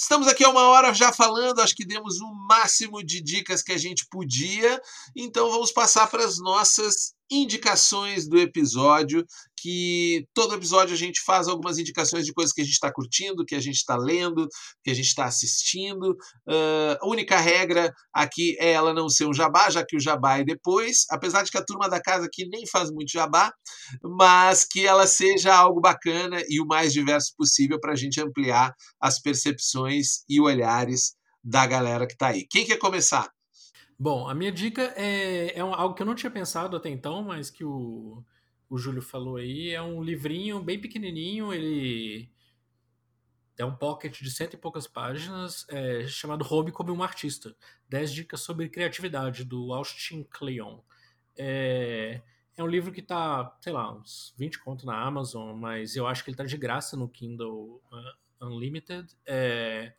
Estamos 0.00 0.28
aqui 0.28 0.42
há 0.42 0.48
uma 0.48 0.62
hora 0.62 0.94
já 0.94 1.12
falando, 1.12 1.60
acho 1.60 1.76
que 1.76 1.84
demos 1.84 2.20
o 2.22 2.34
máximo 2.48 3.04
de 3.04 3.20
dicas 3.20 3.62
que 3.62 3.70
a 3.70 3.76
gente 3.76 4.06
podia, 4.10 4.80
então 5.14 5.50
vamos 5.50 5.70
passar 5.70 6.06
para 6.06 6.24
as 6.24 6.38
nossas 6.38 7.12
indicações 7.30 8.26
do 8.26 8.38
episódio, 8.38 9.26
que 9.60 10.26
todo 10.34 10.54
episódio 10.54 10.94
a 10.94 10.98
gente 10.98 11.20
faz 11.24 11.48
algumas 11.48 11.78
indicações 11.78 12.24
de 12.24 12.32
coisas 12.32 12.52
que 12.52 12.60
a 12.60 12.64
gente 12.64 12.74
está 12.74 12.92
curtindo, 12.92 13.44
que 13.44 13.54
a 13.54 13.60
gente 13.60 13.76
está 13.76 13.96
lendo, 13.96 14.48
que 14.82 14.90
a 14.90 14.94
gente 14.94 15.06
está 15.06 15.24
assistindo. 15.24 16.12
Uh, 16.48 16.96
a 17.00 17.06
única 17.06 17.38
regra 17.38 17.92
aqui 18.12 18.56
é 18.58 18.72
ela 18.72 18.94
não 18.94 19.08
ser 19.08 19.26
um 19.26 19.34
jabá, 19.34 19.68
já 19.70 19.84
que 19.84 19.96
o 19.96 20.00
jabá 20.00 20.38
é 20.38 20.44
depois, 20.44 21.04
apesar 21.10 21.42
de 21.42 21.50
que 21.50 21.58
a 21.58 21.64
turma 21.64 21.88
da 21.88 22.00
casa 22.00 22.26
aqui 22.26 22.48
nem 22.48 22.66
faz 22.66 22.90
muito 22.90 23.12
jabá, 23.12 23.52
mas 24.02 24.64
que 24.64 24.86
ela 24.86 25.06
seja 25.06 25.54
algo 25.54 25.80
bacana 25.80 26.42
e 26.48 26.60
o 26.60 26.66
mais 26.66 26.92
diverso 26.92 27.34
possível 27.36 27.78
para 27.78 27.92
a 27.92 27.96
gente 27.96 28.20
ampliar 28.20 28.72
as 29.00 29.20
percepções 29.20 30.24
e 30.28 30.40
olhares 30.40 31.14
da 31.42 31.66
galera 31.66 32.06
que 32.06 32.12
está 32.12 32.28
aí. 32.28 32.46
Quem 32.48 32.66
quer 32.66 32.78
começar? 32.78 33.30
Bom, 33.98 34.26
a 34.26 34.34
minha 34.34 34.50
dica 34.50 34.94
é, 34.96 35.52
é 35.54 35.60
algo 35.60 35.94
que 35.94 36.00
eu 36.00 36.06
não 36.06 36.14
tinha 36.14 36.30
pensado 36.30 36.74
até 36.74 36.88
então, 36.88 37.22
mas 37.22 37.50
que 37.50 37.64
o, 37.64 38.24
o 38.70 38.78
Júlio 38.78 39.02
falou 39.02 39.36
aí. 39.36 39.70
É 39.70 39.82
um 39.82 40.02
livrinho 40.02 40.62
bem 40.62 40.80
pequenininho, 40.80 41.52
ele 41.52 42.30
é 43.58 43.64
um 43.64 43.76
pocket 43.76 44.22
de 44.22 44.30
cento 44.30 44.54
e 44.54 44.56
poucas 44.56 44.86
páginas, 44.86 45.66
é, 45.68 46.06
chamado 46.06 46.46
Home 46.48 46.72
como 46.72 46.92
um 46.92 47.02
Artista. 47.02 47.54
10 47.88 48.12
dicas 48.12 48.40
sobre 48.40 48.68
criatividade, 48.70 49.44
do 49.44 49.74
Austin 49.74 50.22
Kleon. 50.22 50.78
É, 51.36 52.22
é 52.56 52.62
um 52.62 52.68
livro 52.68 52.92
que 52.92 53.02
tá, 53.02 53.54
sei 53.60 53.72
lá, 53.72 53.92
uns 53.92 54.32
20 54.38 54.60
conto 54.60 54.86
na 54.86 54.98
Amazon, 55.02 55.54
mas 55.58 55.96
eu 55.96 56.06
acho 56.06 56.22
que 56.22 56.30
ele 56.30 56.36
tá 56.36 56.44
de 56.44 56.56
graça 56.56 56.96
no 56.96 57.08
Kindle 57.08 57.82
uh, 57.90 58.46
Unlimited, 58.46 59.14
é, 59.26 59.92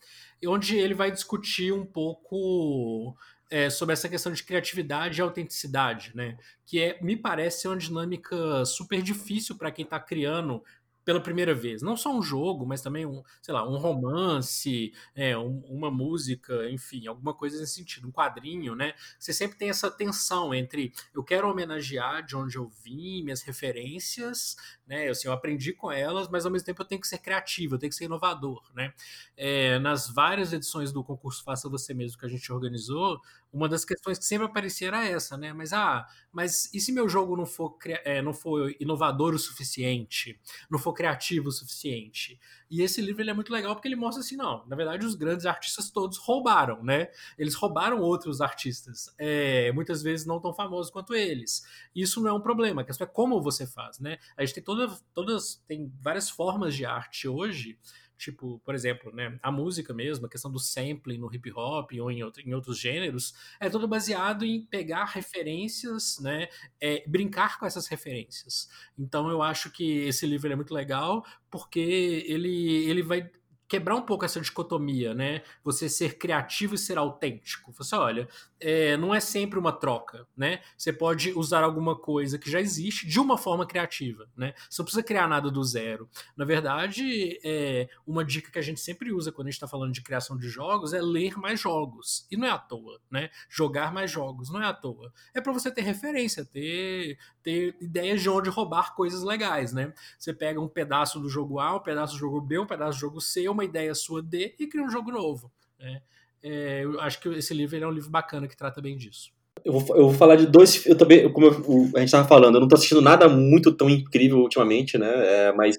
onde 0.47 0.77
ele 0.77 0.93
vai 0.93 1.11
discutir 1.11 1.71
um 1.73 1.85
pouco 1.85 3.15
é, 3.51 3.69
sobre 3.69 3.91
essa 3.91 4.07
questão 4.07 4.31
de 4.31 4.43
criatividade 4.43 5.19
e 5.19 5.21
autenticidade, 5.21 6.13
né? 6.15 6.37
Que 6.65 6.79
é, 6.79 6.99
me 7.03 7.17
parece 7.17 7.67
uma 7.67 7.75
dinâmica 7.75 8.65
super 8.65 9.01
difícil 9.01 9.57
para 9.57 9.69
quem 9.69 9.83
está 9.83 9.99
criando 9.99 10.63
pela 11.03 11.19
primeira 11.19 11.53
vez. 11.53 11.81
Não 11.81 11.97
só 11.97 12.15
um 12.15 12.21
jogo, 12.21 12.65
mas 12.65 12.81
também 12.81 13.05
um, 13.05 13.23
sei 13.41 13.53
lá, 13.53 13.67
um 13.67 13.77
romance, 13.77 14.93
é, 15.15 15.37
um, 15.37 15.59
uma 15.67 15.89
música, 15.89 16.69
enfim, 16.69 17.07
alguma 17.07 17.33
coisa 17.33 17.59
nesse 17.59 17.73
sentido, 17.73 18.07
um 18.07 18.11
quadrinho, 18.11 18.75
né? 18.75 18.93
Você 19.19 19.33
sempre 19.33 19.57
tem 19.57 19.69
essa 19.69 19.89
tensão 19.89 20.53
entre 20.53 20.93
eu 21.13 21.23
quero 21.23 21.49
homenagear 21.49 22.25
de 22.25 22.35
onde 22.35 22.57
eu 22.57 22.69
vim, 22.69 23.23
minhas 23.23 23.41
referências, 23.41 24.55
né? 24.85 25.09
Assim, 25.09 25.27
eu 25.27 25.33
aprendi 25.33 25.73
com 25.73 25.91
elas, 25.91 26.27
mas 26.29 26.45
ao 26.45 26.51
mesmo 26.51 26.65
tempo 26.65 26.81
eu 26.81 26.87
tenho 26.87 27.01
que 27.01 27.07
ser 27.07 27.17
criativo, 27.17 27.75
eu 27.75 27.79
tenho 27.79 27.89
que 27.89 27.95
ser 27.95 28.05
inovador, 28.05 28.61
né? 28.75 28.93
É, 29.35 29.79
nas 29.79 30.07
várias 30.07 30.53
edições 30.53 30.91
do 30.91 31.03
concurso 31.03 31.43
Faça 31.43 31.67
Você 31.69 31.93
Mesmo 31.93 32.19
que 32.19 32.25
a 32.25 32.29
gente 32.29 32.51
organizou, 32.51 33.19
uma 33.53 33.67
das 33.67 33.83
questões 33.83 34.17
que 34.17 34.25
sempre 34.25 34.45
aparecia 34.45 34.87
era 34.87 35.05
essa, 35.05 35.37
né? 35.37 35.51
Mas 35.53 35.73
ah, 35.73 36.07
mas 36.31 36.73
e 36.73 36.79
se 36.79 36.91
meu 36.91 37.09
jogo 37.09 37.35
não 37.35 37.45
for, 37.45 37.77
é, 38.05 38.21
não 38.21 38.33
for 38.33 38.73
inovador 38.79 39.33
o 39.33 39.39
suficiente, 39.39 40.39
não 40.69 40.79
for 40.79 40.93
criativo 40.93 41.49
o 41.49 41.51
suficiente? 41.51 42.39
E 42.69 42.81
esse 42.81 43.01
livro 43.01 43.21
ele 43.21 43.29
é 43.29 43.33
muito 43.33 43.51
legal 43.51 43.75
porque 43.75 43.87
ele 43.87 43.95
mostra 43.97 44.21
assim, 44.23 44.37
não, 44.37 44.65
na 44.67 44.75
verdade 44.75 45.05
os 45.05 45.15
grandes 45.15 45.45
artistas 45.45 45.89
todos 45.91 46.17
roubaram, 46.17 46.81
né? 46.83 47.09
Eles 47.37 47.53
roubaram 47.55 47.99
outros 47.99 48.39
artistas, 48.41 49.13
é, 49.17 49.71
muitas 49.73 50.01
vezes 50.01 50.25
não 50.25 50.39
tão 50.39 50.53
famosos 50.53 50.91
quanto 50.91 51.13
eles. 51.13 51.63
Isso 51.95 52.21
não 52.21 52.29
é 52.29 52.33
um 52.33 52.41
problema, 52.41 52.81
a 52.81 52.85
questão 52.85 53.05
é 53.05 53.09
como 53.09 53.41
você 53.41 53.67
faz, 53.67 53.99
né? 53.99 54.17
A 54.37 54.45
gente 54.45 54.55
tem 54.55 54.63
toda, 54.63 54.87
todas, 55.13 55.61
tem 55.67 55.91
várias 56.01 56.29
formas 56.29 56.73
de 56.75 56.85
arte 56.85 57.27
hoje 57.27 57.77
tipo, 58.21 58.61
por 58.63 58.75
exemplo, 58.75 59.11
né, 59.11 59.37
a 59.41 59.51
música 59.51 59.93
mesmo, 59.93 60.27
a 60.27 60.29
questão 60.29 60.51
do 60.51 60.59
sampling 60.59 61.17
no 61.17 61.33
hip 61.33 61.51
hop 61.51 61.91
ou 61.99 62.11
em, 62.11 62.23
outro, 62.23 62.41
em 62.47 62.53
outros 62.53 62.77
gêneros, 62.77 63.33
é 63.59 63.69
todo 63.69 63.87
baseado 63.87 64.45
em 64.45 64.61
pegar 64.61 65.05
referências, 65.05 66.19
né, 66.19 66.47
é, 66.79 67.03
brincar 67.07 67.57
com 67.59 67.65
essas 67.65 67.87
referências. 67.87 68.69
Então 68.97 69.29
eu 69.29 69.41
acho 69.41 69.71
que 69.71 70.01
esse 70.05 70.25
livro 70.27 70.51
é 70.51 70.55
muito 70.55 70.73
legal 70.73 71.25
porque 71.49 71.79
ele, 72.27 72.85
ele 72.87 73.01
vai 73.01 73.29
quebrar 73.71 73.95
um 73.95 74.01
pouco 74.01 74.25
essa 74.25 74.41
dicotomia, 74.41 75.13
né? 75.13 75.43
Você 75.63 75.87
ser 75.87 76.17
criativo 76.17 76.75
e 76.75 76.77
ser 76.77 76.97
autêntico. 76.97 77.71
Você 77.71 77.95
olha, 77.95 78.27
é, 78.59 78.97
não 78.97 79.15
é 79.15 79.21
sempre 79.21 79.57
uma 79.57 79.71
troca, 79.71 80.27
né? 80.35 80.59
Você 80.77 80.91
pode 80.91 81.31
usar 81.31 81.63
alguma 81.63 81.95
coisa 81.95 82.37
que 82.37 82.51
já 82.51 82.59
existe 82.59 83.07
de 83.07 83.17
uma 83.17 83.37
forma 83.37 83.65
criativa, 83.65 84.27
né? 84.35 84.53
Você 84.69 84.81
não 84.81 84.85
precisa 84.85 85.01
criar 85.01 85.25
nada 85.25 85.49
do 85.49 85.63
zero. 85.63 86.09
Na 86.35 86.43
verdade, 86.43 87.39
é, 87.45 87.87
uma 88.05 88.25
dica 88.25 88.51
que 88.51 88.59
a 88.59 88.61
gente 88.61 88.81
sempre 88.81 89.13
usa 89.13 89.31
quando 89.31 89.47
a 89.47 89.49
gente 89.51 89.55
está 89.55 89.69
falando 89.69 89.93
de 89.93 90.01
criação 90.01 90.37
de 90.37 90.49
jogos 90.49 90.91
é 90.91 91.01
ler 91.01 91.37
mais 91.37 91.57
jogos. 91.57 92.27
E 92.29 92.35
não 92.35 92.47
é 92.47 92.51
à 92.51 92.57
toa, 92.57 92.99
né? 93.09 93.29
Jogar 93.47 93.93
mais 93.93 94.11
jogos, 94.11 94.49
não 94.49 94.61
é 94.61 94.65
à 94.65 94.73
toa. 94.73 95.13
É 95.33 95.39
para 95.39 95.53
você 95.53 95.71
ter 95.71 95.81
referência, 95.81 96.43
ter, 96.43 97.17
ter 97.41 97.77
ideias 97.79 98.21
de 98.21 98.29
onde 98.29 98.49
roubar 98.49 98.93
coisas 98.95 99.23
legais, 99.23 99.71
né? 99.71 99.93
Você 100.19 100.33
pega 100.33 100.59
um 100.59 100.67
pedaço 100.67 101.21
do 101.21 101.29
jogo 101.29 101.57
A, 101.57 101.77
um 101.77 101.79
pedaço 101.79 102.15
do 102.15 102.19
jogo 102.19 102.41
B, 102.41 102.59
um 102.59 102.67
pedaço 102.67 102.97
do 102.97 102.99
jogo 102.99 103.21
C, 103.21 103.47
uma 103.47 103.60
ideia 103.63 103.93
sua 103.95 104.21
D 104.21 104.55
e 104.59 104.67
cria 104.67 104.83
um 104.83 104.89
jogo 104.89 105.11
novo. 105.11 105.51
Né? 105.79 106.01
É, 106.43 106.83
eu 106.83 106.99
acho 106.99 107.19
que 107.19 107.29
esse 107.29 107.53
livro 107.53 107.77
é 107.77 107.87
um 107.87 107.91
livro 107.91 108.09
bacana 108.09 108.47
que 108.47 108.57
trata 108.57 108.81
bem 108.81 108.97
disso. 108.97 109.31
Eu 109.63 109.73
vou, 109.73 109.95
eu 109.95 110.03
vou 110.05 110.13
falar 110.13 110.35
de 110.35 110.47
dois. 110.47 110.85
Eu 110.85 110.97
também, 110.97 111.31
como 111.31 111.47
eu, 111.47 111.53
a 111.95 111.99
gente 111.99 112.05
estava 112.05 112.27
falando, 112.27 112.55
eu 112.55 112.59
não 112.59 112.67
estou 112.67 112.77
assistindo 112.77 113.01
nada 113.01 113.27
muito 113.29 113.71
tão 113.71 113.89
incrível 113.89 114.39
ultimamente, 114.39 114.97
né? 114.97 115.09
É, 115.09 115.53
mas 115.53 115.77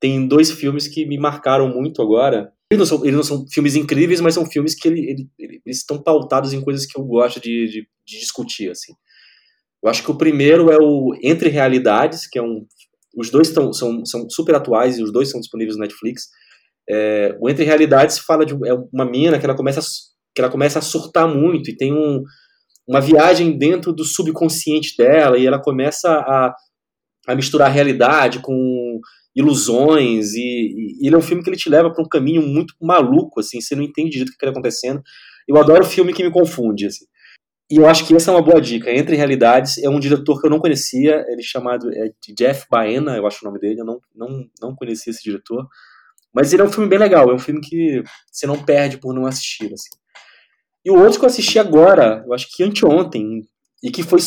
tem 0.00 0.26
dois 0.26 0.50
filmes 0.50 0.86
que 0.86 1.04
me 1.04 1.18
marcaram 1.18 1.68
muito 1.68 2.00
agora. 2.00 2.52
Eles 2.70 2.78
não 2.78 2.86
são, 2.86 3.04
eles 3.04 3.16
não 3.16 3.24
são 3.24 3.46
filmes 3.48 3.74
incríveis, 3.74 4.20
mas 4.20 4.34
são 4.34 4.46
filmes 4.46 4.74
que 4.74 4.86
ele, 4.86 5.28
ele, 5.38 5.62
eles 5.64 5.78
estão 5.78 6.00
pautados 6.00 6.52
em 6.52 6.60
coisas 6.60 6.86
que 6.86 6.98
eu 6.98 7.04
gosto 7.04 7.40
de, 7.40 7.66
de, 7.66 7.88
de, 8.06 8.20
discutir, 8.20 8.70
assim. 8.70 8.92
Eu 9.82 9.88
acho 9.88 10.02
que 10.02 10.10
o 10.10 10.16
primeiro 10.16 10.70
é 10.70 10.76
o 10.78 11.14
Entre 11.22 11.48
Realidades, 11.48 12.26
que 12.26 12.38
é 12.38 12.42
um... 12.42 12.66
Os 13.16 13.30
dois 13.30 13.50
tão, 13.50 13.72
são, 13.72 14.04
são 14.04 14.28
super 14.28 14.54
atuais 14.54 14.98
e 14.98 15.02
os 15.02 15.10
dois 15.10 15.30
são 15.30 15.40
disponíveis 15.40 15.76
no 15.76 15.82
Netflix. 15.82 16.28
É, 16.88 17.36
o 17.40 17.48
Entre 17.48 17.64
Realidades 17.64 18.18
fala 18.18 18.46
de 18.46 18.54
é 18.66 18.74
uma 18.92 19.04
mina 19.04 19.38
que 19.38 19.44
ela 19.44 19.56
começa, 19.56 19.80
que 20.34 20.40
ela 20.40 20.50
começa 20.50 20.78
a 20.78 20.82
surtar 20.82 21.28
muito 21.28 21.70
e 21.70 21.76
tem 21.76 21.92
um, 21.92 22.22
uma 22.88 23.00
viagem 23.00 23.58
dentro 23.58 23.92
do 23.92 24.04
subconsciente 24.04 24.96
dela 24.96 25.36
e 25.36 25.46
ela 25.46 25.60
começa 25.60 26.08
a, 26.08 26.54
a 27.26 27.34
misturar 27.34 27.68
a 27.68 27.72
realidade 27.72 28.40
com 28.40 29.00
ilusões 29.36 30.32
e, 30.34 30.96
e, 31.00 31.06
ele 31.06 31.14
é 31.14 31.18
um 31.18 31.22
filme 31.22 31.42
que 31.42 31.50
ele 31.50 31.56
te 31.56 31.68
leva 31.68 31.92
para 31.92 32.02
um 32.02 32.08
caminho 32.08 32.42
muito 32.42 32.74
maluco, 32.80 33.40
assim, 33.40 33.60
você 33.60 33.76
não 33.76 33.82
entende 33.82 34.10
direito 34.10 34.30
o 34.30 34.32
que 34.32 34.36
está 34.36 34.50
acontecendo. 34.50 35.02
Eu 35.46 35.56
adoro 35.58 35.84
filme 35.84 36.12
que 36.12 36.24
me 36.24 36.30
confunde, 36.30 36.86
assim. 36.86 37.04
E 37.70 37.76
eu 37.76 37.86
acho 37.86 38.06
que 38.06 38.14
essa 38.14 38.30
é 38.30 38.34
uma 38.34 38.42
boa 38.42 38.60
dica. 38.60 38.90
Entre 38.90 39.14
Realidades 39.14 39.76
é 39.78 39.90
um 39.90 40.00
diretor 40.00 40.40
que 40.40 40.46
eu 40.46 40.50
não 40.50 40.58
conhecia, 40.58 41.22
ele 41.28 41.40
é 41.40 41.44
chamado 41.44 41.92
é, 41.92 42.10
Jeff 42.34 42.66
Baena, 42.70 43.16
eu 43.16 43.26
acho 43.26 43.44
o 43.44 43.48
nome 43.48 43.60
dele, 43.60 43.80
eu 43.80 43.84
não, 43.84 44.00
não, 44.14 44.46
não 44.60 44.74
conhecia 44.74 45.10
esse 45.10 45.22
diretor. 45.22 45.66
Mas 46.34 46.52
ele 46.52 46.62
é 46.62 46.64
um 46.64 46.72
filme 46.72 46.88
bem 46.88 46.98
legal, 46.98 47.30
é 47.30 47.34
um 47.34 47.38
filme 47.38 47.60
que 47.60 48.02
você 48.30 48.46
não 48.46 48.62
perde 48.62 48.98
por 48.98 49.14
não 49.14 49.26
assistir, 49.26 49.72
assim. 49.72 49.96
E 50.84 50.90
o 50.90 50.98
outro 50.98 51.18
que 51.18 51.24
eu 51.24 51.28
assisti 51.28 51.58
agora, 51.58 52.22
eu 52.26 52.32
acho 52.32 52.46
que 52.50 52.62
anteontem, 52.62 53.42
e 53.82 53.90
que 53.90 54.02
foi 54.02 54.20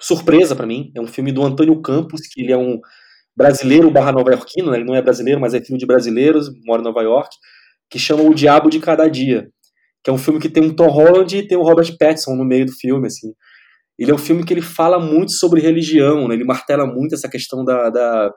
surpresa 0.00 0.56
para 0.56 0.66
mim, 0.66 0.90
é 0.94 1.00
um 1.00 1.06
filme 1.06 1.32
do 1.32 1.42
Antônio 1.44 1.80
Campos, 1.80 2.22
que 2.22 2.42
ele 2.42 2.52
é 2.52 2.56
um 2.56 2.80
brasileiro 3.36 3.90
barra 3.90 4.12
nova-iorquino, 4.12 4.70
né? 4.70 4.78
ele 4.78 4.84
não 4.84 4.94
é 4.94 5.02
brasileiro, 5.02 5.40
mas 5.40 5.54
é 5.54 5.60
filho 5.60 5.78
de 5.78 5.86
brasileiros, 5.86 6.50
mora 6.64 6.82
em 6.82 6.84
Nova 6.84 7.02
York, 7.02 7.34
que 7.88 7.98
chama 7.98 8.22
O 8.22 8.34
Diabo 8.34 8.70
de 8.70 8.80
Cada 8.80 9.08
Dia, 9.08 9.48
que 10.02 10.10
é 10.10 10.12
um 10.12 10.18
filme 10.18 10.40
que 10.40 10.48
tem 10.48 10.62
um 10.62 10.74
Tom 10.74 10.88
Holland 10.88 11.36
e 11.36 11.46
tem 11.46 11.56
o 11.56 11.62
Robert 11.62 11.96
Pattinson 11.98 12.34
no 12.34 12.44
meio 12.44 12.66
do 12.66 12.72
filme, 12.72 13.06
assim. 13.06 13.32
Ele 13.98 14.10
é 14.10 14.14
um 14.14 14.18
filme 14.18 14.44
que 14.44 14.52
ele 14.52 14.62
fala 14.62 14.98
muito 14.98 15.32
sobre 15.32 15.60
religião, 15.60 16.26
né? 16.26 16.34
ele 16.34 16.44
martela 16.44 16.86
muito 16.86 17.14
essa 17.14 17.28
questão 17.28 17.64
da, 17.64 17.90
da 17.90 18.32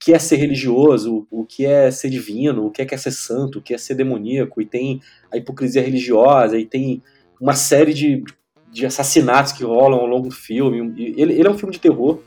que 0.00 0.14
é 0.14 0.18
ser 0.18 0.36
religioso, 0.36 1.26
o 1.30 1.44
que 1.44 1.66
é 1.66 1.90
ser 1.90 2.08
divino, 2.08 2.64
o 2.64 2.70
que 2.70 2.80
é, 2.80 2.96
ser 2.96 3.10
santo, 3.10 3.58
o 3.58 3.62
que 3.62 3.74
é 3.74 3.78
ser 3.78 3.94
demoníaco, 3.94 4.62
e 4.62 4.64
tem 4.64 5.02
a 5.30 5.36
hipocrisia 5.36 5.82
religiosa, 5.82 6.58
e 6.58 6.64
tem 6.64 7.02
uma 7.38 7.52
série 7.52 7.92
de, 7.92 8.24
de 8.72 8.86
assassinatos 8.86 9.52
que 9.52 9.62
rolam 9.62 10.00
ao 10.00 10.06
longo 10.06 10.28
do 10.28 10.34
filme. 10.34 10.94
Ele, 10.96 11.34
ele 11.34 11.46
é 11.46 11.50
um 11.50 11.58
filme 11.58 11.74
de 11.74 11.80
terror, 11.80 12.18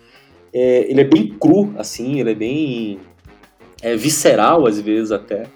é, 0.54 0.86
ele 0.88 1.02
é 1.02 1.04
bem 1.04 1.28
cru, 1.30 1.74
assim, 1.76 2.20
ele 2.20 2.30
é 2.30 2.36
bem 2.36 3.00
é, 3.82 3.96
visceral 3.96 4.68
às 4.68 4.80
vezes 4.80 5.12
até, 5.12 5.48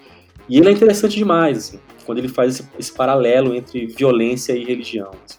e 0.48 0.58
ele 0.58 0.68
é 0.68 0.72
interessante 0.72 1.16
demais, 1.16 1.58
assim, 1.58 1.80
quando 2.04 2.18
ele 2.18 2.28
faz 2.28 2.54
esse, 2.54 2.68
esse 2.76 2.92
paralelo 2.92 3.54
entre 3.54 3.86
violência 3.86 4.54
e 4.54 4.64
religião. 4.64 5.10
Assim. 5.24 5.38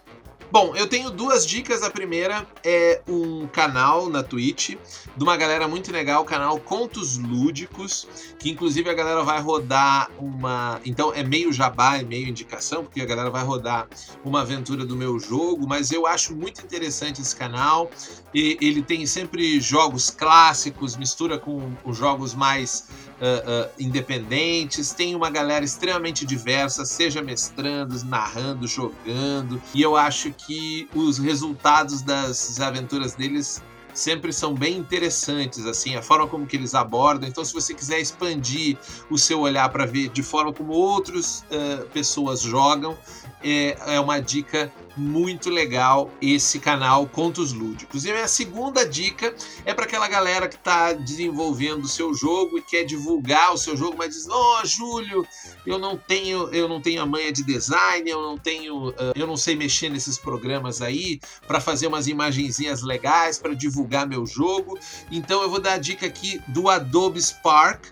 Bom, 0.52 0.76
eu 0.76 0.88
tenho 0.88 1.12
duas 1.12 1.46
dicas. 1.46 1.84
A 1.84 1.92
primeira 1.92 2.48
é 2.64 3.04
um 3.08 3.46
canal 3.48 4.10
na 4.10 4.24
Twitch 4.24 4.70
de 5.16 5.24
uma 5.24 5.38
galera 5.38 5.68
muito 5.68 5.92
legal, 5.92 6.24
o 6.24 6.26
canal 6.26 6.60
Contos 6.60 7.18
Lúdicos, 7.18 8.08
que 8.40 8.50
inclusive 8.50 8.90
a 8.90 8.94
galera 8.96 9.24
vai 9.24 9.40
rodar 9.40 10.10
uma. 10.18 10.82
Então 10.84 11.14
é 11.14 11.22
meio 11.22 11.54
jabá, 11.54 11.98
é 11.98 12.04
meio 12.04 12.28
indicação, 12.28 12.84
porque 12.84 13.00
a 13.00 13.06
galera 13.06 13.30
vai 13.30 13.44
rodar 13.44 13.88
uma 14.26 14.42
aventura 14.42 14.84
do 14.84 14.96
meu 14.96 15.20
jogo, 15.20 15.68
mas 15.68 15.92
eu 15.92 16.08
acho 16.08 16.36
muito 16.36 16.62
interessante 16.64 17.22
esse 17.22 17.36
canal. 17.36 17.92
E 18.34 18.58
ele 18.60 18.82
tem 18.82 19.06
sempre 19.06 19.62
jogos 19.62 20.10
clássicos, 20.10 20.98
mistura 20.98 21.38
com 21.38 21.72
os 21.86 21.96
jogos 21.96 22.34
mais 22.34 22.88
uh, 23.20 23.70
independentes, 23.80 24.92
tem 24.94 25.16
uma 25.16 25.30
galera 25.30 25.64
extremamente 25.64 26.26
diversa, 26.26 26.86
seja 26.86 27.22
mestrando, 27.22 28.04
narrando, 28.06 28.68
jogando, 28.68 29.62
e 29.74 29.82
eu 29.82 29.96
acho 29.96 30.32
que 30.32 30.90
os 30.94 31.18
resultados 31.18 32.02
das 32.02 32.60
aventuras 32.60 33.16
deles 33.16 33.62
sempre 33.94 34.32
são 34.32 34.54
bem 34.54 34.78
interessantes, 34.78 35.66
assim, 35.66 35.96
a 35.96 36.02
forma 36.02 36.28
como 36.28 36.46
que 36.46 36.56
eles 36.56 36.74
abordam. 36.74 37.28
Então, 37.28 37.44
se 37.44 37.54
você 37.54 37.74
quiser 37.74 38.00
expandir 38.00 38.78
o 39.10 39.18
seu 39.18 39.42
olhar 39.42 39.68
para 39.70 39.86
ver 39.86 40.10
de 40.10 40.24
forma 40.24 40.54
como 40.54 40.72
outras 40.72 41.44
uh, 41.52 41.86
pessoas 41.90 42.42
jogam, 42.42 42.98
é, 43.44 43.78
é 43.96 44.00
uma 44.00 44.20
dica 44.20 44.72
muito 45.00 45.50
legal 45.50 46.12
esse 46.22 46.60
canal 46.60 47.08
Contos 47.08 47.54
Lúdicos. 47.54 48.04
E 48.04 48.12
a 48.12 48.14
minha 48.14 48.28
segunda 48.28 48.86
dica 48.86 49.34
é 49.66 49.74
para 49.74 49.86
aquela 49.86 50.08
galera 50.08 50.48
que 50.48 50.56
está 50.56 50.94
desenvolvendo 50.94 51.86
o 51.86 51.88
seu 51.88 52.14
jogo 52.14 52.58
e 52.58 52.62
quer 52.62 52.84
divulgar 52.84 53.54
o 53.54 53.58
seu 53.58 53.78
jogo, 53.78 53.96
mas 53.98 54.14
diz: 54.14 54.28
"Ó, 54.30 54.66
Júlio, 54.66 55.26
eu 55.66 55.80
não 55.80 55.98
tenho, 55.98 56.50
eu 56.54 56.68
não 56.68 56.82
tenho 56.82 57.02
a 57.02 57.06
manha 57.06 57.32
de 57.32 57.44
design, 57.44 58.10
eu 58.10 58.22
não 58.22 58.38
tenho, 58.38 58.94
eu 59.16 59.26
não 59.26 59.38
sei 59.38 59.56
mexer 59.56 59.90
nesses 59.90 60.18
programas 60.18 60.82
aí 60.82 61.20
para 61.48 61.62
fazer 61.62 61.88
umas 61.88 62.08
imagenzinhas 62.08 62.84
legais 62.84 63.40
para 63.40 63.56
divulgar 63.56 64.06
meu 64.06 64.26
jogo". 64.26 64.78
Então 65.10 65.42
eu 65.42 65.50
vou 65.50 65.60
dar 65.60 65.74
a 65.74 65.78
dica 65.78 66.06
aqui 66.06 66.42
do 66.48 66.70
Adobe 66.70 67.22
Spark 67.22 67.86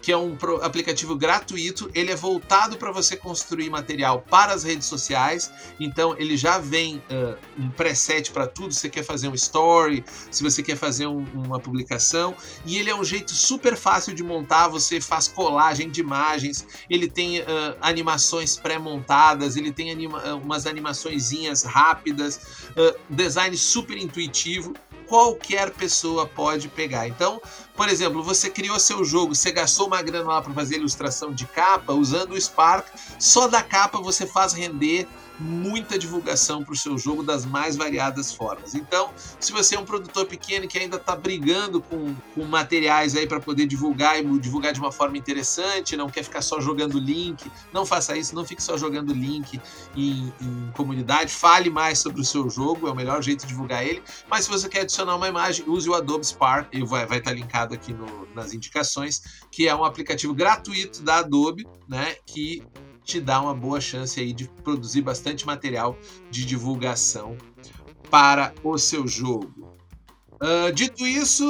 que 0.00 0.12
é 0.12 0.16
um 0.16 0.36
aplicativo 0.62 1.16
gratuito. 1.16 1.90
Ele 1.94 2.10
é 2.10 2.16
voltado 2.16 2.76
para 2.76 2.90
você 2.90 3.16
construir 3.16 3.70
material 3.70 4.24
para 4.28 4.52
as 4.52 4.64
redes 4.64 4.86
sociais. 4.86 5.50
Então 5.78 6.14
ele 6.18 6.36
já 6.36 6.58
vem 6.58 6.96
uh, 6.96 7.36
um 7.58 7.70
preset 7.70 8.30
para 8.30 8.46
tudo. 8.46 8.72
Se 8.72 8.80
você 8.80 8.88
quer 8.88 9.04
fazer 9.04 9.28
um 9.28 9.34
story, 9.34 10.04
se 10.30 10.42
você 10.42 10.62
quer 10.62 10.76
fazer 10.76 11.06
um, 11.06 11.24
uma 11.34 11.60
publicação, 11.60 12.34
e 12.64 12.78
ele 12.78 12.90
é 12.90 12.94
um 12.94 13.04
jeito 13.04 13.32
super 13.32 13.76
fácil 13.76 14.14
de 14.14 14.22
montar. 14.22 14.68
Você 14.68 15.00
faz 15.00 15.28
colagem 15.28 15.90
de 15.90 16.00
imagens. 16.00 16.66
Ele 16.88 17.08
tem 17.08 17.40
uh, 17.40 17.44
animações 17.80 18.56
pré-montadas. 18.56 19.56
Ele 19.56 19.72
tem 19.72 19.90
anima 19.90 20.34
umas 20.34 20.66
animaçõezinhas 20.66 21.62
rápidas. 21.62 22.68
Uh, 22.70 22.98
design 23.08 23.56
super 23.56 23.96
intuitivo 23.96 24.74
qualquer 25.10 25.72
pessoa 25.72 26.24
pode 26.24 26.68
pegar. 26.68 27.08
Então, 27.08 27.42
por 27.74 27.88
exemplo, 27.88 28.22
você 28.22 28.48
criou 28.48 28.78
seu 28.78 29.04
jogo, 29.04 29.34
você 29.34 29.50
gastou 29.50 29.88
uma 29.88 30.00
grana 30.00 30.28
lá 30.28 30.40
para 30.40 30.54
fazer 30.54 30.76
ilustração 30.76 31.32
de 31.32 31.46
capa, 31.46 31.92
usando 31.92 32.30
o 32.30 32.40
Spark, 32.40 32.86
só 33.18 33.48
da 33.48 33.60
capa 33.60 34.00
você 34.00 34.24
faz 34.24 34.52
render 34.52 35.08
muita 35.40 35.98
divulgação 35.98 36.62
para 36.62 36.74
o 36.74 36.76
seu 36.76 36.98
jogo 36.98 37.22
das 37.22 37.46
mais 37.46 37.76
variadas 37.76 38.32
formas. 38.32 38.74
Então, 38.74 39.10
se 39.38 39.52
você 39.52 39.74
é 39.74 39.80
um 39.80 39.84
produtor 39.84 40.26
pequeno 40.26 40.68
que 40.68 40.78
ainda 40.78 40.96
está 40.96 41.16
brigando 41.16 41.80
com, 41.80 42.14
com 42.34 42.44
materiais 42.44 43.16
aí 43.16 43.26
para 43.26 43.40
poder 43.40 43.66
divulgar 43.66 44.20
e 44.20 44.38
divulgar 44.38 44.72
de 44.72 44.80
uma 44.80 44.92
forma 44.92 45.16
interessante, 45.16 45.96
não 45.96 46.10
quer 46.10 46.22
ficar 46.22 46.42
só 46.42 46.60
jogando 46.60 46.98
link, 46.98 47.50
não 47.72 47.86
faça 47.86 48.16
isso, 48.16 48.34
não 48.34 48.44
fique 48.44 48.62
só 48.62 48.76
jogando 48.76 49.14
link 49.14 49.60
em, 49.96 50.32
em 50.40 50.72
comunidade, 50.76 51.32
fale 51.32 51.70
mais 51.70 51.98
sobre 51.98 52.20
o 52.20 52.24
seu 52.24 52.50
jogo, 52.50 52.86
é 52.86 52.92
o 52.92 52.94
melhor 52.94 53.22
jeito 53.22 53.40
de 53.40 53.48
divulgar 53.48 53.84
ele. 53.84 54.02
Mas 54.28 54.44
se 54.44 54.50
você 54.50 54.68
quer 54.68 54.82
adicionar 54.82 55.16
uma 55.16 55.28
imagem, 55.28 55.64
use 55.66 55.88
o 55.88 55.94
Adobe 55.94 56.26
Spark, 56.26 56.68
vai, 56.86 57.06
vai 57.06 57.18
estar 57.18 57.30
tá 57.30 57.36
linkado 57.36 57.74
aqui 57.74 57.92
no, 57.92 58.28
nas 58.34 58.52
indicações, 58.52 59.22
que 59.50 59.66
é 59.66 59.74
um 59.74 59.84
aplicativo 59.84 60.34
gratuito 60.34 61.02
da 61.02 61.18
Adobe, 61.18 61.66
né, 61.88 62.16
que 62.26 62.62
te 63.10 63.20
dá 63.20 63.40
uma 63.40 63.54
boa 63.54 63.80
chance 63.80 64.20
aí 64.20 64.32
de 64.32 64.48
produzir 64.62 65.02
bastante 65.02 65.44
material 65.44 65.98
de 66.30 66.44
divulgação 66.44 67.36
para 68.08 68.54
o 68.62 68.78
seu 68.78 69.06
jogo. 69.06 69.76
Uh, 70.40 70.72
dito 70.72 71.04
isso, 71.04 71.44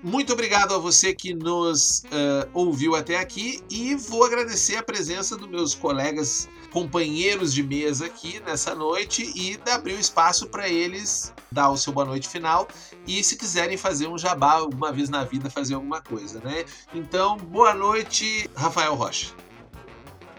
Muito 0.00 0.32
obrigado 0.32 0.72
a 0.74 0.78
você 0.78 1.12
que 1.12 1.34
nos 1.34 2.04
uh, 2.04 2.48
ouviu 2.54 2.94
até 2.94 3.18
aqui 3.18 3.60
e 3.68 3.96
vou 3.96 4.24
agradecer 4.24 4.76
a 4.76 4.82
presença 4.82 5.36
dos 5.36 5.48
meus 5.48 5.74
colegas, 5.74 6.48
companheiros 6.70 7.52
de 7.52 7.64
mesa 7.64 8.06
aqui 8.06 8.40
nessa 8.46 8.76
noite 8.76 9.32
e 9.34 9.58
abrir 9.68 9.94
o 9.94 9.98
espaço 9.98 10.46
para 10.46 10.68
eles 10.68 11.34
dar 11.50 11.68
o 11.70 11.76
seu 11.76 11.92
boa 11.92 12.06
noite 12.06 12.28
final 12.28 12.68
e 13.08 13.24
se 13.24 13.36
quiserem 13.36 13.76
fazer 13.76 14.06
um 14.06 14.16
jabá 14.16 14.52
alguma 14.52 14.92
vez 14.92 15.08
na 15.08 15.24
vida, 15.24 15.50
fazer 15.50 15.74
alguma 15.74 16.00
coisa, 16.00 16.38
né? 16.44 16.64
Então, 16.94 17.36
boa 17.36 17.74
noite, 17.74 18.48
Rafael 18.54 18.94
Rocha. 18.94 19.47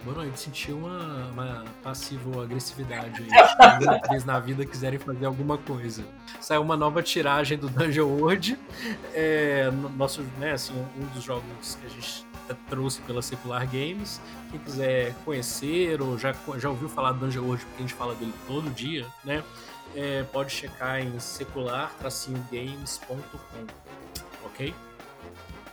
Boa 0.04 0.16
noite, 0.16 0.40
senti 0.40 0.72
uma, 0.72 1.30
uma 1.32 1.66
passivo-agressividade 1.84 3.22
aí. 3.22 3.28
Uma 3.84 4.00
vez 4.10 4.24
na 4.24 4.40
vida 4.40 4.66
quiserem 4.66 4.98
fazer 4.98 5.26
alguma 5.26 5.58
coisa. 5.58 6.06
Saiu 6.40 6.62
uma 6.62 6.78
nova 6.78 7.04
tiragem 7.04 7.58
do 7.58 7.68
Dungeon 7.68 8.08
World. 8.08 8.58
É, 9.14 9.70
nosso, 9.98 10.22
né, 10.38 10.54
assim, 10.54 10.74
um 10.98 11.06
dos 11.08 11.22
jogos 11.24 11.78
que 11.82 11.86
a 11.86 11.90
gente 11.90 12.26
trouxe 12.70 13.02
pela 13.02 13.22
Secular 13.22 13.66
Games. 13.66 14.22
Quem 14.50 14.62
quiser 14.62 15.14
conhecer 15.26 16.02
ou 16.02 16.18
já, 16.18 16.34
já 16.58 16.70
ouviu 16.70 16.88
falar 16.88 17.12
do 17.12 17.20
Dungeon 17.20 17.44
World, 17.44 17.66
porque 17.66 17.84
a 17.84 17.88
gente 17.88 17.94
fala 17.94 18.16
dele 18.16 18.34
todo 18.48 18.70
dia, 18.70 19.06
né? 19.26 19.44
É, 19.96 20.24
pode 20.24 20.52
checar 20.52 21.02
em 21.02 21.20
secular-games.com. 21.20 23.66
Ok? 24.46 24.74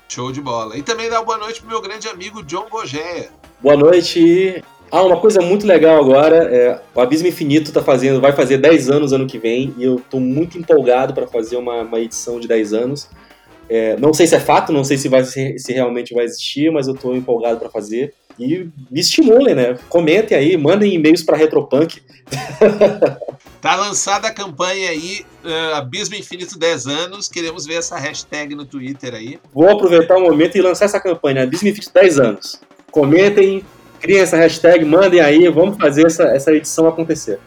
Show 0.08 0.32
de 0.32 0.40
bola. 0.40 0.76
E 0.76 0.82
também 0.82 1.08
dá 1.08 1.22
boa 1.22 1.38
noite 1.38 1.60
pro 1.60 1.68
meu 1.68 1.80
grande 1.80 2.08
amigo 2.08 2.42
John 2.42 2.68
Gogéia. 2.68 3.30
Boa 3.60 3.76
noite. 3.76 4.62
Ah, 4.90 5.02
uma 5.02 5.16
coisa 5.18 5.40
muito 5.40 5.66
legal 5.66 5.98
agora, 5.98 6.36
é, 6.36 6.80
o 6.94 7.00
Abismo 7.00 7.26
Infinito 7.26 7.72
tá 7.72 7.82
fazendo, 7.82 8.20
vai 8.20 8.32
fazer 8.32 8.58
10 8.58 8.88
anos 8.88 9.12
ano 9.12 9.26
que 9.26 9.38
vem, 9.38 9.74
e 9.76 9.84
eu 9.84 10.00
tô 10.10 10.20
muito 10.20 10.56
empolgado 10.56 11.12
para 11.12 11.26
fazer 11.26 11.56
uma, 11.56 11.82
uma, 11.82 11.98
edição 11.98 12.38
de 12.38 12.46
10 12.46 12.72
anos. 12.72 13.08
É, 13.68 13.96
não 13.96 14.14
sei 14.14 14.28
se 14.28 14.36
é 14.36 14.40
fato, 14.40 14.72
não 14.72 14.84
sei 14.84 14.96
se, 14.96 15.08
vai, 15.08 15.24
se, 15.24 15.56
realmente 15.72 16.14
vai 16.14 16.24
existir, 16.24 16.70
mas 16.70 16.86
eu 16.86 16.94
tô 16.94 17.14
empolgado 17.14 17.58
para 17.58 17.68
fazer. 17.68 18.14
E 18.38 18.68
me 18.90 19.00
estimulem, 19.00 19.54
né? 19.54 19.76
Comentem 19.88 20.36
aí, 20.36 20.56
mandem 20.56 20.94
e-mails 20.94 21.22
para 21.22 21.36
Retropunk. 21.36 22.00
tá 23.60 23.74
lançada 23.74 24.28
a 24.28 24.32
campanha 24.32 24.90
aí, 24.90 25.24
uh, 25.44 25.74
Abismo 25.74 26.14
Infinito 26.14 26.58
10 26.58 26.86
anos. 26.86 27.28
Queremos 27.28 27.66
ver 27.66 27.76
essa 27.76 27.96
hashtag 27.96 28.54
no 28.54 28.64
Twitter 28.64 29.14
aí. 29.14 29.40
Vou 29.52 29.68
aproveitar 29.68 30.16
o 30.16 30.20
momento 30.20 30.56
e 30.56 30.62
lançar 30.62 30.84
essa 30.84 31.00
campanha, 31.00 31.42
Abismo 31.42 31.68
Infinito 31.68 31.92
10 31.92 32.20
anos. 32.20 32.60
Comentem, 32.96 33.62
criem 34.00 34.20
essa 34.20 34.38
hashtag, 34.38 34.82
mandem 34.82 35.20
aí, 35.20 35.46
vamos 35.50 35.76
fazer 35.76 36.06
essa, 36.06 36.22
essa 36.28 36.50
edição 36.50 36.88
acontecer. 36.88 37.38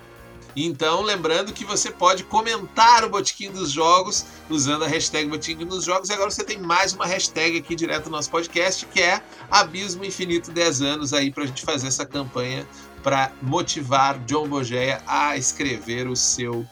Então, 0.55 1.01
lembrando 1.01 1.51
que 1.51 1.65
você 1.65 1.89
pode 1.89 2.23
comentar 2.23 3.03
o 3.03 3.09
Botiquim 3.09 3.49
dos 3.49 3.71
Jogos 3.71 4.27
usando 4.47 4.83
a 4.83 4.87
hashtag 4.87 5.27
Botiquim 5.27 5.65
dos 5.65 5.85
Jogos. 5.85 6.09
E 6.09 6.13
agora 6.13 6.29
você 6.29 6.43
tem 6.43 6.59
mais 6.59 6.93
uma 6.93 7.07
hashtag 7.07 7.57
aqui 7.57 7.75
direto 7.75 8.05
no 8.05 8.11
nosso 8.11 8.29
podcast, 8.29 8.85
que 8.85 9.01
é 9.01 9.23
Abismo 9.49 10.05
Infinito 10.05 10.51
10 10.51 10.83
anos 10.83 11.13
aí 11.13 11.31
para 11.31 11.45
a 11.45 11.47
gente 11.47 11.63
fazer 11.63 11.87
essa 11.87 12.05
campanha 12.05 12.63
para 13.01 13.31
motivar 13.41 14.19
John 14.25 14.47
Bogeia 14.47 15.01
a 15.07 15.35
escrever 15.35 16.07
o 16.07 16.15
seu 16.15 16.63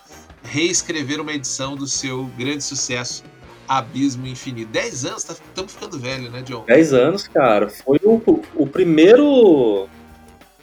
reescrever 0.43 1.19
uma 1.19 1.34
edição 1.34 1.75
do 1.75 1.88
seu 1.88 2.25
grande 2.38 2.63
sucesso 2.63 3.23
Abismo 3.68 4.26
Infinito. 4.28 4.72
10 4.72 5.05
anos, 5.05 5.24
estamos 5.24 5.74
tá, 5.74 5.80
ficando 5.80 5.99
velho, 5.99 6.32
né, 6.32 6.41
John? 6.43 6.63
10 6.65 6.93
anos, 6.93 7.28
cara. 7.28 7.70
Foi 7.70 7.99
o, 8.03 8.22
o 8.55 8.68
primeiro. 8.68 9.88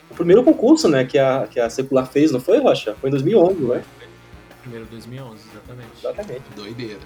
O 0.09 0.15
primeiro 0.15 0.43
concurso, 0.43 0.87
né, 0.87 1.03
que 1.03 1.17
a, 1.17 1.45
que 1.49 1.59
a 1.59 1.69
Secular 1.69 2.07
fez, 2.07 2.31
não 2.31 2.39
foi, 2.39 2.59
Rocha? 2.59 2.95
Foi 3.01 3.09
em 3.09 3.11
2011, 3.11 3.61
né? 3.61 3.83
Primeiro 4.65 4.87
2011, 4.87 5.43
exatamente. 5.51 5.89
Exatamente. 5.99 6.43
Doideira. 6.55 6.99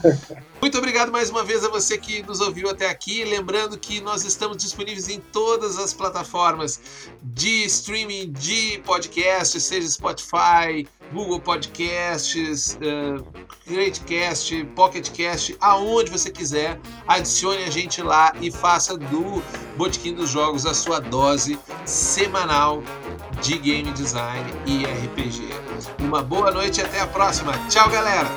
Muito 0.58 0.78
obrigado 0.78 1.12
mais 1.12 1.28
uma 1.28 1.44
vez 1.44 1.62
a 1.62 1.68
você 1.68 1.98
que 1.98 2.22
nos 2.22 2.40
ouviu 2.40 2.70
até 2.70 2.88
aqui. 2.88 3.24
Lembrando 3.24 3.78
que 3.78 4.00
nós 4.00 4.24
estamos 4.24 4.56
disponíveis 4.56 5.10
em 5.10 5.20
todas 5.20 5.78
as 5.78 5.92
plataformas 5.92 6.80
de 7.22 7.64
streaming 7.64 8.32
de 8.32 8.78
podcast, 8.86 9.60
seja 9.60 9.86
Spotify, 9.86 10.88
Google 11.12 11.40
Podcasts, 11.40 12.78
uh, 12.80 13.22
Greatcast, 13.66 14.64
Pocketcast, 14.74 15.54
aonde 15.60 16.10
você 16.10 16.30
quiser. 16.30 16.80
Adicione 17.06 17.64
a 17.64 17.70
gente 17.70 18.00
lá 18.00 18.32
e 18.40 18.50
faça 18.50 18.96
do 18.96 19.42
Botequim 19.76 20.14
dos 20.14 20.30
Jogos 20.30 20.64
a 20.64 20.72
sua 20.72 21.00
dose 21.00 21.58
semanal 21.84 22.82
de 23.42 23.58
game 23.58 23.92
design 23.92 24.50
e 24.64 24.84
RPG. 24.84 25.48
Uma 25.98 26.22
boa 26.22 26.50
noite 26.50 26.80
e 26.80 26.82
até 26.94 27.00
a 27.00 27.06
próxima. 27.08 27.52
Tchau, 27.68 27.90
galera! 27.90 28.28